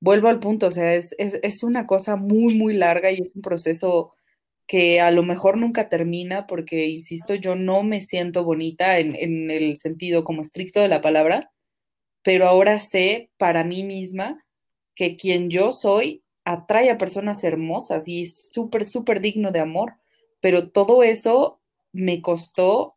[0.00, 3.34] vuelvo al punto, o sea, es, es, es una cosa muy, muy larga y es
[3.34, 4.14] un proceso
[4.66, 9.50] que a lo mejor nunca termina porque, insisto, yo no me siento bonita en, en
[9.50, 11.52] el sentido como estricto de la palabra,
[12.22, 14.44] pero ahora sé para mí misma
[14.94, 19.94] que quien yo soy atrae a personas hermosas y es súper, súper digno de amor,
[20.40, 21.60] pero todo eso
[21.92, 22.96] me costó,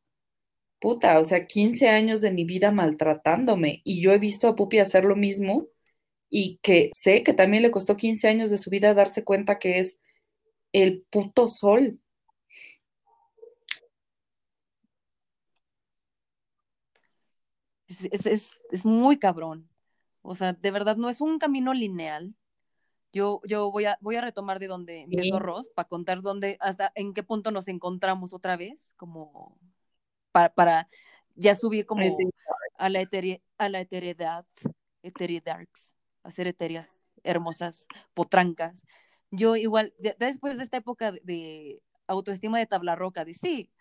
[0.79, 4.79] puta, o sea, 15 años de mi vida maltratándome y yo he visto a Pupi
[4.79, 5.67] hacer lo mismo
[6.33, 9.79] y que sé que también le costó 15 años de su vida darse cuenta que
[9.79, 9.99] es
[10.71, 11.99] el puto sol.
[17.87, 19.69] Es, es, es, es muy cabrón.
[20.21, 22.33] O sea, de verdad no es un camino lineal.
[23.11, 25.13] Yo, yo voy, a, voy a retomar de donde Sí.
[25.13, 29.59] empezó Ross para contar dónde, hasta en qué punto nos encontramos otra vez, como
[30.31, 30.87] para, para
[31.35, 32.17] ya subir como
[32.77, 33.81] a la, eteri, a la
[36.23, 38.85] a ser etéreas, hermosas, potrancas.
[39.31, 43.71] Yo igual, de, después de esta época de, autoestima de tabla roca, de sí,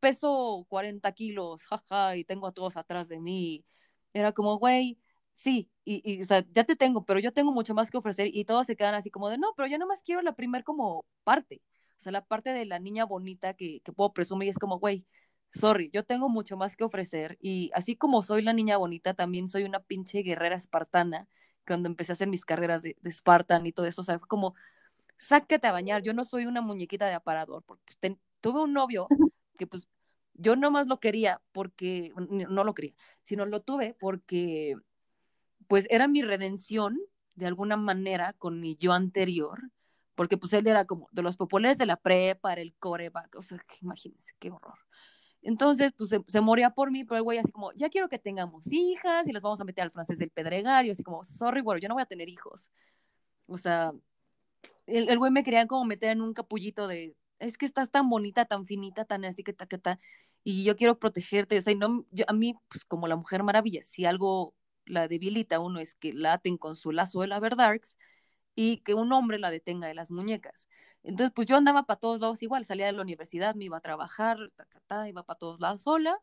[0.00, 3.64] peso 40 kilos, jaja, y tengo a todos atrás de mí.
[4.12, 4.98] Era como, güey,
[5.32, 8.76] sí, y, ya te tengo, pero yo tengo mucho más que ofrecer y todos se
[8.76, 11.62] quedan así como de, no, pero yo nomás quiero la primer como parte,
[11.98, 15.06] o sea, la parte de la niña bonita que, puedo presumir es como, güey,
[15.52, 19.48] sorry, yo tengo mucho más que ofrecer y así como soy la niña bonita, también
[19.48, 21.28] soy una pinche guerrera espartana
[21.66, 24.28] cuando empecé a hacer mis carreras de, de Spartan y todo eso, o sea, fue
[24.28, 24.54] como,
[25.16, 28.72] sácate a bañar, yo no soy una muñequita de aparador, porque pues, ten, tuve un
[28.72, 29.08] novio
[29.58, 29.88] que pues
[30.34, 34.74] yo nomás lo quería porque, no lo quería, sino lo tuve porque
[35.68, 36.98] pues era mi redención
[37.34, 39.60] de alguna manera con mi yo anterior,
[40.14, 43.42] porque pues él era como de los populares de la prepa, era el coreback, o
[43.42, 44.78] sea, imagínense, qué horror.
[45.44, 48.66] Entonces, pues se, moría por mí, pero el güey así como, ya quiero que tengamos
[48.72, 51.80] hijas y las vamos a meter al francés del Pedregal, y así como, sorry, bueno,
[51.80, 52.70] yo no voy a tener hijos.
[53.46, 53.92] O sea,
[54.86, 58.08] el, el güey me quería como meter en un capullito de, es que estás tan
[58.08, 60.00] bonita, tan finita, tan así que ta, que ta,
[60.44, 64.04] y yo quiero protegerte, o sea, no, a mí, pues como la mujer maravilla, si
[64.06, 64.54] algo
[64.86, 67.96] la debilita uno es que la aten con su lazo de la Verdarks
[68.54, 70.68] y que un hombre la detenga de las muñecas.
[71.04, 73.80] Entonces, pues yo andaba para todos lados igual, salía de la universidad, me iba a
[73.80, 76.18] trabajar, ta, ta, ta, iba para todos lados sola.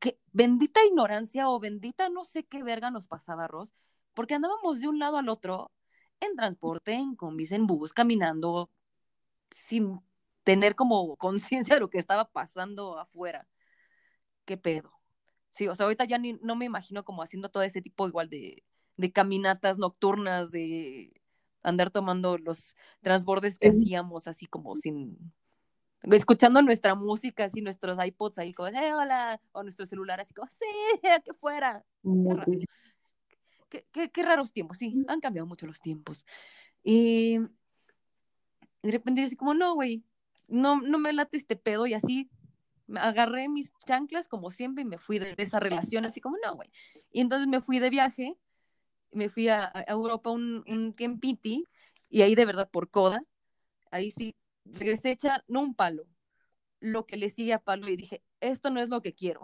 [0.00, 3.72] ¿Qué, bendita ignorancia o bendita no sé qué verga nos pasaba, Ross,
[4.14, 5.70] porque andábamos de un lado al otro
[6.20, 8.70] en transporte, en combis, en bus, caminando,
[9.52, 10.00] sin
[10.44, 13.46] tener como conciencia de lo que estaba pasando afuera.
[14.44, 14.92] ¿Qué pedo?
[15.50, 18.64] Sí, o sea, ahorita ya no me imagino como haciendo todo ese tipo igual de,
[18.96, 21.12] de caminatas nocturnas, de
[21.64, 23.78] andar tomando los transbordes que Sí.
[23.78, 25.32] hacíamos así como sin
[26.02, 30.48] escuchando nuestra música, así nuestros iPods ahí como, eh, hola, o nuestro celular así como,
[30.48, 30.64] sí,
[31.24, 31.82] que fuera.
[32.02, 32.52] Muy raro.
[33.70, 36.26] Qué, qué- qué raros tiempos, sí, han cambiado mucho los tiempos.
[36.82, 37.38] Y
[38.82, 40.04] de repente yo así como, no, güey,
[40.46, 42.30] no, no me late este pedo y así
[42.86, 46.36] me agarré mis chanclas como siempre y me fui de, de esa relación así como,
[46.44, 46.70] no, güey.
[47.10, 48.36] Y entonces me fui de viaje,
[49.14, 51.66] me fui a, a Europa un, un tiempiti
[52.10, 53.22] y ahí de verdad por coda,
[53.90, 56.04] ahí sí, regresé hecha, no un palo,
[56.80, 59.40] lo que le sigue a palo y dije, esto no es lo que quiero.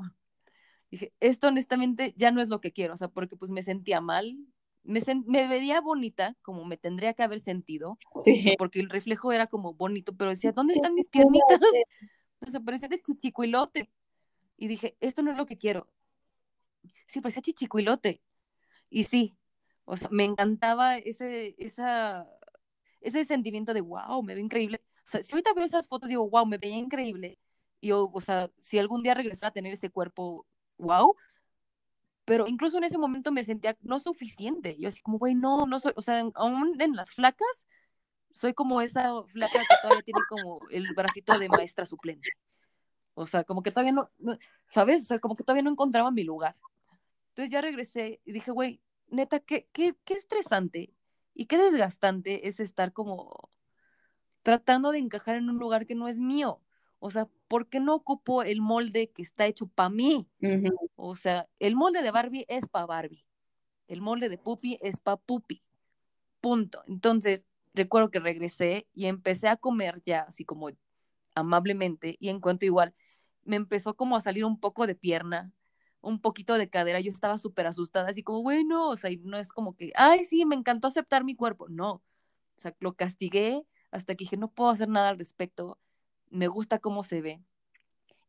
[0.90, 4.00] Dije, esto honestamente ya no es lo que quiero, o sea, porque pues me sentía
[4.00, 4.36] mal,
[4.82, 8.54] me, me veía bonita como me tendría que haber sentido, Sí.
[8.58, 11.60] porque el reflejo era como bonito, pero decía, ¿dónde están mis piernitas?
[12.42, 13.90] O sea, parecía de chichicuilote.
[14.56, 15.86] Y dije, esto no es lo que quiero.
[17.06, 18.22] Sí, parecía chichicuilote.
[18.88, 19.36] Y sí,
[19.84, 22.26] o sea, me encantaba ese, esa,
[23.00, 24.82] ese sentimiento de, wow, me veo increíble.
[25.06, 27.38] O sea, si ahorita veo esas fotos, digo, wow, me veía increíble.
[27.80, 30.46] Y yo, o sea, si algún día regresara a tener ese cuerpo,
[30.78, 31.16] wow.
[32.24, 34.76] Pero incluso en ese momento me sentía no suficiente.
[34.78, 37.66] Yo así como, güey, no, no soy, o sea, aún en las flacas,
[38.32, 42.28] soy como esa flaca que todavía tiene como el bracito de maestra suplente.
[43.14, 45.02] O sea, como que todavía no, no- ¿sabes?
[45.02, 46.56] O sea, como que todavía no encontraba mi lugar.
[47.30, 50.92] Entonces ya regresé y dije, güey, neta, qué, qué, qué estresante
[51.34, 53.50] y qué desgastante es estar como
[54.42, 56.60] tratando de encajar en un lugar que no es mío.
[56.98, 60.28] O sea, ¿por qué no ocupo el molde que está hecho para mí?
[60.96, 63.24] O sea, el molde de Barbie es para Barbie.
[63.88, 65.62] El molde de Puppy es para Puppy.
[66.40, 66.82] Punto.
[66.86, 70.68] Entonces, recuerdo que regresé y empecé a comer ya así como
[71.34, 72.94] amablemente y en cuanto igual
[73.44, 75.52] me empezó como a salir un poco de pierna,
[76.00, 79.36] un poquito de cadera, yo estaba súper asustada, así como, bueno, o sea, y no
[79.38, 82.02] es como que, ay, sí, me encantó aceptar mi cuerpo, no, o
[82.56, 85.78] sea, lo castigué hasta que dije, no puedo hacer nada al respecto,
[86.30, 87.42] me gusta cómo se ve.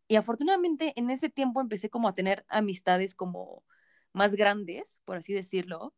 [0.07, 3.64] Y afortunadamente en ese tiempo empecé como a tener amistades como
[4.11, 5.93] más grandes, por así decirlo.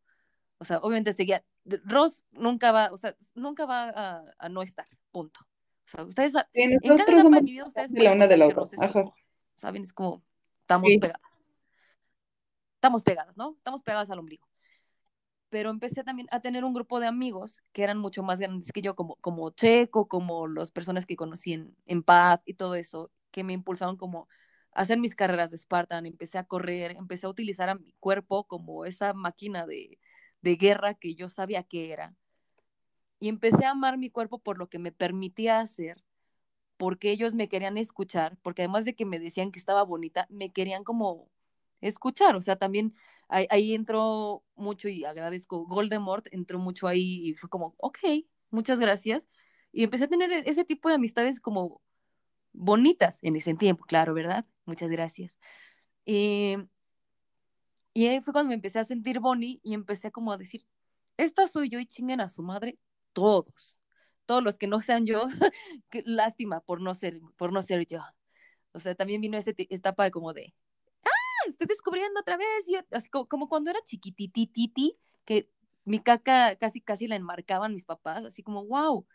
[0.59, 4.87] O sea, obviamente seguía, Ross nunca va, o sea, nunca va a, a no estar,
[5.11, 5.39] punto.
[5.85, 8.37] O sea, ustedes, Sí, en cada etapa de mi vida ustedes de la una de
[8.37, 8.63] la otra.
[8.79, 8.93] Ajá.
[8.93, 9.15] como,
[9.55, 9.83] ¿saben?
[9.83, 10.23] Es como,
[10.61, 10.99] estamos Sí.
[10.99, 11.32] pegadas.
[12.83, 13.55] Estamos pegadas, ¿no?
[13.55, 14.45] Estamos pegadas al ombligo.
[15.49, 18.81] Pero empecé también a tener un grupo de amigos que eran mucho más grandes que
[18.81, 23.09] yo, como, como Checo, como las personas que conocí en, en Paz y todo eso,
[23.31, 24.27] que me impulsaron como
[24.73, 28.47] a hacer mis carreras de Spartan, empecé a correr, empecé a utilizar a mi cuerpo
[28.47, 29.97] como esa máquina de,
[30.41, 32.13] de guerra que yo sabía que era.
[33.21, 36.03] Y empecé a amar mi cuerpo por lo que me permitía hacer,
[36.75, 40.51] porque ellos me querían escuchar, porque además de que me decían que estaba bonita, me
[40.51, 41.29] querían como
[41.87, 42.95] escuchar, o sea, también
[43.29, 47.99] ahí, ahí entró mucho y agradezco, Voldemort entró mucho ahí y fue como, ok,
[48.51, 49.29] muchas gracias.
[49.71, 51.81] Y empecé a tener e- ese tipo de amistades como
[52.53, 54.45] bonitas en ese tiempo, claro, ¿verdad?
[54.65, 55.37] Muchas gracias.
[56.05, 56.57] Y,
[57.93, 60.65] y ahí fue cuando me empecé a sentir Bonnie y empecé como a decir,
[61.17, 62.79] esta soy yo y chinguen a su madre
[63.13, 63.77] todos,
[64.25, 65.25] todos los que no sean yo,
[66.05, 67.99] lástima por no ser, por no ser yo.
[68.73, 70.55] O sea, también vino esa etapa de como de,
[71.47, 75.49] estoy descubriendo otra vez, yo, así como, como cuando era chiquititititi, que
[75.85, 79.05] mi caca casi casi la enmarcaban mis papás, así como, wow,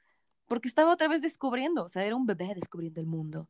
[0.47, 3.49] porque estaba otra vez descubriendo, o sea, era un bebé descubriendo el mundo.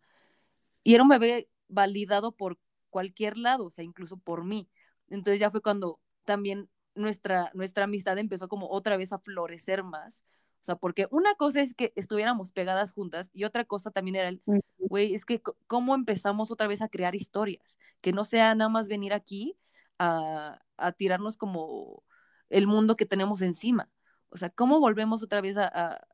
[0.83, 2.59] Y era un bebé validado por
[2.91, 4.69] cualquier lado, o sea, incluso por mí.
[5.09, 10.23] Entonces ya fue cuando también nuestra, nuestra amistad empezó como otra vez a florecer más.
[10.69, 14.43] Sea, porque una cosa es que estuviéramos pegadas juntas y otra cosa también era el,
[14.77, 18.87] güey, es que cómo empezamos otra vez a crear historias, que no sea nada más
[18.87, 19.57] venir aquí
[19.99, 22.03] a, a tirarnos como
[22.51, 23.89] el mundo que tenemos encima.
[24.29, 26.07] O sea, cómo volvemos otra vez a, a,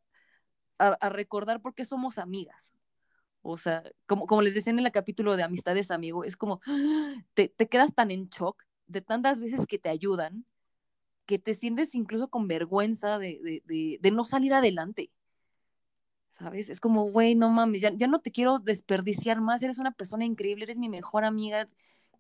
[0.79, 2.73] a, a recordar por qué somos amigas.
[3.43, 6.61] O sea, como, como les decía en el capítulo de Amistades Amigo, es como
[7.35, 10.47] te, te quedas tan en shock de tantas veces que te ayudan
[11.27, 15.11] que te sientes incluso con vergüenza de, de, de, de no salir adelante.
[16.31, 16.69] ¿Sabes?
[16.69, 20.25] Es como, güey, no mames, ya, ya no te quiero desperdiciar más, eres una persona
[20.25, 21.65] increíble, eres mi mejor amiga.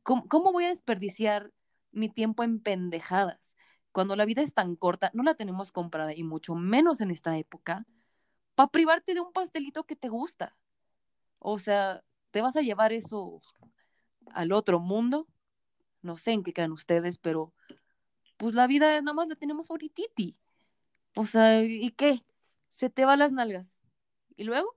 [0.05, 1.53] ¿Cómo, cómo voy a desperdiciar
[1.91, 3.57] mi tiempo en pendejadas?
[3.91, 7.37] Cuando la vida es tan corta, no la tenemos comprada y mucho menos en esta
[7.39, 7.87] época,
[8.55, 10.57] para privarte de un pastelito que te gusta.
[11.39, 13.43] O sea, ¿te vas a llevar eso
[14.33, 15.27] al otro mundo?
[16.03, 17.53] No sé en qué crean ustedes, pero
[18.45, 20.37] pues la vida nada más la tenemos ahorititi.
[21.16, 22.23] O sea, ¿y qué?
[22.69, 23.79] Se te van las nalgas.
[24.37, 24.77] ¿Y luego?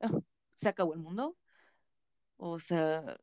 [0.00, 0.10] Ah,
[0.54, 1.36] ¿Se acabó el mundo?
[2.38, 3.18] O sea,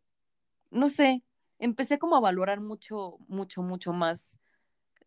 [0.70, 1.24] no sé,
[1.58, 4.38] empecé como a valorar mucho, mucho, mucho más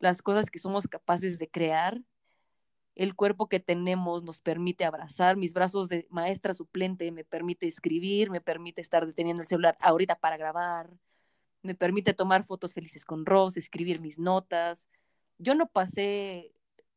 [0.00, 2.02] las cosas que somos capaces de crear.
[2.96, 8.28] El cuerpo que tenemos nos permite abrazar, mis brazos de maestra suplente me permite escribir,
[8.28, 10.90] me permite estar deteniendo el celular ahorita para grabar,
[11.64, 14.86] me permite tomar fotos felices con Ross, escribir mis notas.
[15.38, 16.52] Yo no pasé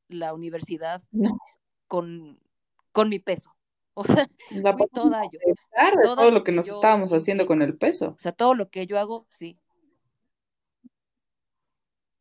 [0.09, 1.39] la universidad No.
[1.87, 2.39] con,
[2.91, 3.53] con mi peso.
[3.99, 5.39] O sea, La fui toda yo.
[6.03, 8.09] Todo lo que que nos yo- estábamos haciendo con el peso.
[8.09, 9.57] O sea, todo lo que yo hago, sí.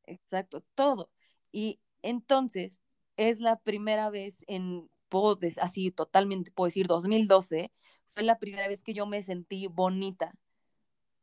[0.07, 1.11] Exacto, todo.
[1.53, 2.81] Y entonces
[3.19, 7.73] es la primera vez en, puedo así totalmente, puedo decir, 2012,
[8.09, 10.33] fue la primera vez que yo me sentí bonita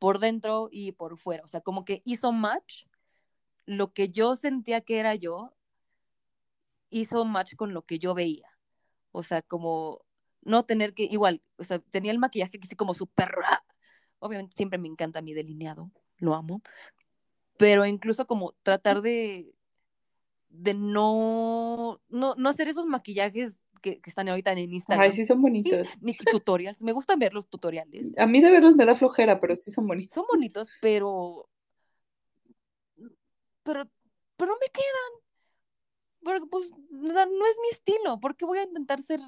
[0.03, 1.45] por dentro y por fuera.
[1.45, 2.83] O sea, como que hizo match
[3.65, 5.53] lo que yo sentía que era yo,
[6.89, 8.49] hizo match con lo que yo veía.
[9.13, 10.03] O sea, como
[10.41, 13.29] no tener que, igual, o sea, tenía el maquillaje que sí como súper,
[14.19, 16.61] obviamente siempre me encanta mi delineado, lo amo,
[17.55, 19.55] pero incluso como tratar de,
[20.49, 25.25] de no, no, no hacer esos maquillajes que, que están ahorita en Instagram, Ay, sí
[25.27, 25.93] son bonitos.
[26.01, 29.55] ni tutorials, me gustan ver los tutoriales, A mí de verlos me da flojera, pero
[29.55, 30.15] sí son bonitos.
[30.15, 31.47] son bonitos, pero,
[33.63, 33.87] pero,
[34.37, 35.11] pero no me quedan,
[36.23, 39.19] porque pues no no es mi estilo, porque voy a intentar ser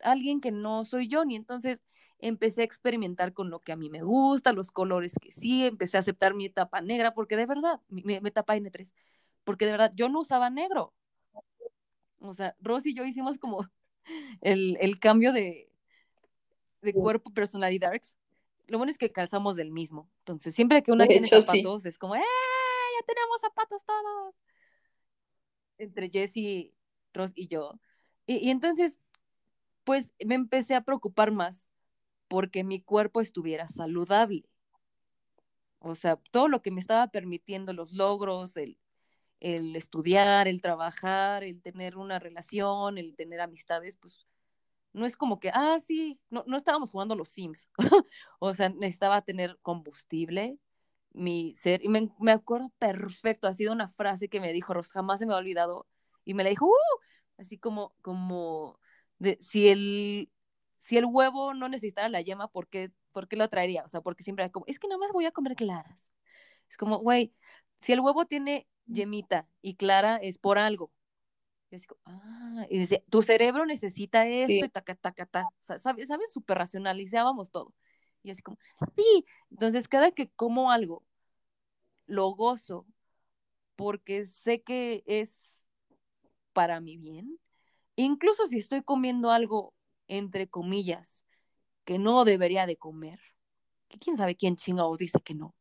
[0.00, 1.80] alguien que no soy yo, ni entonces
[2.18, 5.96] empecé a experimentar con lo que a mí me gusta, los colores que sí, empecé
[5.96, 8.94] a aceptar mi etapa negra, porque de verdad, mi- mi etapa N3,
[9.44, 10.92] porque de verdad yo no usaba negro.
[12.20, 13.66] O sea, Rosy y yo hicimos como
[14.40, 15.70] el, el cambio de,
[16.82, 16.98] de Sí.
[16.98, 17.92] cuerpo personalidad.
[18.66, 20.10] Lo bueno es que calzamos del mismo.
[20.18, 21.46] Entonces, siempre que una De tiene hecho, sí.
[21.46, 22.20] zapatos, es como, ¡eh!
[22.20, 24.34] Ya tenemos zapatos todos.
[25.78, 26.74] Entre Jessie,
[27.12, 27.78] Ros y yo.
[28.26, 28.98] Y, y entonces,
[29.84, 31.66] pues me empecé a preocupar más
[32.28, 34.44] porque mi cuerpo estuviera saludable.
[35.80, 38.78] O sea, todo lo que me estaba permitiendo, los logros, el,
[39.42, 44.26] el estudiar, el trabajar, el tener una relación, el tener amistades, pues
[44.92, 47.68] no es como que, ah, sí, no, no estábamos jugando los Sims.
[48.38, 50.58] o sea, necesitaba tener combustible,
[51.12, 54.92] mi ser, y me, me acuerdo perfecto, ha sido una frase que me dijo Ros,
[54.92, 55.88] jamás se me ha olvidado,
[56.24, 56.72] y me la dijo, ¡uh!
[57.38, 58.78] así como, como,
[59.18, 60.30] de, si el,
[60.74, 63.84] si el huevo no necesitara la yema, ¿por qué, por qué lo traería?
[63.84, 66.12] O sea, porque siempre era como, es que nada más voy a comer claras.
[66.68, 67.34] Es como, güey,
[67.80, 70.90] si el huevo tiene yemita y clara es por algo.
[71.70, 74.60] Y así ah, y dice, tu cerebro necesita esto Sí.
[74.64, 75.44] y taca, taca, ta.
[75.44, 76.08] O sea, ¿sabes?
[76.08, 76.32] ¿Sabes?
[76.32, 77.74] Súper racionalizábamos todo.
[78.22, 78.58] Y así como,
[78.96, 79.24] sí.
[79.50, 81.04] Entonces, cada que como algo,
[82.06, 82.86] lo gozo
[83.76, 85.64] porque sé que es
[86.52, 87.38] para mi bien.
[87.96, 89.74] Incluso si estoy comiendo algo,
[90.08, 91.24] entre comillas,
[91.84, 93.20] que no debería de comer,
[93.88, 95.54] que quién sabe quién chingados dice que no.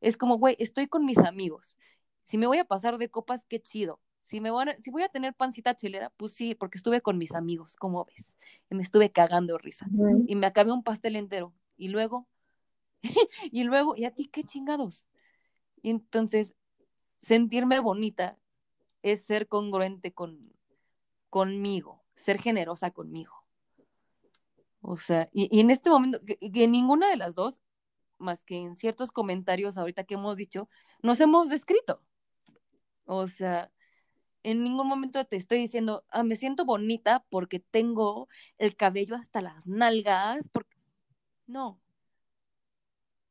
[0.00, 1.78] Es como, güey, estoy con mis amigos.
[2.24, 4.00] Si me voy a pasar de copas, qué chido.
[4.22, 7.18] Si, me voy a, si voy a tener pancita chelera, pues sí, porque estuve con
[7.18, 8.36] mis amigos, como ves.
[8.70, 9.86] Y me estuve cagando risa.
[10.26, 11.52] Y me acabé un pastel entero.
[11.76, 12.26] Y luego,
[13.52, 15.06] y luego, ¿y a ti qué chingados?
[15.82, 16.54] Y entonces,
[17.18, 18.38] sentirme bonita
[19.02, 20.54] es ser congruente con,
[21.28, 23.44] conmigo, ser generosa conmigo.
[24.80, 27.60] O sea, y, y en este momento, que, que ninguna de las dos,
[28.18, 30.70] más que en ciertos comentarios ahorita que hemos dicho,
[31.02, 32.00] nos hemos descrito.
[33.04, 33.70] O sea,
[34.44, 38.28] en ningún momento te estoy diciendo, ah, me siento bonita porque tengo
[38.58, 40.76] el cabello hasta las nalgas, porque
[41.46, 41.80] no.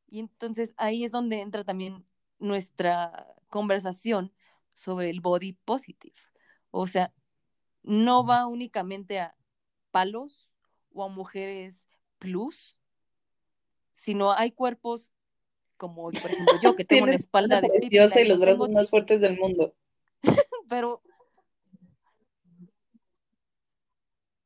[0.07, 2.05] Y entonces ahí es donde entra también
[2.39, 4.33] nuestra conversación
[4.75, 6.15] sobre el body positive.
[6.71, 7.13] O sea,
[7.83, 9.35] no va únicamente a
[9.91, 10.49] palos
[10.91, 11.87] o a mujeres
[12.19, 12.77] plus,
[13.91, 15.12] sino hay cuerpos
[15.77, 19.21] como, por ejemplo, yo que tengo una espalda de preciosa y los brazos más fuertes
[19.21, 19.73] del mundo.
[20.69, 21.01] pero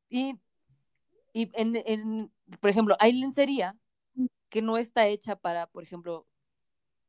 [0.09, 0.39] y,
[1.33, 3.75] y en, en, por ejemplo, hay lencería
[4.49, 6.25] que no está hecha para, por ejemplo,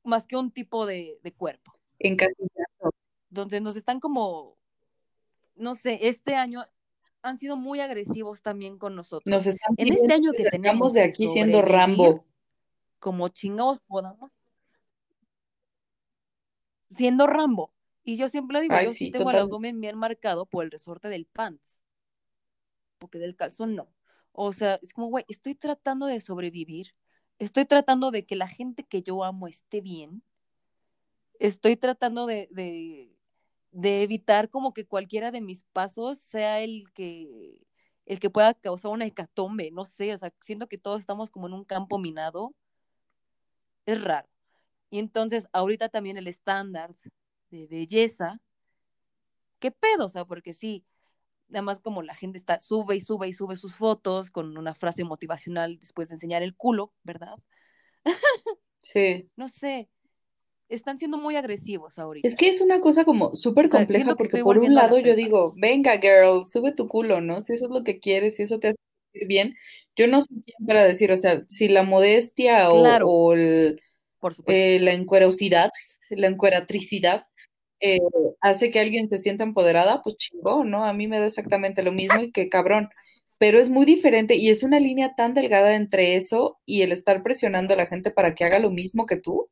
[0.02, 1.72] más que un tipo de, de cuerpo.
[1.98, 2.92] Encasillado.
[3.30, 4.56] Entonces nos están como,
[5.54, 6.64] no sé, este año
[7.22, 9.30] han sido muy agresivos también con nosotros.
[9.30, 12.24] Nos están En este año que tenemos de aquí siendo Rambo.
[12.98, 14.30] Como chingados podamos,
[16.88, 17.72] siendo Rambo.
[18.04, 20.70] Y yo siempre lo digo, Ay, yo sí tengo el abdomen bien marcado por el
[20.70, 21.80] resorte del pants,
[22.98, 23.88] porque del calzón no.
[24.32, 26.94] O sea, es como, güey, estoy tratando de sobrevivir,
[27.38, 30.22] estoy tratando de que la gente que yo amo esté bien,
[31.38, 33.14] estoy tratando de, de,
[33.72, 37.66] de evitar como que cualquiera de mis pasos sea el que
[38.08, 41.46] el que pueda causar una hecatombe, no sé, o sea, siento que todos estamos como
[41.46, 42.54] en un campo minado,
[43.92, 44.28] es raro.
[44.90, 46.94] Y entonces, ahorita también el estándar
[47.50, 48.40] de belleza,
[49.58, 50.06] ¿qué pedo?
[50.06, 50.84] O sea, porque sí,
[51.48, 54.74] nada más como la gente está, sube y sube y sube sus fotos con una
[54.74, 57.36] frase motivacional después de enseñar el culo, ¿verdad?
[58.80, 59.28] Sí.
[59.36, 59.90] no sé,
[60.68, 62.26] están siendo muy agresivos ahorita.
[62.26, 65.14] Es que es una cosa como súper O sea, compleja porque por un lado yo
[65.14, 67.40] digo, venga girl, sube tu culo, ¿no?
[67.40, 68.74] Si eso es lo que quieres, si eso te
[69.12, 69.54] bien.
[69.96, 73.08] Yo no soy quien para decir, o sea, si la modestia o, Claro.
[73.08, 73.80] o el-
[74.20, 75.70] Por eh, la encuerosidad,
[76.10, 77.24] la encueratricidad,
[77.80, 77.98] eh,
[78.40, 80.84] hace que alguien se sienta empoderada, pues chingón, ¿no?
[80.84, 82.88] A mí me da exactamente lo mismo y que cabrón.
[83.38, 87.22] Pero es muy diferente y es una línea tan delgada entre eso y el estar
[87.22, 89.48] presionando a la gente para que haga lo mismo que tú.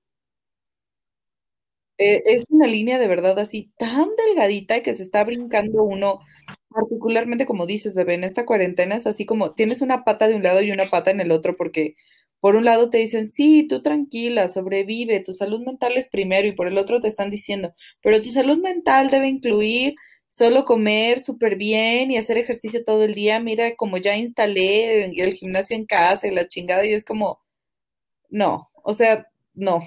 [1.99, 6.21] Eh, es una línea de verdad así tan delgadita que se está brincando uno,
[6.69, 10.43] particularmente como dices, bebé, en esta cuarentena es así como tienes una pata de un
[10.43, 11.95] lado y una pata en el otro porque
[12.41, 16.53] por un lado te dicen, sí, tú tranquila, sobrevive, tu salud mental es primero y
[16.53, 19.95] por el otro te están diciendo, pero tu salud mental debe incluir
[20.29, 23.41] solo comer súper bien y hacer ejercicio todo el día.
[23.41, 27.41] Mira, como ya instalé el gimnasio en casa y la chingada y es como,
[28.31, 29.81] no, o sea, no.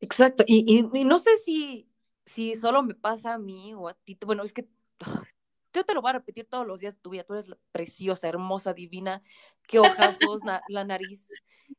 [0.00, 0.44] Exacto.
[0.46, 1.88] Y, y- y no sé si,
[2.26, 4.16] si solo me pasa a mí o a ti.
[4.24, 4.68] Bueno, es que
[5.72, 7.24] yo te lo voy a repetir todos los días de tu vida.
[7.24, 9.22] Tú eres preciosa, hermosa, divina.
[9.66, 11.28] Qué ojazos, na- la nariz.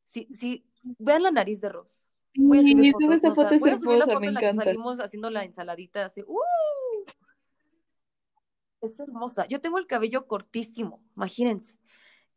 [0.03, 0.65] Sí, sí,
[0.97, 2.05] vean la nariz de Ross.
[2.35, 4.63] Voy a subir fotos, esa foto es hermosa, foto me en la que encanta.
[4.65, 6.23] salimos haciendo la ensaladita así.
[6.27, 6.37] ¡uh!
[8.81, 9.45] Es hermosa.
[9.47, 11.75] Yo tengo el cabello cortísimo, imagínense.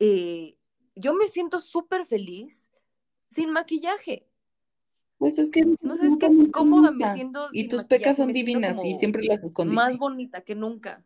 [0.01, 0.57] Eh,
[0.97, 2.67] yo me siento súper feliz
[3.31, 4.27] sin maquillaje.
[5.23, 8.77] Pues es que No sé, es que cómoda me siento Y tus pecas son divinas
[8.85, 9.97] y siempre las más escondiste.
[9.97, 11.05] bonita que nunca.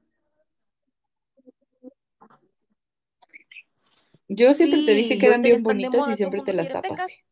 [4.26, 6.82] Yo siempre te dije que eran bien bonitas y siempre te las pecas.
[6.82, 7.24] tapaste.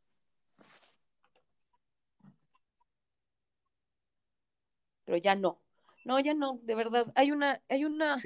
[5.07, 5.63] Pero ya no.
[6.05, 7.11] No, ya no, de verdad.
[7.15, 8.19] Hay una, hay una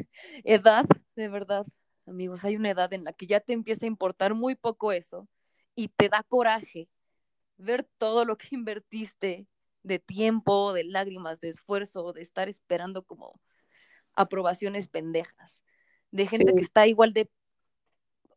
[0.43, 1.65] edad, de verdad,
[2.07, 5.29] amigos, hay una edad en la que ya te empieza a importar muy poco eso
[5.77, 6.89] y te da coraje
[7.59, 9.47] ver todo lo que invertiste
[9.83, 13.41] de tiempo, de lágrimas, de esfuerzo, de estar esperando como
[14.15, 15.61] aprobaciones pendejas,
[16.11, 17.31] de gente que está igual de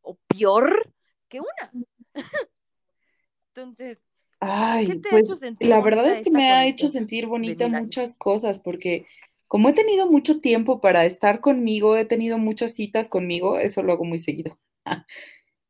[0.01, 0.91] o peor
[1.27, 1.71] que una.
[3.49, 4.03] Entonces,
[4.39, 7.27] ¿qué Ay, te ha pues hecho sentir la verdad es que me ha hecho sentir
[7.27, 9.05] bonita muchas cosas, porque
[9.47, 13.91] como he tenido mucho tiempo para estar conmigo, he tenido muchas citas conmigo, eso lo
[13.93, 14.57] hago muy seguido.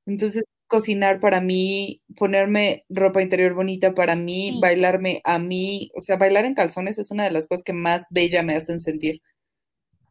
[0.06, 6.02] Entonces, cocinar para mí, ponerme ropa interior bonita para mí, Sí, bailarme a mí, o
[6.02, 9.22] sea, bailar en calzones es una de las cosas que más bella me hacen sentir.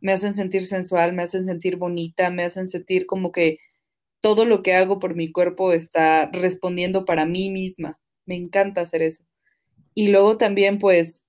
[0.01, 3.59] Me hacen sentir sensual, me hacen sentir bonita, me hacen sentir como que
[4.23, 8.01] todo lo que hago por mi cuerpo está respondiendo para mí misma.
[8.27, 9.25] Me encanta hacer eso.
[9.95, 11.23] Y luego también, pues,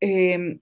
[0.00, 0.60] em,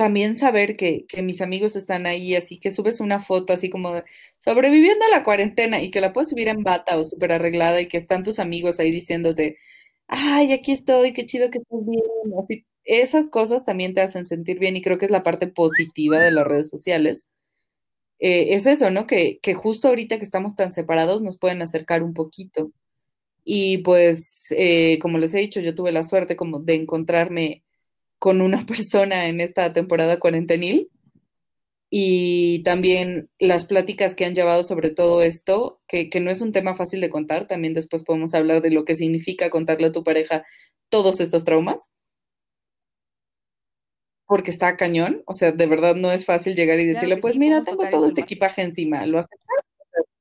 [0.00, 3.92] también saber que, que mis amigos están ahí, así que subes una foto así como
[4.38, 7.86] sobreviviendo a la cuarentena y que la puedes subir en bata o súper arreglada y
[7.86, 9.58] que están tus amigos ahí diciéndote,
[10.06, 12.02] ay, aquí estoy, qué chido que estás bien.
[12.42, 16.18] Así, esas cosas también te hacen sentir bien y creo que es la parte positiva
[16.18, 17.26] de las redes sociales.
[18.20, 19.06] Eh, es eso, ¿no?
[19.06, 22.72] Que, que justo ahorita que estamos tan separados nos pueden acercar un poquito.
[23.44, 27.64] Y pues, eh, como les he dicho, yo tuve la suerte como de encontrarme
[28.20, 30.88] con una persona en esta temporada cuarentenil.
[31.92, 36.52] Y también las pláticas que han llevado sobre todo esto, que, que no es un
[36.52, 40.04] tema fácil de contar, también después podemos hablar de lo que significa contarle a tu
[40.04, 40.44] pareja
[40.88, 41.88] todos estos traumas,
[44.30, 47.40] porque está cañón, o sea, de verdad no es fácil llegar y decirle, pues sí,
[47.40, 49.64] mira, tengo todo este equipaje encima, ¿lo aceptas?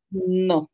[0.10, 0.72] No,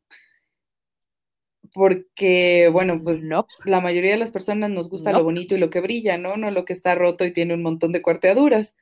[1.76, 3.22] porque, bueno, pues
[3.66, 6.38] la mayoría de las personas nos gusta lo bonito y lo que brilla, ¿no?
[6.38, 8.74] No lo que está roto y tiene un montón de cuarteaduras.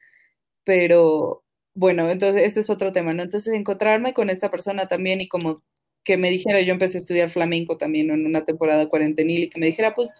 [0.62, 1.42] Pero
[1.74, 3.24] bueno, entonces ese es otro tema, ¿no?
[3.24, 5.64] Entonces encontrarme con esta persona también y como
[6.04, 9.58] que me dijera, yo empecé a estudiar flamenco también en una temporada cuarentenil y que
[9.58, 10.12] me dijera, pues,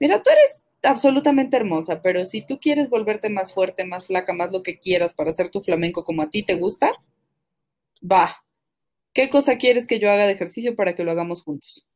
[0.00, 4.50] mira, tú eres absolutamente hermosa, pero si tú quieres volverte más fuerte, más flaca, más
[4.50, 6.90] lo que quieras para hacer tu flamenco como a ti te gusta,
[8.02, 8.42] va.
[9.12, 11.86] ¿Qué cosa quieres que yo haga de ejercicio para que lo hagamos juntos?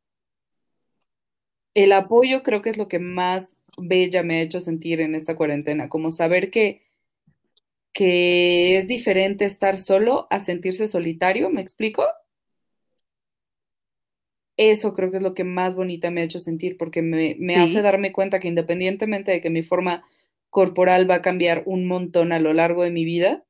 [1.72, 5.34] El apoyo creo que es lo que más bella me ha hecho sentir en esta
[5.34, 6.82] cuarentena, como saber que,
[7.92, 12.04] que es diferente estar solo a sentirse solitario, ¿me explico?
[14.58, 17.56] eso creo que es lo que más bonita me ha hecho sentir, porque me, me
[17.56, 17.58] Sí.
[17.58, 20.04] hace darme cuenta que independientemente de que mi forma
[20.50, 23.44] corporal va a cambiar un montón a lo largo de mi vida,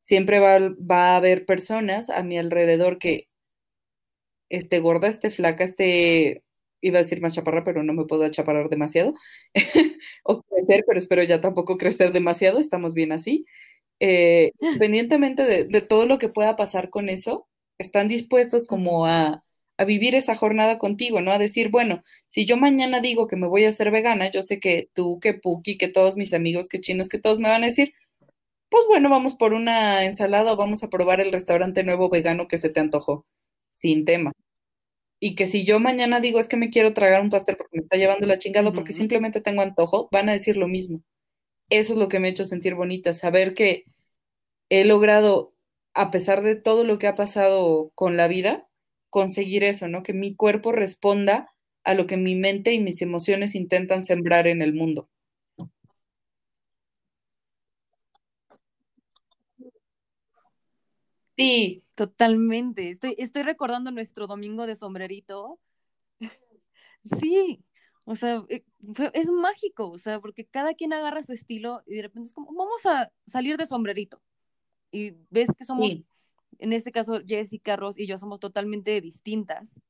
[0.00, 3.28] siempre va, va a haber personas a mi alrededor que
[4.48, 6.44] esté gorda, esté flaca, esté,
[6.82, 9.14] iba a decir más chaparra, pero no me puedo achaparrar demasiado,
[10.24, 13.46] o crecer, pero espero ya tampoco crecer demasiado, estamos bien así.
[14.00, 17.48] Eh, independientemente de, de todo lo que pueda pasar con eso,
[17.78, 19.44] están dispuestos como a,
[19.78, 21.32] a vivir esa jornada contigo, ¿no?
[21.32, 24.60] A decir, bueno, si yo mañana digo que me voy a hacer vegana, yo sé
[24.60, 27.66] que tú, que Puki, que todos mis amigos, que chinos, que todos me van a
[27.66, 27.94] decir,
[28.70, 32.58] pues bueno, vamos por una ensalada o vamos a probar el restaurante nuevo vegano que
[32.58, 33.26] se te antojó,
[33.70, 34.32] sin tema.
[35.24, 37.80] Y que si yo mañana digo es que me quiero tragar un pastel porque me
[37.82, 41.04] está llevando la chingada porque simplemente tengo antojo, van a decir lo mismo.
[41.70, 43.84] Eso es lo que me ha hecho sentir bonita, saber que
[44.70, 45.54] he logrado,
[45.94, 48.68] a pesar de todo lo que ha pasado con la vida,
[49.10, 50.02] conseguir eso, ¿no?
[50.02, 51.48] Que mi cuerpo responda
[51.84, 55.08] a lo que mi mente y mis emociones intentan sembrar en el mundo.
[61.36, 62.90] Sí, Totalmente.
[62.90, 65.58] Estoy, estoy recordando nuestro domingo de sombrerito.
[67.20, 67.64] Sí,
[68.04, 68.64] o sea, eh,
[68.94, 72.32] fue- es mágico, o sea, porque cada quien agarra su estilo y de repente es
[72.32, 74.20] como, vamos a salir de sombrerito.
[74.92, 76.06] Y ves que somos, sí.
[76.58, 79.80] en este caso, Jessica, Ross y yo somos totalmente distintas,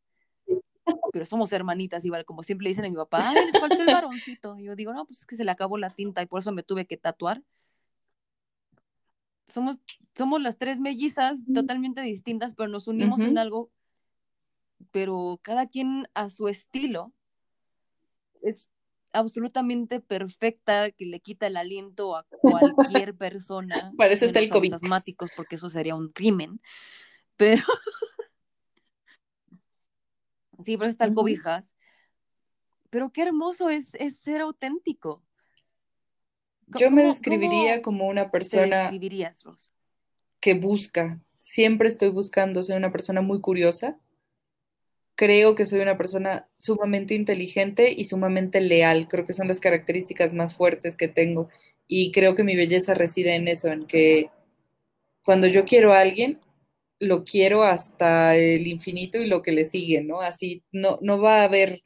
[1.12, 4.58] pero somos hermanitas igual, como siempre dicen a mi papá, ay, les faltó el varoncito.
[4.58, 6.50] Y yo digo, no, pues es que se le acabó la tinta y por eso
[6.52, 7.42] me tuve que tatuar.
[9.46, 9.78] Somos,
[10.16, 13.38] somos las tres mellizas totalmente distintas, pero nos unimos en Ujú.
[13.38, 13.70] algo,
[14.90, 17.12] pero cada quien a su estilo
[18.42, 18.68] es
[19.12, 24.54] absolutamente perfecta, que le quita el aliento a cualquier persona, Para eso está el a
[24.54, 24.74] los COVID.
[24.74, 26.60] asmáticos, porque eso sería un crimen.
[27.36, 27.62] Pero
[30.64, 31.72] sí, por eso está el cobijas.
[32.90, 35.22] Pero qué hermoso es, es ser auténtico.
[36.78, 39.72] Yo me ¿cómo- describiría como una persona describirías, Ros?
[40.40, 41.20] que busca.
[41.40, 43.98] Siempre estoy buscando, soy una persona muy curiosa.
[45.14, 49.08] Creo que soy una persona sumamente inteligente y sumamente leal.
[49.08, 51.48] Creo que son las características más fuertes que tengo.
[51.86, 54.30] Y creo que mi belleza reside en eso, en que
[55.24, 56.40] cuando yo quiero a alguien,
[56.98, 60.20] lo quiero hasta el infinito y lo que le sigue, ¿no?
[60.20, 61.82] Así no, no va a haber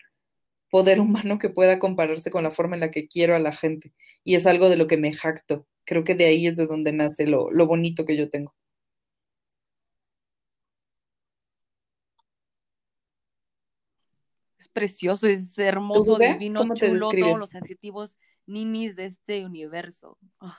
[0.70, 3.92] poder humano que pueda compararse con la forma en la que quiero a la gente.
[4.24, 5.66] Y es algo de lo que me jacto.
[5.84, 8.54] Creo que de ahí es de donde nace lo, lo bonito que yo tengo.
[14.58, 18.16] Es precioso, es ¿Tú, hermoso, divino, ¿Cómo te chulo, todos los adjetivos
[18.46, 20.18] ninis de este universo.
[20.40, 20.58] Ah.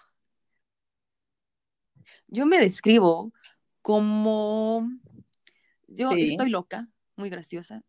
[2.28, 3.34] Yo me describo
[3.82, 4.90] como
[5.88, 6.32] yo Sí.
[6.32, 7.84] estoy loca, muy graciosa.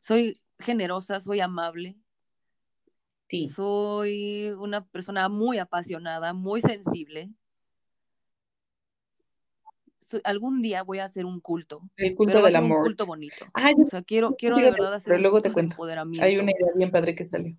[0.00, 1.96] Soy generosa, soy amable,
[3.28, 3.48] Sí.
[3.48, 7.30] soy una persona muy apasionada, muy sensible.
[10.24, 12.82] Algún día voy a hacer un culto, El culto pero del ser un amor.
[12.84, 13.46] culto bonito.
[13.82, 15.72] O sea, quiero, quiero de verdad hacer pero un luego te culto de cuento.
[15.72, 15.94] Hay
[16.34, 16.42] empoderamiento.
[16.42, 17.56] una idea bien padre que salió.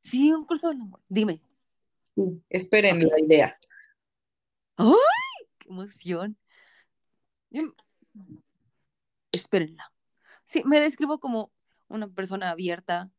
[0.00, 1.00] Sí, un culto del amor.
[1.08, 1.42] Dime.
[2.48, 3.58] Esperen la idea.
[4.76, 4.94] ¡Ay!
[5.58, 6.38] ¡Qué emoción!
[7.50, 7.74] Yo-
[9.32, 9.92] Espérenla.
[10.46, 11.52] Sí, me describo como
[11.90, 13.10] una persona abierta.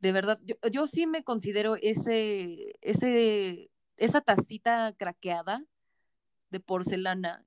[0.00, 5.64] De verdad, yo, yo sí me considero ese, ese, esa tacita craqueada
[6.50, 7.44] de porcelana.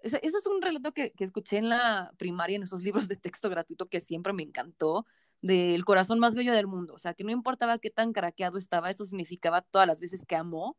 [0.00, 3.16] Ese, ese es un relato que, que escuché en la primaria, en esos libros de
[3.16, 5.06] texto gratuito que siempre me encantó,
[5.40, 6.94] del corazón más bello del mundo.
[6.94, 10.36] O sea, que no importaba qué tan craqueado estaba, eso significaba todas las veces que
[10.36, 10.76] amó,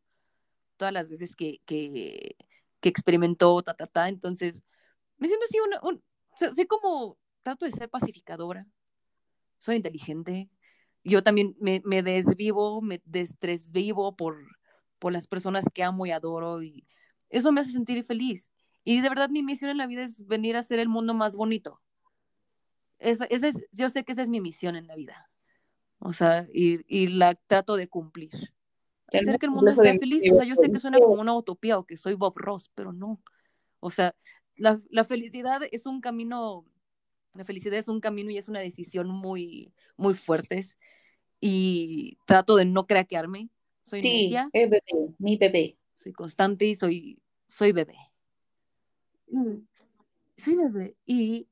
[0.76, 2.36] todas las veces que, que,
[2.80, 4.08] que experimentó, ta, ta, ta.
[4.08, 4.64] Entonces,
[5.18, 6.02] me siento así, una, un,
[6.38, 8.66] soy, como, trato de ser pacificadora,
[9.58, 10.50] soy inteligente.
[11.04, 14.36] Yo también me, me desvivo, me destresvivo por,
[14.98, 16.86] por las personas que amo y adoro y
[17.30, 18.50] eso me hace sentir feliz.
[18.84, 21.36] Y de verdad mi misión en la vida es venir a hacer el mundo más
[21.36, 21.80] bonito.
[22.98, 25.28] Esa, esa es, yo sé que esa es mi misión en la vida.
[25.98, 28.30] O sea, y, y la trato de cumplir.
[29.12, 30.22] Hacer que el mundo esté feliz.
[30.30, 32.92] O sea, yo sé que suena como una utopía o que soy Bob Ross, pero
[32.92, 33.20] no.
[33.80, 34.14] O sea,
[34.56, 36.64] la, la felicidad es un camino,
[37.36, 40.76] la felicidad es un camino y es una decisión muy, muy fuertes.
[41.40, 43.50] Y trato de no craquearme.
[43.82, 45.78] Soy Sí, necia, eh, bebé, mi bebé.
[45.96, 47.96] soy constante y soy, soy bebé.
[49.30, 49.66] Mm,
[50.36, 50.96] Soy bebé.
[51.06, 51.48] Y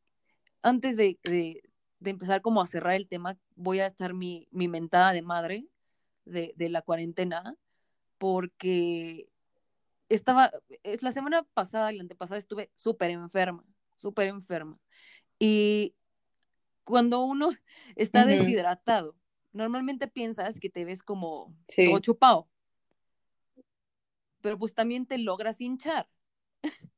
[0.63, 1.63] antes de, de,
[2.01, 5.67] de empezar como a cerrar el tema, voy a echar mi, mi mentada de madre
[6.25, 7.57] de, de la cuarentena,
[8.19, 9.29] porque
[10.09, 10.51] estaba,
[10.83, 13.65] es la semana pasada y la antepasada estuve súper enferma,
[13.97, 14.79] súper enferma.
[15.39, 15.95] Y
[16.85, 17.51] cuando uno
[17.97, 19.17] está deshidratado,
[19.53, 21.93] normalmente piensas que te ves como Sí.
[22.01, 22.49] chupado,
[24.41, 26.09] pero pues también te logras hinchar.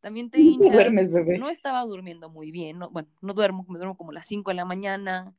[0.00, 0.72] También te hinchas.
[0.72, 1.38] duermes, bebé.
[1.38, 4.50] No estaba durmiendo muy bien, no, bueno, no duermo, me duermo como a las 5
[4.50, 5.34] de la mañana.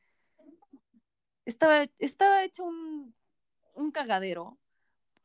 [1.45, 3.13] Estaba, estaba hecho un,
[3.75, 4.57] un cagadero,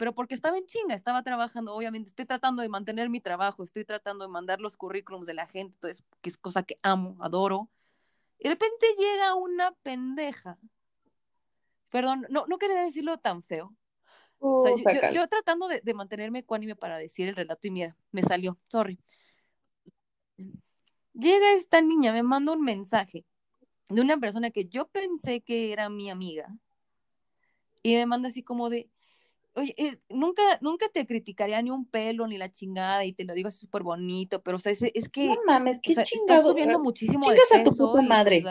[0.01, 3.85] pero porque estaba en chinga, estaba trabajando, obviamente, estoy tratando de mantener mi trabajo, estoy
[3.85, 7.69] tratando de mandar los currículums de la gente, entonces, que es cosa que amo, adoro.
[8.39, 10.57] Y de repente llega una pendeja.
[11.91, 13.77] Perdón, no, no quería decirlo tan feo.
[14.39, 15.15] O sea, yo, Puta, yo- Cal.
[15.17, 18.99] yo tratando de, de mantenerme ecuánime para decir el relato y mira, me salió, sorry.
[21.13, 23.27] Llega esta niña, me manda un mensaje
[23.91, 26.57] de una persona que yo pensé que era mi amiga
[27.83, 28.89] y me manda así como de,
[29.61, 33.35] oye, es- nunca, nunca te criticaría ni un pelo ni la chingada y te lo
[33.35, 36.09] digo así súper bonito, pero o sea, es, es que No mames, o qué estás
[36.09, 36.51] chingado.
[36.51, 38.45] subiendo muchísimo de Chingas a tu peso puta y, madre.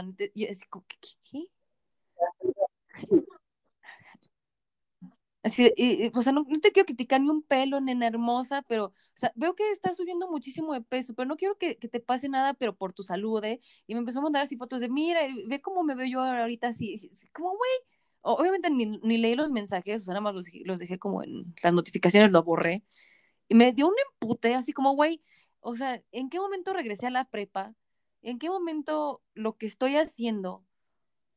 [0.50, 1.48] así como, ¿qué?
[5.42, 8.62] Así, y, y, o sea, no, no te quiero criticar ni un pelo, nena hermosa,
[8.68, 11.88] pero, o sea, veo que estás subiendo muchísimo de peso, pero no quiero que, que
[11.88, 13.62] te pase nada, pero por tu salud, ¿eh?
[13.88, 16.68] Y me empezó a mandar así fotos de, mira, ve cómo me veo yo ahorita
[16.68, 17.99] así, así, como, güey.
[18.22, 21.24] Obviamente ni, ni leí los mensajes, o sea, nada más los, dejé- los dejé como
[21.24, 22.84] en las notificaciones, lo borré.
[23.48, 25.22] Y me dio un empute, así como, güey,
[25.62, 27.74] o sea, ¿en qué momento regresé a la prepa?
[28.22, 30.64] ¿En qué momento lo que estoy haciendo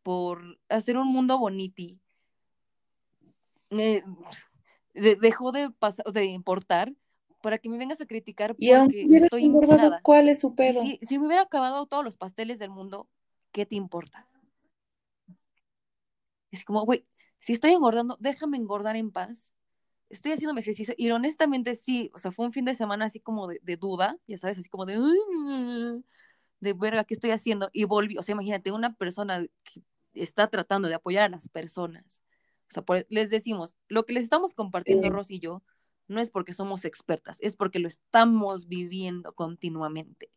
[0.02, 2.00] por hacer un mundo boniti
[3.70, 4.02] eh,
[4.94, 6.92] de- dejó de pasar, de importar
[7.42, 10.00] para que me vengas a criticar Y porque hubieras estoy?
[10.02, 10.82] ¿cuál es su Y pedo?
[10.82, 13.08] si, si me hubiera acabado todos los pasteles del mundo,
[13.52, 14.28] ¿qué te importa?
[16.52, 17.04] Es como, güey,
[17.38, 19.52] si estoy engordando, déjame engordar en paz.
[20.10, 23.18] Estoy haciendo mi ejercicio y honestamente sí, o sea, fue un fin de semana así
[23.18, 26.04] como de, de duda, ya sabes, así como de, "Ay,
[26.60, 27.70] de verga, ¿qué estoy haciendo?
[27.72, 29.82] Y volví, o sea, imagínate, una persona que
[30.14, 32.20] está tratando de apoyar a las personas.
[32.70, 35.10] O sea, por- les decimos, lo que les estamos compartiendo, Sí.
[35.10, 35.62] Rosy y yo,
[36.08, 40.30] no es porque somos expertas, es porque lo estamos viviendo continuamente.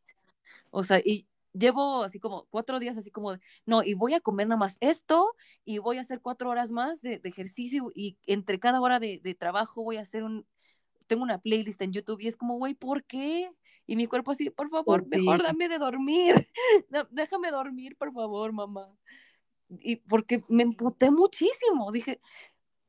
[0.72, 4.48] O sea, y llevo así como cuatro días así como, no, y voy a comer
[4.48, 5.34] nada más esto,
[5.64, 9.20] y voy a hacer cuatro horas más de, de ejercicio, y entre cada hora de,
[9.24, 10.46] de trabajo voy a hacer un,
[11.08, 13.52] tengo una playlist en YouTube, y es como, güey, ¿por qué?
[13.88, 15.44] Y mi cuerpo así, por favor, mejor sí.
[15.44, 16.48] dame de dormir,
[17.12, 18.96] déjame dormir, por favor, mamá.
[19.80, 22.20] Y porque me emputé muchísimo, dije,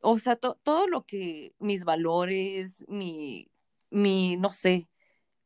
[0.00, 3.50] o sea, to- todo lo que mis valores, mi,
[3.90, 4.88] mi, no sé,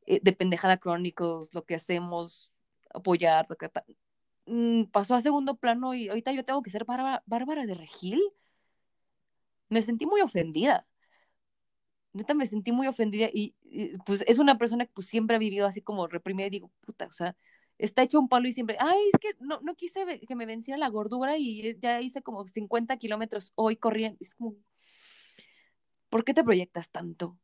[0.07, 2.50] eh, de Pendejada Chronicles, lo que hacemos,
[2.95, 3.47] apoyar,
[4.47, 8.21] mm, pasó a segundo plano y ahorita yo tengo que ser Bárbara, de Regil.
[9.69, 10.87] Me sentí muy ofendida.
[12.13, 15.39] Neta, me sentí muy ofendida y, y, pues es una persona que pues siempre ha
[15.39, 17.37] vivido así como reprimida y digo, puta, o sea,
[17.79, 20.79] está hecho un palo y siempre, ay, es que no, no quise que me venciera
[20.79, 24.19] la gordura y ya hice como 50 kilómetros hoy corriendo.
[24.21, 24.57] Es como,
[26.11, 27.39] ¿por qué te proyectas tanto?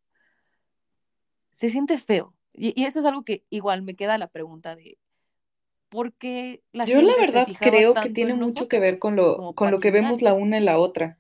[1.52, 2.34] Se siente feo.
[2.52, 4.98] Y, y eso es algo que igual me queda la pregunta de,
[5.96, 9.16] ¿por qué la Yo la gente verdad creo que tiene en mucho que ver con
[9.16, 11.18] lo, con lo que vemos la una en la otra.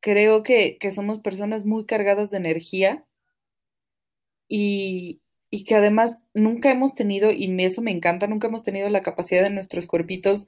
[0.00, 3.04] Creo que, que somos personas muy cargadas de energía
[4.48, 5.20] y,
[5.50, 9.42] y que además nunca hemos tenido, y eso me encanta, nunca hemos tenido la capacidad
[9.42, 10.46] de nuestros cuerpitos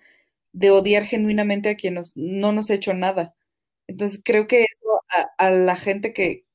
[0.52, 3.34] de odiar genuinamente a quien nos, no nos ha hecho nada.
[3.88, 5.02] Entonces creo que eso
[5.38, 6.46] a, a la gente que,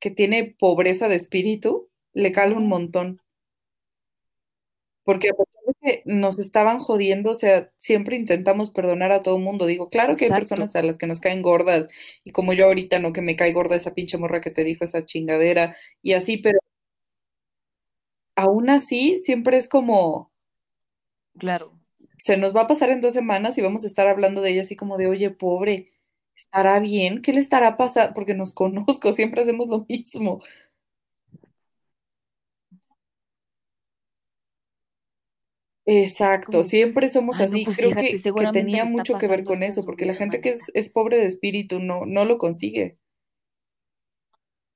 [0.00, 3.22] que tiene pobreza de espíritu le cala un montón.
[5.04, 5.32] Porque a
[5.82, 9.66] que nos estaban jodiendo, o sea, siempre intentamos perdonar a todo el mundo.
[9.66, 11.88] Digo, claro que hay personas a las que nos caen gordas,
[12.24, 14.84] y como yo ahorita, no que me cae gorda esa pinche morra que te dijo
[14.84, 16.58] esa chingadera, y así, pero
[18.36, 20.32] aún así, siempre es como,
[21.38, 21.78] Claro.
[22.16, 24.62] se nos va a pasar en dos semanas y vamos a estar hablando de ella
[24.62, 25.92] así como de, oye, pobre,
[26.36, 27.22] ¿estará bien?
[27.22, 28.14] ¿Qué le estará pasando?
[28.14, 30.42] Porque nos conozco, siempre hacemos lo mismo.
[35.90, 37.64] Exacto, siempre somos ay, no, así.
[37.64, 40.54] pues Creo fíjate, que, que tenía mucho que ver con eso, porque la gente que
[40.74, 42.98] es, pobre de espíritu no, no lo consigue.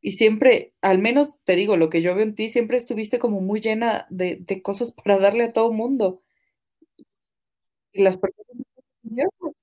[0.00, 3.42] Y siempre, al menos te digo, lo que yo veo en ti, siempre estuviste como
[3.42, 6.22] muy llena de, de cosas para darle a todo mundo.
[7.92, 9.62] Y las personas son envidiosas.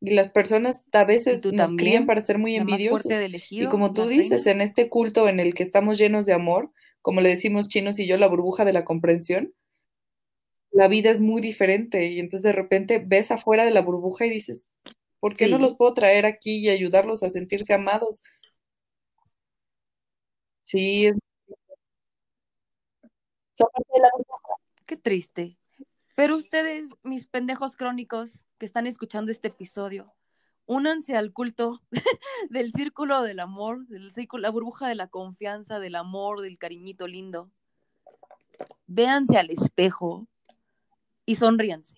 [0.00, 3.10] Y las personas a veces nos crían para ser muy envidiosos.
[3.50, 4.62] Y como tú dices, reina.
[4.62, 6.70] en este culto en el que estamos llenos de amor,
[7.02, 9.52] como le decimos chinos y yo, la burbuja de la comprensión,
[10.76, 12.06] la vida es muy diferente.
[12.06, 14.66] Y entonces de repente ves afuera de la burbuja y dices,
[15.20, 18.22] ¿por qué no los puedo traer aquí y ayudarlos a sentirse amados?
[20.62, 21.16] Sí, es,
[24.84, 25.56] qué triste.
[26.14, 30.14] Pero ustedes, mis pendejos crónicos que están escuchando este episodio,
[30.66, 31.80] únanse al culto
[32.50, 37.06] del círculo del amor, del círculo, la burbuja de la confianza, del amor, del cariñito
[37.06, 37.50] lindo.
[38.86, 40.28] Véanse al espejo
[41.26, 41.96] y sonríanse.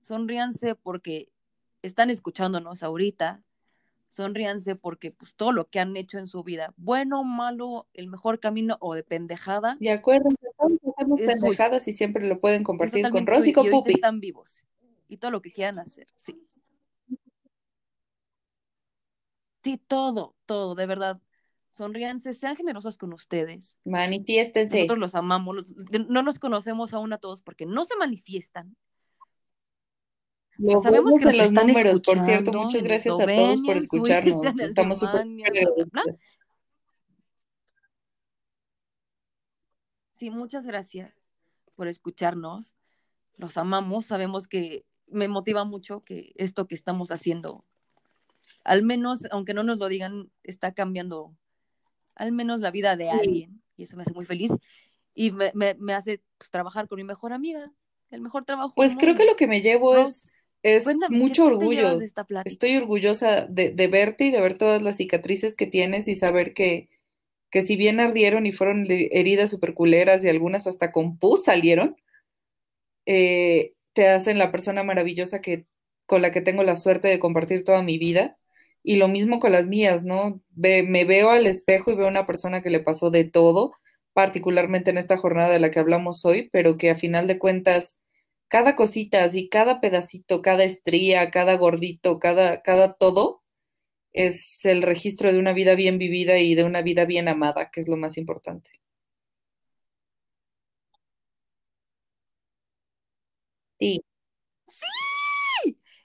[0.00, 1.28] Sonríanse porque
[1.82, 3.42] están escuchándonos ahorita.
[4.08, 8.40] Sonríanse porque pues, todo lo que han hecho en su vida, bueno, malo, el mejor
[8.40, 10.38] camino o de pendejada, Y acuérdense,
[10.96, 11.40] hacemos suyo.
[11.40, 13.92] pendejadas y siempre lo pueden compartir con Rosy y con Pupi.
[13.92, 14.64] están vivos.
[15.08, 16.42] Y todo lo que quieran hacer, sí.
[19.62, 21.20] Sí, todo, todo, de verdad.
[21.70, 23.78] Sonríanse, sean generosos con ustedes.
[23.84, 24.78] Manifiéstense.
[24.78, 25.72] Nosotros los amamos, los-
[26.08, 28.76] no nos conocemos aún a todos porque no se manifiestan.
[30.56, 33.76] Lo sabemos que nos los están números, por cierto, escuchando muchas gracias a todos por
[33.76, 34.34] escucharnos.
[34.44, 35.24] Suiza, Estamos súper.
[40.14, 41.20] Sí, muchas gracias
[41.76, 42.74] por escucharnos.
[43.36, 44.06] Los amamos.
[44.06, 47.64] Sabemos que me motiva mucho que esto que estamos haciendo,
[48.64, 51.34] al menos, aunque no nos lo digan, está cambiando
[52.18, 53.62] al menos la vida de alguien.
[53.76, 54.52] Y eso me hace muy feliz.
[55.14, 57.72] Y me, me- me hace pues, trabajar con mi mejor amiga.
[58.10, 58.72] El mejor trabajo.
[58.74, 60.32] Pues creo que lo que me llevo No, es,
[60.62, 62.00] es Cuéntame, ¿qué- mucho orgullo.
[62.00, 62.26] esta?
[62.44, 66.54] Estoy orgullosa de, de verte y de ver todas las cicatrices que tienes y saber
[66.54, 66.88] que,
[67.50, 71.96] que si bien ardieron y fueron heridas super culeras y algunas hasta con pus salieron,
[73.06, 75.66] eh, te hacen la persona maravillosa que,
[76.06, 78.37] con la que tengo la suerte de compartir toda mi vida.
[78.88, 80.40] Y lo mismo con las mías, ¿no?
[80.56, 83.72] Me veo al espejo y veo una persona que le pasó de todo,
[84.14, 87.98] particularmente en esta jornada de la que hablamos hoy, pero que a final de cuentas,
[88.48, 93.42] cada cosita, así, cada pedacito, cada estría, cada gordito, cada, cada todo,
[94.12, 97.80] es el registro de una vida bien vivida y de una vida bien amada, que
[97.82, 98.70] es lo más importante.
[103.80, 104.00] Sí,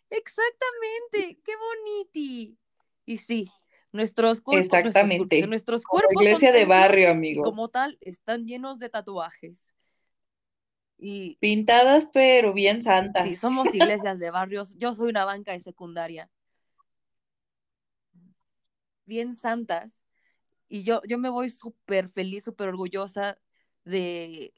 [0.09, 2.57] Exactamente, qué boniti.
[3.05, 3.49] Y sí,
[3.91, 5.37] nuestros cuerpos, nuestros, Exactamente.
[5.37, 7.45] cuerpos- nuestros cuerpos iglesia de barrio, amigos.
[7.45, 9.67] como tal están llenos de tatuajes.
[10.97, 13.39] Y Pintadas, pero bien sí, santas.
[13.39, 14.75] somos iglesias de barrios.
[14.77, 16.29] Yo soy una banca de secundaria,
[19.05, 20.01] bien santas.
[20.69, 23.39] Y yo, yo me voy súper feliz, súper orgullosa
[23.85, 24.53] de,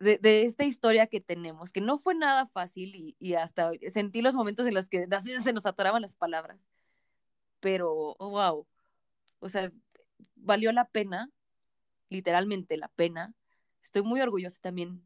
[0.00, 4.22] de, de esta historia que tenemos, que no fue nada fácil y, y hasta sentí
[4.22, 5.06] los momentos en los que
[5.44, 6.68] se nos atoraban las palabras.
[7.66, 8.64] Pero, oh, wow,
[9.40, 9.72] o sea,
[10.36, 11.32] valió la pena,
[12.08, 13.34] literalmente la pena.
[13.82, 15.02] Estoy muy orgullosa también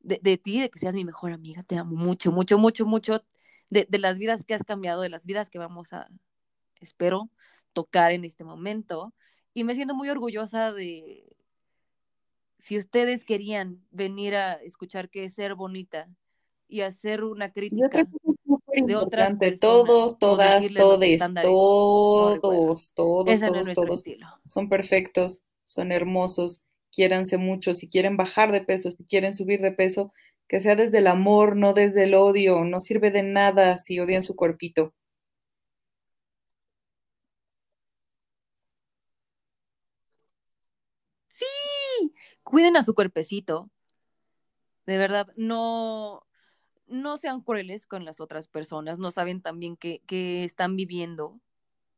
[0.00, 1.62] de, de ti, de que seas mi mejor amiga.
[1.62, 3.24] Te amo mucho, mucho, mucho, mucho.
[3.70, 6.06] De, de las vidas que has cambiado, de las vidas que vamos a,
[6.82, 7.30] espero,
[7.72, 9.14] tocar en este momento.
[9.54, 11.34] Y me siento muy orgullosa de,
[12.58, 16.10] si ustedes querían venir a escuchar qué es ser bonita
[16.68, 18.06] y hacer una crítica
[18.72, 24.26] de otras personas todos, todas, todes, todos, todos, todos, todos estilo.
[24.46, 29.72] son perfectos, son hermosos, quiéranse mucho, si quieren bajar de peso, si quieren subir de
[29.72, 30.12] peso,
[30.48, 34.22] que sea desde el amor, no desde el odio, no sirve de nada si odian
[34.22, 34.94] su cuerpito.
[41.28, 41.44] Sí,
[42.42, 43.70] cuiden a su cuerpecito.
[44.86, 46.26] De verdad, no,
[46.86, 51.40] no sean crueles con las otras personas, no saben también que, que están viviendo.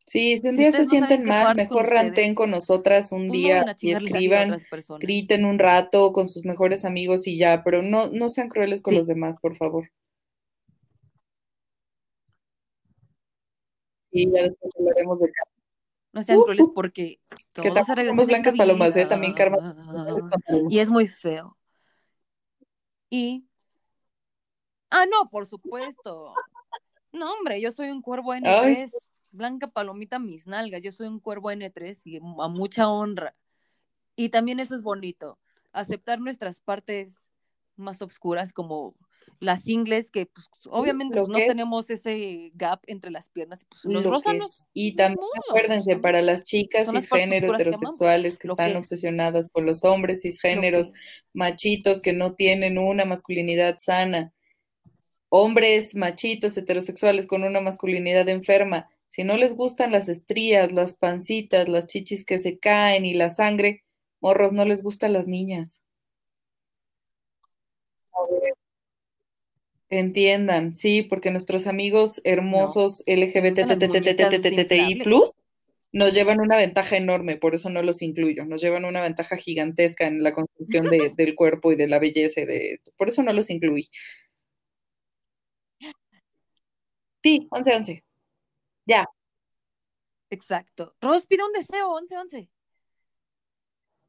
[0.06, 3.28] Sí, si un Si día se no sienten mal, mejor ranten ustedes, con nosotras un
[3.28, 4.54] pues día y escriban,
[5.00, 8.92] griten un rato con sus mejores amigos y ya, pero no, no sean crueles con
[8.92, 9.90] Sí, los demás, por favor.
[14.12, 15.52] Sí, ya después hablaremos de Karma.
[16.12, 17.20] no sean Uh, crueles uh, porque
[17.60, 19.06] que todo se tampoco regresa somos en esta blancas palomas, ¿eh?
[19.06, 19.58] También Karma.
[20.68, 21.56] y es muy feo.
[23.10, 23.46] Y,
[24.94, 26.32] ah, no, por supuesto.
[27.12, 28.90] No, hombre, yo soy un cuervo Ay, N3,
[29.32, 33.36] blanca palomita mis nalgas, yo soy un cuervo N3 y a mucha honra.
[34.16, 35.38] Y también eso es bonito,
[35.72, 37.28] aceptar nuestras partes
[37.76, 38.94] más oscuras como
[39.40, 41.46] las ingles, que pues, obviamente pues, no es.
[41.46, 44.64] tenemos ese gap entre las piernas, y, pues los es.
[44.72, 49.66] Y también acuérdense, para las chicas cisgénero que heterosexuales que están que es, obsesionadas con
[49.66, 50.90] los hombres cisgéneros
[51.32, 54.32] machitos que no tienen una masculinidad sana,
[55.36, 58.88] hombres machitos heterosexuales con una masculinidad enferma.
[59.08, 63.30] Si no les gustan las estrías, las pancitas, las chichis que se caen y la
[63.30, 63.82] sangre,
[64.20, 65.80] morros, no les gustan las niñas.
[69.90, 75.32] Entiendan, sí, porque nuestros amigos hermosos LGBTTTTTI+, inflables.
[75.92, 80.06] nos llevan una ventaja enorme, por eso no los incluyo, nos llevan una ventaja gigantesca
[80.06, 82.40] en la construcción de- del cuerpo y de la belleza,
[82.96, 83.88] por eso no los incluí.
[87.24, 88.04] Sí, 11-11.
[88.84, 89.08] Ya.
[90.28, 90.94] Exacto.
[91.00, 92.50] Ros, pide un deseo, 11-11.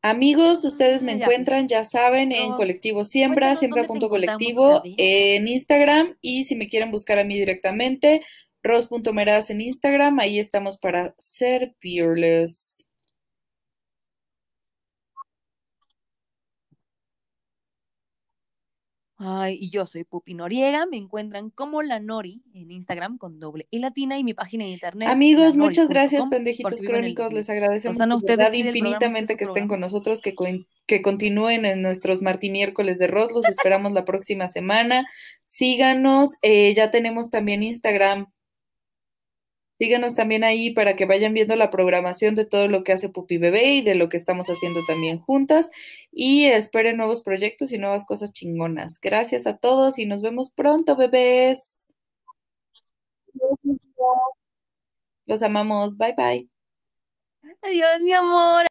[0.01, 6.43] Amigos, ustedes me Ah, ya, encuentran, ya saben, en Colectivo Siembra, siembra.colectivo, en Instagram y
[6.43, 8.21] si me quieren buscar a mí directamente,
[8.61, 12.84] ros.meraz en Instagram, ahí estamos para servirles.
[19.17, 23.65] Ay, y yo soy Pupi Noriega, me encuentran como la Nori en Instagram con doble
[23.71, 25.07] y latina y mi página de internet.
[25.07, 27.31] Amigos, muchas gracias, pendejitos crónicos.
[27.31, 27.63] Les 2000.
[27.63, 33.07] agradecemos de ustedes infinitamente que estén con nosotros, que continúen en nuestros Martí miércoles de
[33.07, 33.31] Rod.
[33.31, 35.07] Los esperamos la próxima semana.
[35.45, 38.27] Síganos, eh, ya tenemos también Instagram.
[39.77, 43.37] Síganos también ahí para que vayan viendo la programación de todo lo que hace Pupi
[43.37, 45.69] Bebé y de lo que estamos haciendo también juntas.
[46.11, 48.99] Y esperen nuevos proyectos y nuevas cosas chingonas.
[49.01, 51.93] Gracias a todos y nos vemos pronto, bebés.
[55.25, 55.97] Los amamos.
[55.97, 56.49] Bye bye.
[57.61, 58.65] Adiós, mi amor.